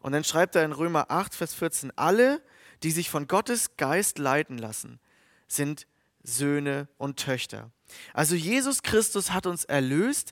Und 0.00 0.12
dann 0.12 0.22
schreibt 0.22 0.54
er 0.54 0.64
in 0.64 0.72
Römer 0.72 1.06
8, 1.10 1.34
Vers 1.34 1.54
14, 1.54 1.92
alle, 1.96 2.40
die 2.82 2.90
sich 2.90 3.10
von 3.10 3.26
Gottes 3.26 3.76
Geist 3.76 4.18
leiten 4.18 4.58
lassen, 4.58 5.00
sind 5.48 5.86
Söhne 6.22 6.88
und 6.98 7.18
Töchter. 7.18 7.70
Also 8.14 8.34
Jesus 8.34 8.82
Christus 8.82 9.32
hat 9.32 9.46
uns 9.46 9.64
erlöst, 9.64 10.30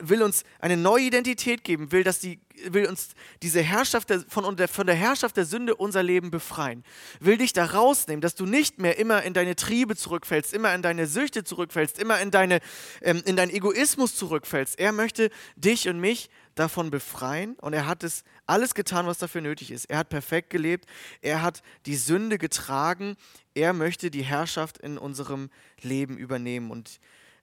will 0.00 0.22
uns 0.22 0.44
eine 0.58 0.76
neue 0.76 1.04
Identität 1.04 1.64
geben, 1.64 1.92
will, 1.92 2.02
dass 2.02 2.18
die, 2.18 2.40
will 2.68 2.86
uns 2.86 3.10
diese 3.42 3.62
Herrschaft 3.62 4.10
der, 4.10 4.24
von, 4.28 4.56
von 4.68 4.86
der 4.86 4.96
Herrschaft 4.96 5.36
der 5.36 5.44
Sünde 5.44 5.76
unser 5.76 6.02
Leben 6.02 6.30
befreien, 6.30 6.84
will 7.20 7.36
dich 7.38 7.52
da 7.52 7.64
rausnehmen, 7.64 8.20
dass 8.20 8.34
du 8.34 8.46
nicht 8.46 8.78
mehr 8.80 8.98
immer 8.98 9.22
in 9.22 9.34
deine 9.34 9.56
Triebe 9.56 9.96
zurückfällst, 9.96 10.52
immer 10.52 10.74
in 10.74 10.82
deine 10.82 11.06
Süchte 11.06 11.44
zurückfällst, 11.44 11.98
immer 11.98 12.20
in, 12.20 12.30
deine, 12.30 12.60
ähm, 13.02 13.22
in 13.24 13.36
deinen 13.36 13.50
Egoismus 13.50 14.16
zurückfällst. 14.16 14.78
Er 14.78 14.92
möchte 14.92 15.30
dich 15.56 15.88
und 15.88 16.00
mich 16.00 16.28
davon 16.56 16.90
befreien. 16.90 17.54
Und 17.60 17.72
er 17.72 17.86
hat 17.86 18.02
es 18.02 18.24
alles 18.46 18.74
getan, 18.74 19.06
was 19.06 19.18
dafür 19.18 19.40
nötig 19.40 19.70
ist. 19.70 19.84
Er 19.84 19.98
hat 19.98 20.08
perfekt 20.08 20.50
gelebt, 20.50 20.86
er 21.22 21.42
hat 21.42 21.62
die 21.86 21.96
Sünde 21.96 22.38
getragen, 22.38 23.16
er 23.54 23.72
möchte 23.72 24.10
die 24.10 24.24
Herrschaft 24.24 24.78
in 24.78 24.98
unserem 24.98 25.50
Leben 25.80 26.18
übernehmen. 26.18 26.70
Und 26.70 26.98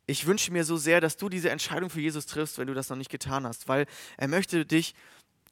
ich 0.05 0.25
wünsche 0.25 0.51
mir 0.51 0.65
so 0.65 0.75
sehr, 0.75 0.99
dass 0.99 1.15
du 1.15 1.29
diese 1.29 1.49
Entscheidung 1.49 1.89
für 1.89 2.01
Jesus 2.01 2.25
triffst, 2.25 2.57
wenn 2.57 2.67
du 2.67 2.73
das 2.73 2.89
noch 2.89 2.97
nicht 2.97 3.11
getan 3.11 3.47
hast, 3.47 3.69
weil 3.69 3.85
er 4.17 4.27
möchte 4.27 4.65
dich 4.65 4.95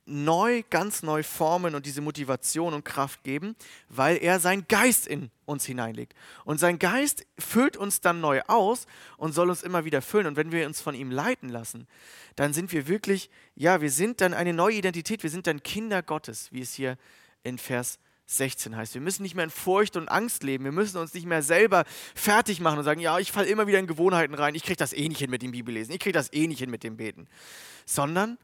neu, 0.05 0.63
ganz 0.69 1.03
neu 1.03 1.23
formen 1.23 1.75
und 1.75 1.85
diese 1.85 2.01
Motivation 2.01 2.73
und 2.73 2.83
Kraft 2.83 3.23
geben, 3.23 3.55
weil 3.89 4.17
er 4.17 4.39
seinen 4.39 4.67
Geist 4.67 5.07
in 5.07 5.29
uns 5.45 5.65
hineinlegt. 5.65 6.13
Und 6.43 6.59
sein 6.59 6.79
Geist 6.79 7.25
füllt 7.37 7.77
uns 7.77 8.01
dann 8.01 8.21
neu 8.21 8.41
aus 8.47 8.87
und 9.17 9.33
soll 9.33 9.49
uns 9.49 9.63
immer 9.63 9.85
wieder 9.85 10.01
füllen. 10.01 10.27
Und 10.27 10.35
wenn 10.37 10.51
wir 10.51 10.65
uns 10.65 10.81
von 10.81 10.95
ihm 10.95 11.11
leiten 11.11 11.49
lassen, 11.49 11.87
dann 12.35 12.53
sind 12.53 12.71
wir 12.71 12.87
wirklich, 12.87 13.29
ja, 13.55 13.81
wir 13.81 13.91
sind 13.91 14.21
dann 14.21 14.33
eine 14.33 14.53
neue 14.53 14.75
Identität, 14.75 15.23
wir 15.23 15.29
sind 15.29 15.47
dann 15.47 15.63
Kinder 15.63 16.01
Gottes, 16.01 16.51
wie 16.51 16.61
es 16.61 16.73
hier 16.73 16.97
in 17.43 17.57
Vers 17.57 17.99
16 18.25 18.75
heißt. 18.75 18.93
Wir 18.93 19.01
müssen 19.01 19.23
nicht 19.23 19.35
mehr 19.35 19.43
in 19.43 19.49
Furcht 19.49 19.97
und 19.97 20.07
Angst 20.07 20.43
leben. 20.43 20.63
Wir 20.63 20.71
müssen 20.71 20.97
uns 20.97 21.13
nicht 21.13 21.25
mehr 21.25 21.43
selber 21.43 21.83
fertig 22.15 22.61
machen 22.61 22.79
und 22.79 22.85
sagen, 22.85 23.01
ja, 23.01 23.19
ich 23.19 23.31
falle 23.31 23.47
immer 23.47 23.67
wieder 23.67 23.79
in 23.79 23.87
Gewohnheiten 23.87 24.33
rein. 24.33 24.55
Ich 24.55 24.63
kriege 24.63 24.77
das 24.77 24.93
eh 24.93 25.07
nicht 25.09 25.19
hin 25.19 25.29
mit 25.29 25.41
dem 25.41 25.51
Bibellesen. 25.51 25.93
Ich 25.93 25.99
kriege 25.99 26.13
das 26.13 26.31
eh 26.31 26.47
nicht 26.47 26.59
hin 26.59 26.69
mit 26.69 26.83
dem 26.83 26.95
Beten. 26.95 27.27
Sondern 27.85 28.37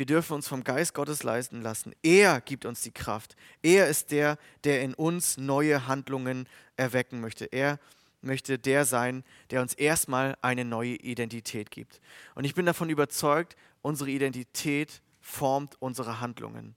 wir 0.00 0.06
dürfen 0.06 0.32
uns 0.32 0.48
vom 0.48 0.64
Geist 0.64 0.94
Gottes 0.94 1.24
leisten 1.24 1.60
lassen. 1.60 1.92
Er 2.02 2.40
gibt 2.40 2.64
uns 2.64 2.80
die 2.80 2.90
Kraft. 2.90 3.36
Er 3.62 3.86
ist 3.88 4.12
der, 4.12 4.38
der 4.64 4.80
in 4.80 4.94
uns 4.94 5.36
neue 5.36 5.88
Handlungen 5.88 6.48
erwecken 6.78 7.20
möchte. 7.20 7.44
Er 7.44 7.78
möchte 8.22 8.58
der 8.58 8.86
sein, 8.86 9.24
der 9.50 9.60
uns 9.60 9.74
erstmal 9.74 10.38
eine 10.40 10.64
neue 10.64 10.94
Identität 10.94 11.70
gibt. 11.70 12.00
Und 12.34 12.44
ich 12.44 12.54
bin 12.54 12.64
davon 12.64 12.88
überzeugt, 12.88 13.56
unsere 13.82 14.08
Identität 14.08 15.02
formt 15.20 15.76
unsere 15.82 16.18
Handlungen. 16.18 16.76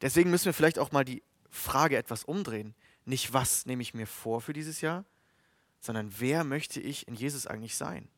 Deswegen 0.00 0.30
müssen 0.30 0.46
wir 0.46 0.54
vielleicht 0.54 0.80
auch 0.80 0.90
mal 0.90 1.04
die 1.04 1.22
Frage 1.50 1.96
etwas 1.96 2.24
umdrehen. 2.24 2.74
Nicht, 3.04 3.32
was 3.32 3.64
nehme 3.64 3.82
ich 3.82 3.94
mir 3.94 4.08
vor 4.08 4.40
für 4.40 4.54
dieses 4.54 4.80
Jahr, 4.80 5.04
sondern 5.78 6.12
wer 6.18 6.42
möchte 6.42 6.80
ich 6.80 7.06
in 7.06 7.14
Jesus 7.14 7.46
eigentlich 7.46 7.76
sein? 7.76 8.08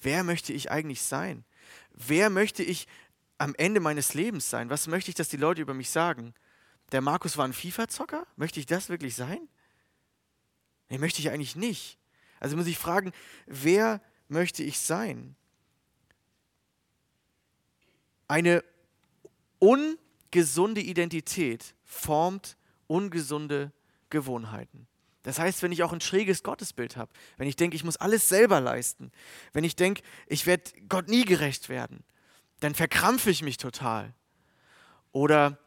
Wer 0.00 0.24
möchte 0.24 0.52
ich 0.52 0.72
eigentlich 0.72 1.02
sein? 1.02 1.44
Wer 1.92 2.30
möchte 2.30 2.62
ich 2.62 2.86
am 3.38 3.54
Ende 3.56 3.80
meines 3.80 4.14
Lebens 4.14 4.48
sein? 4.48 4.70
Was 4.70 4.86
möchte 4.86 5.10
ich, 5.10 5.14
dass 5.14 5.28
die 5.28 5.36
Leute 5.36 5.62
über 5.62 5.74
mich 5.74 5.90
sagen? 5.90 6.34
Der 6.92 7.00
Markus 7.00 7.36
war 7.36 7.44
ein 7.44 7.52
FIFA-Zocker? 7.52 8.26
Möchte 8.36 8.60
ich 8.60 8.66
das 8.66 8.88
wirklich 8.88 9.14
sein? 9.16 9.48
Nee, 10.88 10.98
möchte 10.98 11.20
ich 11.20 11.30
eigentlich 11.30 11.56
nicht. 11.56 11.98
Also 12.38 12.56
muss 12.56 12.66
ich 12.66 12.78
fragen, 12.78 13.12
wer 13.46 14.00
möchte 14.28 14.62
ich 14.62 14.78
sein? 14.78 15.34
Eine 18.28 18.64
ungesunde 19.58 20.80
Identität 20.80 21.74
formt 21.84 22.56
ungesunde 22.86 23.72
Gewohnheiten. 24.10 24.86
Das 25.26 25.40
heißt, 25.40 25.60
wenn 25.62 25.72
ich 25.72 25.82
auch 25.82 25.92
ein 25.92 26.00
schräges 26.00 26.44
Gottesbild 26.44 26.96
habe, 26.96 27.10
wenn 27.36 27.48
ich 27.48 27.56
denke, 27.56 27.74
ich 27.74 27.82
muss 27.82 27.96
alles 27.96 28.28
selber 28.28 28.60
leisten, 28.60 29.10
wenn 29.52 29.64
ich 29.64 29.74
denke, 29.74 30.02
ich 30.28 30.46
werde 30.46 30.70
Gott 30.88 31.08
nie 31.08 31.24
gerecht 31.24 31.68
werden, 31.68 32.04
dann 32.60 32.76
verkrampfe 32.76 33.30
ich 33.30 33.42
mich 33.42 33.56
total. 33.56 34.14
Oder 35.10 35.58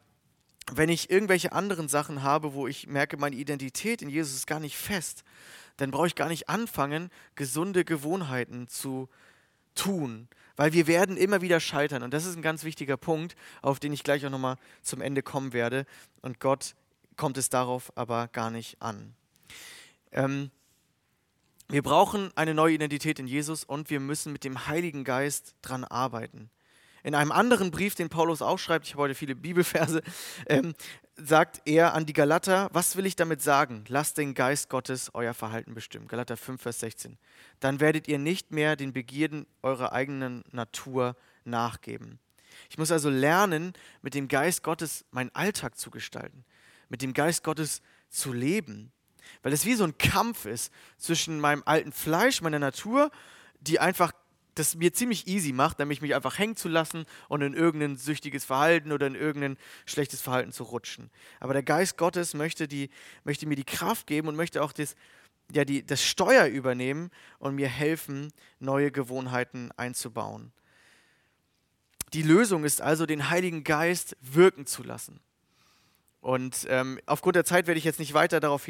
wenn 0.72 0.88
ich 0.88 1.10
irgendwelche 1.10 1.52
anderen 1.52 1.90
Sachen 1.90 2.24
habe, 2.24 2.54
wo 2.54 2.68
ich 2.68 2.88
merke, 2.88 3.18
meine 3.18 3.36
Identität 3.36 4.02
in 4.02 4.08
Jesus 4.08 4.34
ist 4.34 4.48
gar 4.48 4.62
nicht 4.62 4.78
fest, 4.78 5.26
dann 5.76 5.92
brauche 5.92 6.08
ich 6.08 6.16
gar 6.16 6.30
nicht 6.30 6.48
anfangen, 6.48 7.10
gesunde 7.36 7.84
Gewohnheiten 7.84 8.70
zu 8.70 9.10
tun, 9.76 10.30
weil 10.56 10.72
wir 10.72 10.88
werden 10.88 11.18
immer 11.18 11.42
wieder 11.42 11.60
scheitern. 11.60 12.02
Und 12.02 12.14
das 12.14 12.26
ist 12.26 12.38
ein 12.38 12.42
ganz 12.42 12.64
wichtiger 12.64 12.96
Punkt, 12.96 13.36
auf 13.62 13.82
den 13.82 13.92
ich 13.92 14.06
gleich 14.06 14.26
auch 14.26 14.30
nochmal 14.30 14.56
zum 14.84 15.02
Ende 15.02 15.22
kommen 15.22 15.52
werde. 15.52 15.86
Und 16.22 16.40
Gott 16.40 16.76
kommt 17.18 17.38
es 17.38 17.50
darauf 17.50 17.92
aber 17.98 18.30
gar 18.30 18.52
nicht 18.52 18.82
an. 18.82 19.16
Ähm, 20.12 20.52
wir 21.68 21.84
brauchen 21.84 22.32
eine 22.36 22.56
neue 22.56 22.74
Identität 22.74 23.20
in 23.20 23.28
Jesus 23.28 23.64
und 23.64 23.90
wir 23.90 24.00
müssen 24.00 24.34
mit 24.34 24.44
dem 24.44 24.68
Heiligen 24.68 25.04
Geist 25.04 25.56
dran 25.62 25.84
arbeiten. 25.84 26.50
In 27.04 27.16
einem 27.16 27.32
anderen 27.32 27.72
Brief, 27.72 27.96
den 27.96 28.10
Paulus 28.10 28.42
auch 28.42 28.58
schreibt, 28.58 28.88
ich 28.88 28.94
habe 28.94 29.04
heute 29.04 29.16
viele 29.16 29.36
Bibelverse, 29.36 30.02
ähm, 30.48 30.74
sagt 31.16 31.62
er 31.66 31.94
an 31.94 32.06
die 32.06 32.14
Galater, 32.14 32.70
was 32.74 32.96
will 32.96 33.06
ich 33.06 33.16
damit 33.16 33.42
sagen? 33.42 33.84
Lasst 33.88 34.18
den 34.18 34.34
Geist 34.34 34.70
Gottes 34.70 35.12
euer 35.14 35.34
Verhalten 35.34 35.74
bestimmen. 35.74 36.08
Galater 36.08 36.38
5, 36.38 36.62
Vers 36.62 36.80
16. 36.80 37.18
Dann 37.60 37.80
werdet 37.80 38.08
ihr 38.08 38.20
nicht 38.20 38.52
mehr 38.52 38.76
den 38.76 38.92
Begierden 38.92 39.46
eurer 39.62 39.94
eigenen 39.94 40.44
Natur 40.52 41.16
nachgeben. 41.46 42.20
Ich 42.70 42.78
muss 42.78 42.92
also 42.92 43.10
lernen, 43.10 43.74
mit 44.02 44.14
dem 44.14 44.28
Geist 44.28 44.64
Gottes 44.64 45.06
meinen 45.12 45.34
Alltag 45.34 45.78
zu 45.78 45.92
gestalten, 45.92 46.46
mit 46.90 47.02
dem 47.02 47.14
Geist 47.14 47.44
Gottes 47.44 47.82
zu 48.10 48.34
leben, 48.34 48.92
weil 49.44 49.54
es 49.54 49.66
wie 49.66 49.76
so 49.76 49.84
ein 49.84 49.98
Kampf 49.98 50.46
ist 50.46 50.72
zwischen 50.98 51.40
meinem 51.40 51.64
alten 51.66 51.92
Fleisch, 51.92 52.42
meiner 52.42 52.60
Natur, 52.60 53.12
die 53.62 53.80
einfach 53.80 54.12
das 54.56 54.76
mir 54.76 54.94
ziemlich 54.94 55.28
easy 55.28 55.54
macht, 55.54 55.80
nämlich 55.80 56.02
mich 56.02 56.14
einfach 56.14 56.38
hängen 56.38 56.56
zu 56.56 56.68
lassen 56.68 57.06
und 57.30 57.42
in 57.42 57.54
irgendein 57.54 57.96
süchtiges 57.98 58.44
Verhalten 58.46 58.92
oder 58.92 59.08
in 59.08 59.16
irgendein 59.16 59.58
schlechtes 59.86 60.22
Verhalten 60.22 60.52
zu 60.52 60.64
rutschen. 60.64 61.10
Aber 61.40 61.54
der 61.54 61.64
Geist 61.64 61.98
Gottes 61.98 62.34
möchte, 62.34 62.68
die, 62.68 62.90
möchte 63.24 63.48
mir 63.48 63.56
die 63.56 63.64
Kraft 63.64 64.06
geben 64.06 64.28
und 64.28 64.36
möchte 64.36 64.62
auch 64.62 64.74
das, 64.74 64.96
ja, 65.52 65.66
die, 65.66 65.86
das 65.86 66.04
Steuer 66.04 66.46
übernehmen 66.46 67.10
und 67.40 67.56
mir 67.56 67.70
helfen, 67.70 68.34
neue 68.60 68.92
Gewohnheiten 68.92 69.72
einzubauen. 69.78 70.52
Die 72.14 72.24
Lösung 72.24 72.66
ist 72.66 72.82
also, 72.82 73.06
den 73.06 73.30
Heiligen 73.30 73.64
Geist 73.64 74.18
wirken 74.22 74.66
zu 74.66 74.84
lassen. 74.84 75.22
Und 76.22 76.66
ähm, 76.70 77.00
aufgrund 77.06 77.36
der 77.36 77.46
Zeit 77.46 77.68
werde 77.68 77.78
ich 77.78 77.86
jetzt 77.86 78.00
nicht 78.00 78.14
weiter 78.14 78.40
darauf 78.40 78.68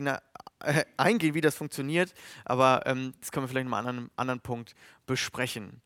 äh, 0.64 0.84
eingehen, 0.98 1.34
wie 1.34 1.42
das 1.42 1.56
funktioniert, 1.56 2.14
aber 2.46 2.84
ähm, 2.86 3.14
das 3.20 3.32
können 3.32 3.46
wir 3.46 3.50
vielleicht 3.50 3.68
mal 3.68 3.80
an 3.80 3.88
einem 3.88 4.12
anderen 4.16 4.42
Punkt 4.42 4.76
besprechen. 5.06 5.82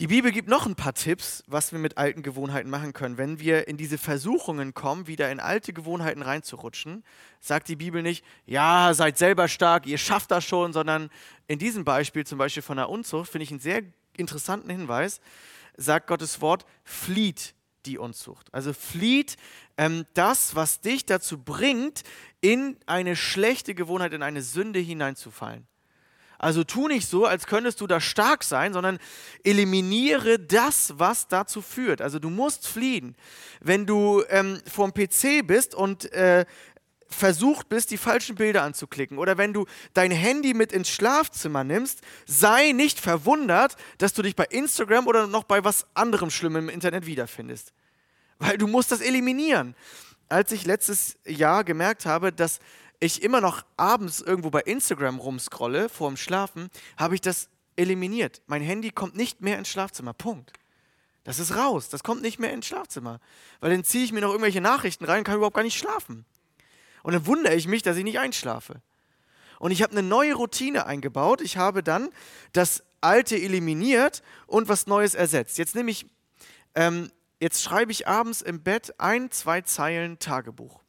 Die 0.00 0.08
Bibel 0.08 0.32
gibt 0.32 0.48
noch 0.48 0.66
ein 0.66 0.74
paar 0.74 0.94
Tipps, 0.94 1.44
was 1.46 1.70
wir 1.70 1.78
mit 1.78 1.98
alten 1.98 2.22
Gewohnheiten 2.22 2.68
machen 2.68 2.92
können. 2.92 3.16
Wenn 3.16 3.38
wir 3.38 3.68
in 3.68 3.76
diese 3.76 3.96
Versuchungen 3.96 4.74
kommen, 4.74 5.06
wieder 5.06 5.30
in 5.30 5.38
alte 5.38 5.72
Gewohnheiten 5.72 6.22
reinzurutschen, 6.22 7.04
sagt 7.38 7.68
die 7.68 7.76
Bibel 7.76 8.02
nicht, 8.02 8.24
ja, 8.44 8.92
seid 8.92 9.18
selber 9.18 9.46
stark, 9.46 9.86
ihr 9.86 9.98
schafft 9.98 10.32
das 10.32 10.44
schon, 10.44 10.72
sondern 10.72 11.10
in 11.46 11.60
diesem 11.60 11.84
Beispiel, 11.84 12.26
zum 12.26 12.38
Beispiel 12.38 12.64
von 12.64 12.76
der 12.76 12.88
Unzucht, 12.88 13.30
finde 13.30 13.44
ich 13.44 13.52
einen 13.52 13.60
sehr 13.60 13.82
interessanten 14.16 14.68
Hinweis, 14.68 15.20
sagt 15.76 16.08
Gottes 16.08 16.40
Wort, 16.40 16.66
flieht 16.82 17.54
die 17.86 17.98
Unzucht. 17.98 18.52
Also 18.52 18.72
flieht 18.72 19.36
ähm, 19.76 20.06
das, 20.14 20.54
was 20.54 20.80
dich 20.80 21.06
dazu 21.06 21.38
bringt, 21.38 22.02
in 22.40 22.76
eine 22.86 23.16
schlechte 23.16 23.74
Gewohnheit, 23.74 24.12
in 24.12 24.22
eine 24.22 24.42
Sünde 24.42 24.78
hineinzufallen. 24.78 25.66
Also 26.38 26.62
tu 26.62 26.88
nicht 26.88 27.08
so, 27.08 27.24
als 27.24 27.46
könntest 27.46 27.80
du 27.80 27.86
da 27.86 28.00
stark 28.00 28.44
sein, 28.44 28.72
sondern 28.74 28.98
eliminiere 29.44 30.38
das, 30.38 30.92
was 30.98 31.26
dazu 31.28 31.62
führt. 31.62 32.02
Also 32.02 32.18
du 32.18 32.28
musst 32.28 32.66
fliehen. 32.66 33.16
Wenn 33.60 33.86
du 33.86 34.22
ähm, 34.28 34.60
vorm 34.70 34.92
PC 34.92 35.46
bist 35.46 35.74
und 35.74 36.12
äh, 36.12 36.44
versucht 37.08 37.68
bist, 37.68 37.90
die 37.90 37.96
falschen 37.96 38.36
Bilder 38.36 38.62
anzuklicken 38.62 39.18
oder 39.18 39.38
wenn 39.38 39.52
du 39.52 39.66
dein 39.92 40.10
Handy 40.10 40.54
mit 40.54 40.72
ins 40.72 40.88
Schlafzimmer 40.88 41.64
nimmst, 41.64 42.00
sei 42.26 42.72
nicht 42.72 43.00
verwundert, 43.00 43.76
dass 43.98 44.12
du 44.14 44.22
dich 44.22 44.36
bei 44.36 44.44
Instagram 44.44 45.06
oder 45.06 45.26
noch 45.26 45.44
bei 45.44 45.64
was 45.64 45.86
anderem 45.94 46.30
Schlimmem 46.30 46.68
im 46.68 46.74
Internet 46.74 47.06
wiederfindest. 47.06 47.72
Weil 48.38 48.58
du 48.58 48.66
musst 48.66 48.92
das 48.92 49.00
eliminieren. 49.00 49.74
Als 50.28 50.52
ich 50.52 50.64
letztes 50.64 51.16
Jahr 51.26 51.64
gemerkt 51.64 52.06
habe, 52.06 52.32
dass 52.32 52.58
ich 53.00 53.22
immer 53.22 53.40
noch 53.40 53.64
abends 53.76 54.20
irgendwo 54.20 54.50
bei 54.50 54.60
Instagram 54.60 55.18
rumscrolle, 55.18 55.88
vorm 55.88 56.16
Schlafen, 56.16 56.70
habe 56.96 57.14
ich 57.14 57.20
das 57.20 57.48
eliminiert. 57.76 58.42
Mein 58.46 58.62
Handy 58.62 58.90
kommt 58.90 59.16
nicht 59.16 59.40
mehr 59.40 59.58
ins 59.58 59.68
Schlafzimmer. 59.68 60.14
Punkt. 60.14 60.52
Das 61.24 61.38
ist 61.38 61.56
raus. 61.56 61.88
Das 61.88 62.02
kommt 62.02 62.22
nicht 62.22 62.38
mehr 62.38 62.52
ins 62.52 62.66
Schlafzimmer. 62.66 63.20
Weil 63.60 63.70
dann 63.70 63.84
ziehe 63.84 64.04
ich 64.04 64.12
mir 64.12 64.20
noch 64.20 64.30
irgendwelche 64.30 64.60
Nachrichten 64.60 65.04
rein 65.04 65.18
und 65.18 65.24
kann 65.24 65.36
überhaupt 65.36 65.56
gar 65.56 65.62
nicht 65.62 65.78
schlafen. 65.78 66.24
Und 67.04 67.12
dann 67.12 67.26
wundere 67.26 67.54
ich 67.54 67.68
mich, 67.68 67.82
dass 67.82 67.98
ich 67.98 68.02
nicht 68.02 68.18
einschlafe. 68.18 68.80
Und 69.58 69.70
ich 69.70 69.82
habe 69.82 69.92
eine 69.92 70.02
neue 70.02 70.34
Routine 70.34 70.86
eingebaut. 70.86 71.42
Ich 71.42 71.58
habe 71.58 71.82
dann 71.82 72.08
das 72.52 72.82
Alte 73.02 73.36
eliminiert 73.36 74.22
und 74.46 74.68
was 74.68 74.86
Neues 74.86 75.14
ersetzt. 75.14 75.58
Jetzt 75.58 75.74
nehme 75.74 75.90
ich, 75.90 76.06
ähm, 76.74 77.12
jetzt 77.40 77.62
schreibe 77.62 77.92
ich 77.92 78.08
abends 78.08 78.40
im 78.40 78.62
Bett 78.62 78.94
ein, 78.98 79.30
zwei 79.30 79.60
Zeilen 79.60 80.18
Tagebuch. 80.18 80.80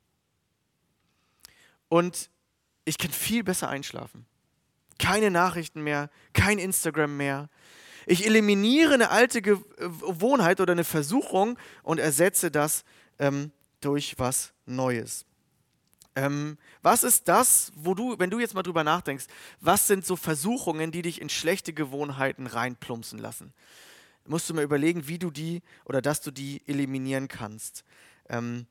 Und 1.90 2.30
ich 2.86 2.98
kann 2.98 3.12
viel 3.12 3.44
besser 3.44 3.68
einschlafen. 3.68 4.26
Keine 4.98 5.32
Nachrichten 5.32 5.84
mehr, 5.84 6.10
kein 6.32 6.60
Instagram 6.60 7.18
mehr. 7.18 7.50
Ich 8.06 8.26
eliminiere 8.26 8.94
eine 8.94 9.10
alte 9.10 9.42
Gewohnheit 9.42 10.62
oder 10.62 10.72
eine 10.72 10.86
Versuchung 10.86 11.60
und 11.84 12.00
ersetze 12.00 12.52
das 12.52 12.86
ähm, 13.20 13.52
durch 13.82 14.18
was 14.18 14.54
Neues. 14.66 15.26
Ähm, 16.16 16.58
was 16.82 17.04
ist 17.04 17.28
das, 17.28 17.74
wo 17.76 17.94
du, 17.94 18.18
wenn 18.18 18.30
du 18.30 18.40
jetzt 18.40 18.54
mal 18.54 18.64
drüber 18.64 18.84
nachdenkst, 18.84 19.26
was 19.60 19.88
sind 19.88 20.06
so 20.06 20.16
Versuchungen, 20.16 20.92
die 20.92 21.02
dich 21.02 21.22
in 21.22 21.30
schlechte 21.30 21.74
Gewohnheiten 21.74 22.48
reinplumpsen 22.48 23.20
lassen? 23.20 23.54
Musst 24.26 24.50
du 24.50 24.54
mal 24.54 24.64
überlegen, 24.64 25.08
wie 25.08 25.20
du 25.20 25.30
die 25.30 25.62
oder 25.84 26.02
dass 26.02 26.22
du 26.22 26.32
die 26.32 26.62
eliminieren 26.68 27.28
kannst. 27.28 27.84
Ähm, 28.30 28.66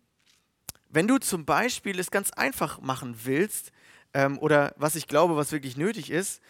wenn 0.88 1.06
du 1.06 1.18
zum 1.18 1.44
Beispiel 1.44 1.98
es 1.98 2.10
ganz 2.10 2.30
einfach 2.30 2.80
machen 2.80 3.16
willst, 3.24 3.72
ähm, 4.14 4.38
oder 4.38 4.74
was 4.76 4.96
ich 4.96 5.06
glaube, 5.06 5.36
was 5.36 5.52
wirklich 5.52 5.76
nötig 5.76 6.10
ist, 6.10 6.40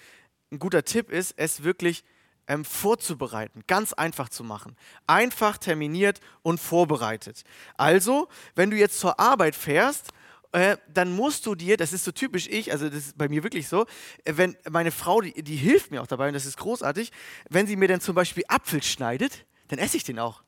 ein 0.52 0.58
guter 0.58 0.84
Tipp 0.84 1.10
ist, 1.10 1.34
es 1.36 1.64
wirklich 1.64 2.04
ähm, 2.46 2.64
vorzubereiten, 2.64 3.64
ganz 3.66 3.92
einfach 3.92 4.28
zu 4.28 4.44
machen. 4.44 4.76
Einfach 5.06 5.58
terminiert 5.58 6.20
und 6.42 6.60
vorbereitet. 6.60 7.42
Also, 7.76 8.28
wenn 8.54 8.70
du 8.70 8.76
jetzt 8.76 9.00
zur 9.00 9.18
Arbeit 9.18 9.56
fährst 9.56 10.12
äh, 10.54 10.76
dann 10.92 11.12
musst 11.12 11.46
du 11.46 11.56
dir, 11.56 11.76
das 11.76 11.92
ist 11.92 12.04
so 12.04 12.12
typisch 12.12 12.46
ich, 12.46 12.70
also 12.70 12.88
das 12.88 13.06
ist 13.06 13.18
bei 13.18 13.28
mir 13.28 13.42
wirklich 13.42 13.66
so, 13.66 13.86
äh, 14.24 14.34
wenn 14.36 14.56
meine 14.70 14.92
Frau, 14.92 15.20
die, 15.20 15.42
die 15.42 15.56
hilft 15.56 15.90
mir 15.90 16.00
auch 16.00 16.06
dabei 16.06 16.28
und 16.28 16.34
das 16.34 16.46
ist 16.46 16.56
großartig, 16.58 17.10
wenn 17.50 17.66
sie 17.66 17.74
mir 17.74 17.88
dann 17.88 18.00
zum 18.00 18.14
Beispiel 18.14 18.44
Apfel 18.46 18.80
schneidet, 18.80 19.46
dann 19.66 19.80
esse 19.80 19.96
ich 19.96 20.04
den 20.04 20.20
auch. 20.20 20.44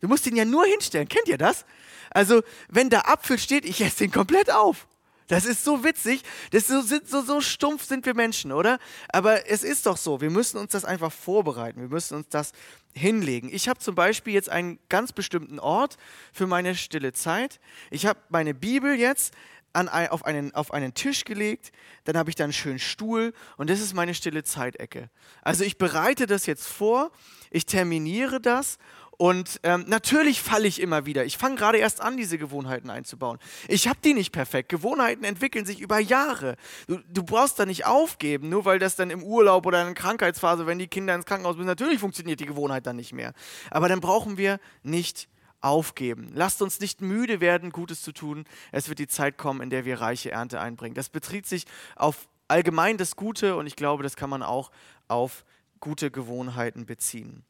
Du 0.00 0.06
musst 0.06 0.26
den 0.26 0.36
ja 0.36 0.44
nur 0.44 0.64
hinstellen. 0.64 1.08
Kennt 1.08 1.26
ihr 1.26 1.38
das? 1.38 1.64
Also, 2.10 2.42
wenn 2.68 2.88
da 2.88 3.00
Apfel 3.00 3.36
steht, 3.36 3.64
ich 3.64 3.80
esse 3.80 3.98
den 3.98 4.12
komplett 4.12 4.48
auf. 4.52 4.86
Das 5.28 5.44
ist 5.44 5.62
so 5.62 5.84
witzig. 5.84 6.22
Das 6.50 6.66
so, 6.66 6.80
so, 6.80 7.22
so 7.22 7.40
stumpf 7.40 7.84
sind 7.84 8.04
wir 8.06 8.14
Menschen, 8.14 8.50
oder? 8.50 8.78
Aber 9.10 9.48
es 9.48 9.62
ist 9.62 9.86
doch 9.86 9.96
so. 9.96 10.20
Wir 10.20 10.30
müssen 10.30 10.58
uns 10.58 10.72
das 10.72 10.84
einfach 10.84 11.12
vorbereiten. 11.12 11.80
Wir 11.80 11.88
müssen 11.88 12.16
uns 12.16 12.28
das 12.28 12.52
hinlegen. 12.94 13.48
Ich 13.52 13.68
habe 13.68 13.78
zum 13.78 13.94
Beispiel 13.94 14.32
jetzt 14.34 14.48
einen 14.48 14.78
ganz 14.88 15.12
bestimmten 15.12 15.58
Ort 15.58 15.96
für 16.32 16.46
meine 16.46 16.74
stille 16.74 17.12
Zeit. 17.12 17.60
Ich 17.90 18.06
habe 18.06 18.18
meine 18.30 18.54
Bibel 18.54 18.94
jetzt 18.94 19.34
an, 19.72 19.88
auf, 19.88 20.24
einen, 20.24 20.54
auf 20.54 20.72
einen 20.72 20.94
Tisch 20.94 21.24
gelegt, 21.24 21.72
dann 22.04 22.16
habe 22.16 22.30
ich 22.30 22.36
da 22.36 22.44
einen 22.44 22.52
schönen 22.52 22.78
Stuhl 22.78 23.32
und 23.58 23.70
das 23.70 23.80
ist 23.80 23.94
meine 23.94 24.14
stille 24.14 24.42
Zeitecke. 24.42 25.10
Also 25.42 25.62
ich 25.62 25.78
bereite 25.78 26.26
das 26.26 26.46
jetzt 26.46 26.66
vor, 26.66 27.12
ich 27.50 27.66
terminiere 27.66 28.40
das 28.40 28.78
und 29.18 29.58
ähm, 29.64 29.84
natürlich 29.88 30.40
falle 30.40 30.68
ich 30.68 30.80
immer 30.80 31.04
wieder. 31.04 31.24
Ich 31.24 31.36
fange 31.38 31.56
gerade 31.56 31.78
erst 31.78 32.00
an, 32.00 32.16
diese 32.16 32.38
Gewohnheiten 32.38 32.88
einzubauen. 32.88 33.40
Ich 33.66 33.88
habe 33.88 33.98
die 34.04 34.14
nicht 34.14 34.30
perfekt. 34.30 34.68
Gewohnheiten 34.68 35.24
entwickeln 35.24 35.66
sich 35.66 35.80
über 35.80 35.98
Jahre. 35.98 36.54
Du, 36.86 36.98
du, 37.12 37.24
brauchst 37.24 37.58
da 37.58 37.66
nicht 37.66 37.84
aufgeben, 37.84 38.48
nur 38.48 38.64
weil 38.64 38.78
das 38.78 38.94
dann 38.94 39.10
im 39.10 39.24
Urlaub 39.24 39.66
oder 39.66 39.80
in 39.80 39.88
der 39.88 39.94
Krankheitsphase, 39.96 40.68
wenn 40.68 40.78
die 40.78 40.86
Kinder 40.86 41.16
ins 41.16 41.26
Krankenhaus 41.26 41.56
müssen, 41.56 41.66
natürlich 41.66 41.98
funktioniert 41.98 42.38
die 42.38 42.46
Gewohnheit 42.46 42.86
dann 42.86 42.94
nicht 42.94 43.12
mehr. 43.12 43.32
Aber 43.72 43.88
dann 43.88 44.00
brauchen 44.00 44.38
wir 44.38 44.60
nicht 44.84 45.28
aufgeben. 45.60 46.30
Lasst 46.32 46.62
uns 46.62 46.78
nicht 46.78 47.00
müde 47.00 47.40
werden, 47.40 47.70
Gutes 47.70 48.02
zu 48.02 48.12
tun. 48.12 48.44
Es 48.70 48.88
wird 48.88 49.00
die 49.00 49.08
Zeit 49.08 49.36
kommen, 49.36 49.60
in 49.62 49.70
der 49.70 49.84
wir 49.84 50.00
reiche 50.00 50.30
Ernte 50.30 50.60
einbringen. 50.60 50.94
Das 50.94 51.08
bezieht 51.08 51.46
sich 51.46 51.64
auf 51.96 52.28
allgemein 52.46 52.98
das 52.98 53.16
Gute 53.16 53.56
und 53.56 53.66
ich 53.66 53.74
glaube, 53.74 54.04
das 54.04 54.14
kann 54.14 54.30
man 54.30 54.44
auch 54.44 54.70
auf 55.08 55.44
gute 55.80 56.12
Gewohnheiten 56.12 56.86
beziehen. 56.86 57.44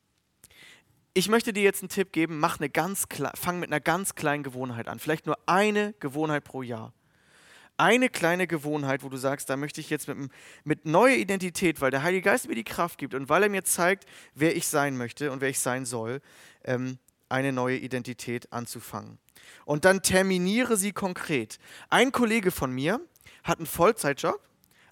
Ich 1.19 1.29
möchte 1.29 1.53
dir 1.53 1.65
jetzt 1.65 1.83
einen 1.83 1.89
Tipp 1.89 2.13
geben, 2.13 2.39
mach 2.39 2.61
eine 2.61 2.71
ganz 2.71 3.09
fang 3.35 3.59
mit 3.59 3.71
einer 3.71 3.81
ganz 3.81 4.15
kleinen 4.15 4.45
Gewohnheit 4.45 4.87
an. 4.87 5.01
Vielleicht 5.01 5.27
nur 5.27 5.37
eine 5.47 5.93
Gewohnheit 5.99 6.45
pro 6.45 6.63
Jahr. 6.63 6.93
Eine 7.77 8.09
kleine 8.09 8.47
Gewohnheit, 8.47 9.03
wo 9.03 9.09
du 9.09 9.17
sagst, 9.17 9.51
da 9.51 9.57
möchte 9.57 9.81
ich 9.81 9.91
jetzt 9.91 10.07
mit, 10.07 10.31
mit 10.63 10.87
neuer 10.87 11.17
Identität, 11.17 11.81
weil 11.81 11.91
der 11.91 12.05
Heilige 12.05 12.23
Geist 12.23 12.47
mir 12.47 12.55
die 12.55 12.63
Kraft 12.63 12.99
gibt 12.99 13.15
und 13.15 13.29
weil 13.29 13.43
er 13.43 13.49
mir 13.49 13.65
zeigt, 13.65 14.05
wer 14.37 14.55
ich 14.55 14.69
sein 14.69 14.97
möchte 14.97 15.33
und 15.33 15.41
wer 15.41 15.49
ich 15.49 15.59
sein 15.59 15.87
soll, 15.87 16.21
ähm, 16.63 16.99
eine 17.29 17.51
neue 17.51 17.79
Identität 17.79 18.53
anzufangen. 18.53 19.19
Und 19.65 19.85
dann 19.85 20.03
terminiere 20.03 20.77
sie 20.77 20.93
konkret. 20.93 21.59
Ein 21.91 22.13
Kollege 22.13 22.53
von 22.53 22.71
mir 22.71 23.01
hat 23.43 23.59
einen 23.59 23.67
Vollzeitjob, 23.67 24.41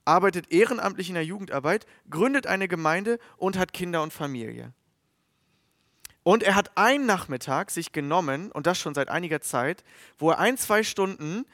arbeitet 0.05 0.51
ehrenamtlich 0.51 1.09
in 1.09 1.15
der 1.15 1.25
Jugendarbeit, 1.25 1.87
gründet 2.11 2.49
eine 2.49 2.67
Gemeinde 2.67 3.21
und 3.37 3.57
hat 3.57 3.73
Kinder 3.73 4.03
und 4.03 4.13
Familie. 4.13 4.73
Und 6.27 6.43
er 6.43 6.57
hat 6.57 6.77
einen 6.77 7.07
Nachmittag 7.07 7.71
sich 7.71 7.93
genommen, 7.93 8.51
und 8.51 8.67
das 8.67 8.81
schon 8.81 8.95
seit 8.95 9.09
einiger 9.11 9.41
Zeit, 9.43 9.85
wo 10.19 10.31
er 10.31 10.41
ein, 10.41 10.59
zwei 10.59 10.83
Stunden 10.83 11.47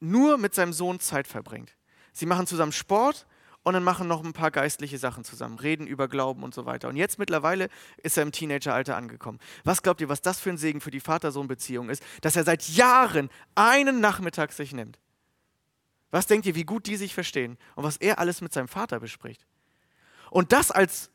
nur 0.00 0.36
mit 0.36 0.54
seinem 0.54 0.74
Sohn 0.74 1.00
Zeit 1.00 1.26
verbringt. 1.26 1.74
Sie 2.12 2.26
machen 2.26 2.46
zusammen 2.46 2.72
Sport 2.72 3.26
und 3.62 3.72
dann 3.72 3.82
machen 3.82 4.06
noch 4.06 4.22
ein 4.22 4.34
paar 4.34 4.50
geistliche 4.50 4.98
Sachen 4.98 5.24
zusammen, 5.24 5.58
reden 5.58 5.86
über 5.86 6.08
Glauben 6.08 6.42
und 6.42 6.52
so 6.52 6.66
weiter. 6.66 6.90
Und 6.90 6.96
jetzt 6.96 7.18
mittlerweile 7.18 7.70
ist 8.02 8.18
er 8.18 8.24
im 8.24 8.32
Teenageralter 8.32 8.98
angekommen. 8.98 9.38
Was 9.64 9.82
glaubt 9.82 10.02
ihr, 10.02 10.10
was 10.10 10.20
das 10.20 10.40
für 10.40 10.50
ein 10.50 10.58
Segen 10.58 10.82
für 10.82 10.90
die 10.90 11.00
Vater-Sohn-Beziehung 11.00 11.88
ist, 11.88 12.02
dass 12.20 12.36
er 12.36 12.44
seit 12.44 12.68
Jahren 12.68 13.30
einen 13.54 14.00
Nachmittag 14.00 14.52
sich 14.52 14.74
nimmt? 14.74 14.98
Was 16.10 16.26
denkt 16.26 16.44
ihr, 16.44 16.54
wie 16.54 16.64
gut 16.64 16.86
die 16.86 16.96
sich 16.96 17.14
verstehen 17.14 17.56
und 17.76 17.84
was 17.84 17.96
er 17.96 18.18
alles 18.18 18.42
mit 18.42 18.52
seinem 18.52 18.68
Vater 18.68 19.00
bespricht? 19.00 19.46
Und 20.28 20.52
das 20.52 20.70
als 20.70 21.10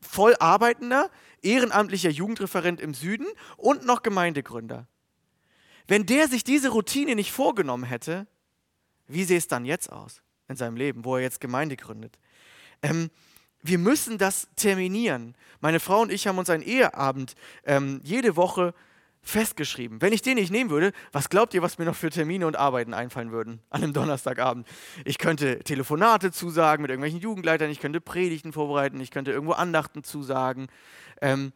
voll 0.00 0.34
arbeitender, 0.38 1.10
ehrenamtlicher 1.46 2.10
Jugendreferent 2.10 2.80
im 2.80 2.94
Süden 2.94 3.26
und 3.56 3.86
noch 3.86 4.02
Gemeindegründer. 4.02 4.86
Wenn 5.86 6.04
der 6.04 6.28
sich 6.28 6.44
diese 6.44 6.70
Routine 6.70 7.14
nicht 7.14 7.32
vorgenommen 7.32 7.84
hätte, 7.84 8.26
wie 9.06 9.24
sähe 9.24 9.38
es 9.38 9.48
dann 9.48 9.64
jetzt 9.64 9.90
aus 9.90 10.22
in 10.48 10.56
seinem 10.56 10.76
Leben, 10.76 11.04
wo 11.04 11.16
er 11.16 11.22
jetzt 11.22 11.40
Gemeinde 11.40 11.76
gründet? 11.76 12.18
Ähm, 12.82 13.10
wir 13.62 13.78
müssen 13.78 14.18
das 14.18 14.48
terminieren. 14.56 15.34
Meine 15.60 15.80
Frau 15.80 16.00
und 16.00 16.12
ich 16.12 16.26
haben 16.26 16.38
uns 16.38 16.50
einen 16.50 16.62
Eheabend 16.62 17.34
ähm, 17.64 18.00
jede 18.04 18.36
Woche 18.36 18.74
festgeschrieben. 19.26 20.00
Wenn 20.00 20.12
ich 20.12 20.22
den 20.22 20.36
nicht 20.36 20.52
nehmen 20.52 20.70
würde, 20.70 20.92
was 21.10 21.28
glaubt 21.28 21.52
ihr, 21.52 21.60
was 21.60 21.78
mir 21.78 21.84
noch 21.84 21.96
für 21.96 22.10
Termine 22.10 22.46
und 22.46 22.56
Arbeiten 22.56 22.94
einfallen 22.94 23.32
würden 23.32 23.60
an 23.70 23.82
einem 23.82 23.92
Donnerstagabend? 23.92 24.66
Ich 25.04 25.18
könnte 25.18 25.58
Telefonate 25.58 26.30
zusagen 26.30 26.82
mit 26.82 26.90
irgendwelchen 26.90 27.20
Jugendleitern, 27.20 27.68
ich 27.68 27.80
könnte 27.80 28.00
Predigten 28.00 28.52
vorbereiten, 28.52 29.00
ich 29.00 29.10
könnte 29.10 29.32
irgendwo 29.32 29.52
Andachten 29.52 30.04
zusagen. 30.04 30.68
Ähm, 31.20 31.52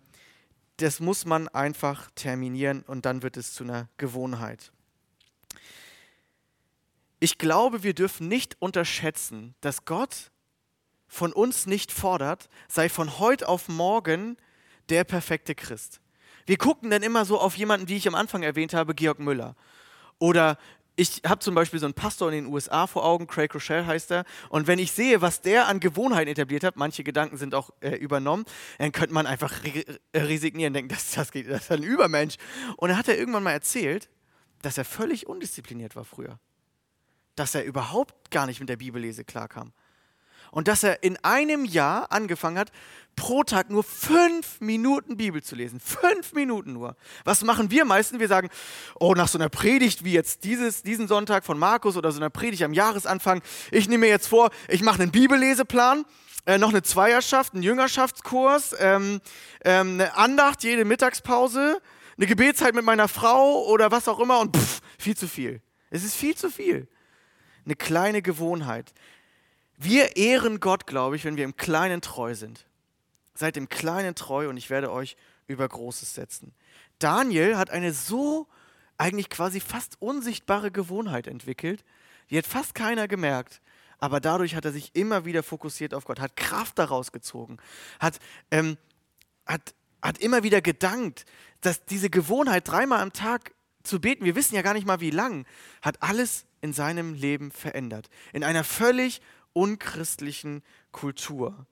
das 0.79 0.99
muss 0.99 1.25
man 1.25 1.47
einfach 1.49 2.11
terminieren 2.17 2.83
und 2.83 3.07
dann 3.07 3.23
wird 3.23 3.37
es 3.37 3.55
zu 3.55 3.63
einer 3.63 3.89
Gewohnheit. 3.99 4.73
Ich 7.21 7.39
glaube, 7.39 7.85
wir 7.85 7.95
dürfen 7.95 8.27
nicht 8.27 8.57
unterschätzen, 8.61 9.55
dass 9.61 9.85
Gott 9.85 10.33
von 11.07 11.33
uns 11.33 11.67
nicht 11.67 11.93
fordert, 11.93 12.49
sei 12.67 12.89
von 12.89 13.21
heute 13.21 13.47
auf 13.47 13.69
morgen 13.69 14.37
der 14.89 15.05
perfekte 15.05 15.55
Christ. 15.55 16.01
Wir 16.51 16.59
gucken 16.59 16.91
dann 16.91 17.05
immer 17.05 17.25
so 17.25 17.39
auf 17.39 17.57
jemanden, 17.57 17.87
wie 17.87 17.97
ich 17.97 18.09
am 18.09 18.17
Anfang 18.17 18.43
erwähnt 18.43 18.75
habe, 18.75 18.93
Georg 18.93 19.21
Müller. 19.21 19.55
Oder 20.19 20.59
ich 20.97 21.23
habe 21.25 21.39
zum 21.39 21.55
Beispiel 21.55 21.79
so 21.79 21.87
einen 21.87 21.95
Pastor 21.95 22.29
in 22.33 22.43
den 22.43 22.53
USA 22.53 22.89
vor 22.89 23.05
Augen, 23.05 23.29
Craig 23.29 23.55
Rochelle 23.55 23.87
heißt 23.87 24.11
er. 24.11 24.25
Und 24.49 24.67
wenn 24.67 24.81
ich 24.81 24.91
sehe, 24.91 25.21
was 25.21 25.43
der 25.43 25.69
an 25.69 25.79
Gewohnheiten 25.79 26.29
etabliert 26.29 26.65
hat, 26.65 26.75
manche 26.75 27.05
Gedanken 27.05 27.37
sind 27.37 27.55
auch 27.55 27.71
äh, 27.79 27.91
übernommen, 27.91 28.47
dann 28.79 28.91
könnte 28.91 29.15
man 29.15 29.29
einfach 29.29 29.63
re 29.63 29.85
resignieren, 30.13 30.75
denken, 30.75 30.89
das, 30.93 31.13
das, 31.13 31.31
geht, 31.31 31.49
das 31.49 31.63
ist 31.63 31.71
ein 31.71 31.85
Übermensch. 31.85 32.35
Und 32.79 32.89
dann 32.89 32.99
hat 32.99 33.07
er 33.07 33.17
irgendwann 33.17 33.45
mal 33.45 33.53
erzählt, 33.53 34.09
dass 34.61 34.77
er 34.77 34.85
völlig 34.85 35.29
undiszipliniert 35.29 35.95
war 35.95 36.05
früher. 36.05 36.41
Dass 37.37 37.55
er 37.55 37.63
überhaupt 37.63 38.33
gar 38.33 38.47
nicht 38.47 38.59
mit 38.59 38.69
der 38.69 38.77
Bibellese 38.77 39.25
klarkam 39.25 39.73
und 40.51 40.69
dass 40.69 40.83
er 40.83 41.03
in 41.03 41.17
einem 41.25 41.65
Jahr 41.65 42.11
angefangen 42.13 42.59
hat, 42.59 42.73
pro 43.17 43.45
Tag 43.45 43.71
nur 43.71 43.85
fünf 43.85 44.61
Minuten 44.61 45.17
Bibel 45.17 45.43
zu 45.43 45.55
lesen. 45.55 45.81
Fünf 45.81 46.33
Minuten 46.33 46.73
nur. 46.73 46.97
Was 47.25 47.43
machen 47.43 47.71
wir 47.71 47.85
meistens? 47.85 48.19
Wir 48.19 48.29
sagen, 48.29 48.49
oh, 48.99 49.15
nach 49.15 49.29
so 49.29 49.37
einer 49.37 49.49
Predigt 49.49 50.05
wie 50.05 50.13
jetzt 50.13 50.45
dieses, 50.45 50.83
diesen 50.83 51.09
Sonntag 51.09 51.45
von 51.45 51.59
Markus 51.59 51.97
oder 51.97 52.13
so 52.13 52.19
einer 52.19 52.31
Predigt 52.31 52.63
am 52.63 52.73
Jahresanfang, 52.73 53.43
ich 53.71 53.89
nehme 53.89 54.07
mir 54.07 54.11
jetzt 54.11 54.29
vor, 54.29 54.51
ich 54.69 54.83
mache 54.83 55.03
einen 55.03 55.13
Bibelleseplan, 55.13 56.05
äh, 56.47 56.57
noch 56.57 56.71
eine 56.71 56.83
Zweierschaft, 56.83 57.55
einen 57.55 57.63
Jüngerschaftskurs, 57.63 58.75
ähm, 58.79 59.21
ähm, 59.65 59.95
eine 59.95 60.17
Andacht 60.17 60.63
jede 60.63 60.85
Mittagspause, 60.85 61.81
eine 62.17 62.27
Gebetszeit 62.27 62.75
mit 62.75 62.85
meiner 62.85 63.09
Frau 63.09 63.65
oder 63.67 63.91
was 63.91 64.09
auch 64.09 64.21
immer 64.21 64.41
und 64.41 64.57
pff, 64.57 64.81
viel 64.99 65.17
zu 65.17 65.29
viel. 65.29 65.61
Es 65.91 66.05
ist 66.05 66.15
viel 66.15 66.37
zu 66.37 66.51
viel. 66.51 66.89
Eine 67.67 67.77
kleine 67.77 68.23
Gewohnheit. 68.23 68.95
Wir 69.83 70.17
ehren 70.17 70.61
Gott, 70.61 70.87
glaube 70.87 71.17
ich, 71.17 71.25
wenn 71.25 71.39
wir 71.39 71.45
im 71.45 71.57
Kleinen 71.57 72.03
treu 72.03 72.35
sind. 72.35 72.67
Seid 73.35 73.57
im 73.57 73.71
Kleinen 73.71 74.15
treu 74.15 74.51
und 74.51 74.59
ich 74.59 74.69
werde 74.69 74.93
euch 74.93 75.17
über 75.47 75.67
Großes 75.67 76.15
setzen. 76.15 76.53
Daniel 76.99 77.57
hat 77.57 77.71
eine 77.71 77.95
so 77.95 78.47
eigentlich 78.99 79.31
quasi 79.31 79.59
fast 79.59 79.97
unsichtbare 80.03 80.71
Gewohnheit 80.71 81.27
entwickelt, 81.27 81.83
die 82.29 82.37
hat 82.37 82.47
fast 82.47 82.75
keiner 82.75 83.09
gemerkt. 83.09 83.63
Aber 83.99 84.21
dadurch 84.21 84.55
hat 84.55 84.67
er 84.67 84.73
sich 84.73 84.95
immer 84.95 85.25
wieder 85.25 85.43
fokussiert 85.43 85.95
auf 85.95 86.05
Gott, 86.05 86.21
hat 86.21 86.37
Kraft 86.37 86.79
daraus 86.79 87.11
gezogen, 87.11 87.57
hat, 88.01 88.19
ähm, 88.51 88.77
hat, 89.47 89.75
hat 90.03 90.19
immer 90.19 90.43
wieder 90.43 90.61
gedankt, 90.61 91.25
dass 91.63 91.87
diese 91.87 92.11
Gewohnheit, 92.11 92.69
dreimal 92.69 93.01
am 93.01 93.15
Tag 93.15 93.55
zu 93.83 93.99
beten, 93.99 94.27
wir 94.27 94.37
wissen 94.37 94.55
ja 94.55 94.63
gar 94.63 94.75
nicht 94.75 94.87
mal 94.87 95.01
wie 95.01 95.11
lang, 95.11 95.47
hat 95.81 96.03
alles 96.03 96.45
in 96.61 96.75
seinem 96.75 97.15
Leben 97.15 97.51
verändert. 97.51 98.11
In 98.35 98.45
einer 98.45 98.65
völlig 98.65 99.23
unchristlichen 99.53 100.63
Kultur. 100.93 101.67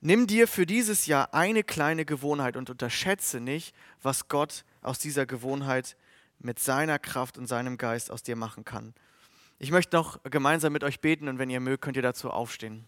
Nimm 0.00 0.26
dir 0.26 0.46
für 0.46 0.66
dieses 0.66 1.06
Jahr 1.06 1.34
eine 1.34 1.64
kleine 1.64 2.04
Gewohnheit 2.04 2.56
und 2.56 2.70
unterschätze 2.70 3.40
nicht, 3.40 3.74
was 4.02 4.28
Gott 4.28 4.64
aus 4.82 4.98
dieser 4.98 5.26
Gewohnheit 5.26 5.96
mit 6.38 6.58
seiner 6.58 6.98
Kraft 6.98 7.38
und 7.38 7.46
seinem 7.46 7.78
Geist 7.78 8.10
aus 8.10 8.22
dir 8.22 8.36
machen 8.36 8.64
kann. 8.64 8.94
Ich 9.58 9.70
möchte 9.70 9.96
noch 9.96 10.22
gemeinsam 10.24 10.72
mit 10.72 10.84
euch 10.84 11.00
beten 11.00 11.28
und 11.28 11.38
wenn 11.38 11.50
ihr 11.50 11.60
mögt, 11.60 11.82
könnt 11.82 11.96
ihr 11.96 12.02
dazu 12.02 12.30
aufstehen. 12.30 12.86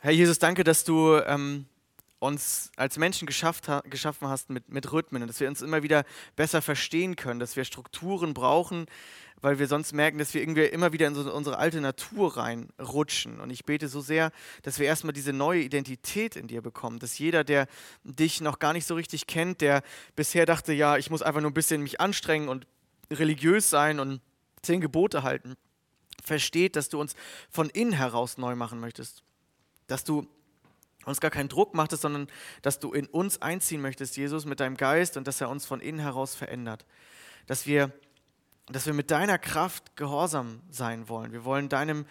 Herr 0.00 0.12
Jesus, 0.12 0.38
danke, 0.38 0.64
dass 0.64 0.84
du 0.84 1.16
ähm, 1.26 1.64
uns 2.24 2.70
als 2.76 2.98
Menschen 2.98 3.26
geschafft, 3.26 3.68
geschaffen 3.84 4.28
hast 4.28 4.50
mit, 4.50 4.68
mit 4.68 4.92
Rhythmen 4.92 5.26
dass 5.26 5.40
wir 5.40 5.48
uns 5.48 5.62
immer 5.62 5.82
wieder 5.82 6.04
besser 6.36 6.62
verstehen 6.62 7.16
können, 7.16 7.40
dass 7.40 7.56
wir 7.56 7.64
Strukturen 7.64 8.34
brauchen, 8.34 8.86
weil 9.40 9.58
wir 9.58 9.66
sonst 9.66 9.92
merken, 9.92 10.18
dass 10.18 10.32
wir 10.32 10.40
irgendwie 10.40 10.62
immer 10.64 10.92
wieder 10.92 11.06
in 11.06 11.14
so 11.14 11.32
unsere 11.32 11.58
alte 11.58 11.80
Natur 11.80 12.36
reinrutschen. 12.36 13.40
Und 13.40 13.50
ich 13.50 13.64
bete 13.66 13.88
so 13.88 14.00
sehr, 14.00 14.32
dass 14.62 14.78
wir 14.78 14.86
erstmal 14.86 15.12
diese 15.12 15.32
neue 15.32 15.60
Identität 15.60 16.36
in 16.36 16.48
dir 16.48 16.62
bekommen, 16.62 16.98
dass 16.98 17.18
jeder, 17.18 17.44
der 17.44 17.66
dich 18.04 18.40
noch 18.40 18.58
gar 18.58 18.72
nicht 18.72 18.86
so 18.86 18.94
richtig 18.94 19.26
kennt, 19.26 19.60
der 19.60 19.82
bisher 20.16 20.46
dachte, 20.46 20.72
ja, 20.72 20.96
ich 20.96 21.10
muss 21.10 21.22
einfach 21.22 21.42
nur 21.42 21.50
ein 21.50 21.54
bisschen 21.54 21.82
mich 21.82 22.00
anstrengen 22.00 22.48
und 22.48 22.66
religiös 23.10 23.68
sein 23.68 24.00
und 24.00 24.20
zehn 24.62 24.80
Gebote 24.80 25.22
halten, 25.22 25.56
versteht, 26.24 26.76
dass 26.76 26.88
du 26.88 26.98
uns 26.98 27.14
von 27.50 27.68
innen 27.68 27.92
heraus 27.92 28.38
neu 28.38 28.56
machen 28.56 28.80
möchtest. 28.80 29.22
Dass 29.88 30.04
du 30.04 30.26
uns 31.06 31.20
gar 31.20 31.30
keinen 31.30 31.48
Druck 31.48 31.74
machtest, 31.74 32.02
sondern 32.02 32.28
dass 32.62 32.78
du 32.80 32.92
in 32.92 33.06
uns 33.06 33.42
einziehen 33.42 33.80
möchtest, 33.80 34.16
Jesus, 34.16 34.44
mit 34.44 34.60
deinem 34.60 34.76
Geist 34.76 35.16
und 35.16 35.26
dass 35.26 35.40
er 35.40 35.48
uns 35.48 35.66
von 35.66 35.80
innen 35.80 36.00
heraus 36.00 36.34
verändert. 36.34 36.86
Dass 37.46 37.66
wir, 37.66 37.92
dass 38.66 38.86
wir 38.86 38.94
mit 38.94 39.10
deiner 39.10 39.38
Kraft 39.38 39.96
gehorsam 39.96 40.62
sein 40.70 41.08
wollen. 41.08 41.32
Wir 41.32 41.44
wollen 41.44 41.68
deinem 41.68 42.06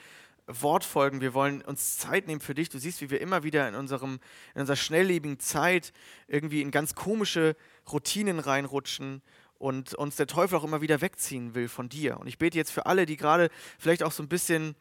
Wort 0.48 0.84
folgen. 0.84 1.22
Wir 1.22 1.34
wollen 1.34 1.62
uns 1.62 1.98
Zeit 1.98 2.28
nehmen 2.28 2.41
für 2.41 2.54
dich. 2.54 2.70
Du 2.70 2.78
siehst, 2.78 3.02
wie 3.02 3.10
wir 3.10 3.22
immer 3.22 3.44
wieder 3.44 3.68
in, 3.68 3.76
unserem, 3.76 4.20
in 4.54 4.62
unserer 4.62 4.76
schnelllebigen 4.76 5.39
Zeit 5.39 5.94
irgendwie 6.28 6.62
in 6.62 6.72
ganz 6.72 6.96
komische 6.96 7.56
Routinen 7.91 8.39
reinrutschen 8.39 9.22
und 9.58 9.96
uns 9.96 10.18
der 10.18 10.28
Teufel 10.28 10.58
auch 10.58 10.66
immer 10.66 10.82
wieder 10.82 11.00
wegziehen 11.00 11.56
will 11.56 11.70
von 11.70 11.88
dir. 11.88 12.20
Und 12.20 12.28
ich 12.28 12.38
bete 12.38 12.58
jetzt 12.58 12.72
für 12.72 12.86
alle, 12.86 13.06
die 13.06 13.16
gerade 13.16 13.50
vielleicht 13.80 14.04
auch 14.04 14.12
so 14.12 14.22
ein 14.22 14.28
bisschen 14.28 14.76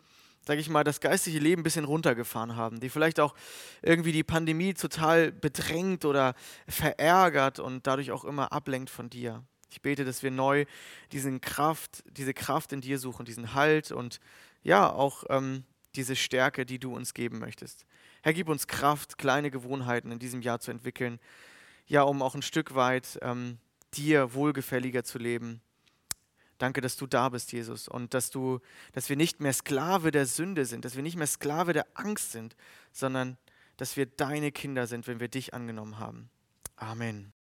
sage 0.45 0.61
ich 0.61 0.69
mal, 0.69 0.85
das 0.85 1.01
geistige 1.01 1.39
Leben 1.39 1.61
ein 1.61 1.65
bisschen 1.65 1.85
runtergefahren 1.85 2.57
haben, 2.57 2.81
die 2.81 2.89
vielleicht 2.89 3.21
auch 3.21 3.35
irgendwie 3.81 4.13
die 4.13 4.25
Pandemie 4.25 4.75
total 4.75 5.33
bedrängt 5.33 6.05
oder 6.05 6.35
verärgert 6.67 7.59
und 7.59 7.87
dadurch 7.87 8.11
auch 8.11 8.25
immer 8.25 8.53
ablenkt 8.53 8.91
von 8.91 9.09
dir. 9.09 9.45
Ich 9.71 9.81
bete, 9.81 10.05
dass 10.05 10.23
wir 10.23 10.31
neu 10.31 10.67
diesen 11.13 11.41
Kraft, 11.41 12.05
diese 12.11 12.35
Kraft 12.35 12.73
in 12.73 12.81
dir 12.81 12.99
suchen, 12.99 13.25
diesen 13.25 13.55
Halt 13.55 13.91
und 13.91 14.21
ja, 14.63 14.91
auch 14.91 15.25
ähm, 15.31 15.65
diese 15.95 16.17
Stärke, 16.17 16.67
die 16.67 16.79
du 16.79 16.95
uns 16.95 17.15
geben 17.15 17.39
möchtest. 17.39 17.87
Herr, 18.23 18.35
gib 18.35 18.49
uns 18.49 18.67
Kraft, 18.67 19.19
kleine 19.19 19.51
Gewohnheiten 19.51 20.13
in 20.13 20.19
diesem 20.19 20.43
Jahr 20.43 20.61
zu 20.61 20.71
entwickeln, 20.71 21.19
ja, 21.87 22.03
um 22.03 22.23
auch 22.23 22.35
ein 22.35 22.43
Stück 22.43 22.75
weit 22.75 23.19
ähm, 23.23 23.59
dir 23.95 24.35
wohlgefälliger 24.35 25.05
zu 25.05 25.19
leben 25.19 25.61
Danke, 26.63 26.81
dass 26.81 26.95
du 26.97 27.09
da 27.09 27.29
bist, 27.29 27.51
Jesus, 27.51 27.89
und 27.89 28.15
dass 28.15 28.31
du, 28.31 28.61
dass 28.93 29.09
wir 29.09 29.17
nicht 29.17 29.41
mehr 29.41 29.53
Sklave 29.53 30.13
der 30.13 30.27
Sünde 30.27 30.65
sind, 30.65 30.85
dass 30.85 30.95
wir 30.95 31.03
nicht 31.03 31.17
mehr 31.17 31.27
Sklave 31.27 31.73
der 31.73 31.89
Angst 31.95 32.31
sind, 32.31 32.55
sondern 32.93 33.37
dass 33.79 33.97
wir 33.97 34.07
deine 34.07 34.53
Kinder 34.53 34.87
sind, 34.87 35.09
wenn 35.09 35.19
wir 35.19 35.27
dich 35.27 35.55
angenommen 35.55 35.99
haben. 35.99 36.31
Amen. 36.77 37.33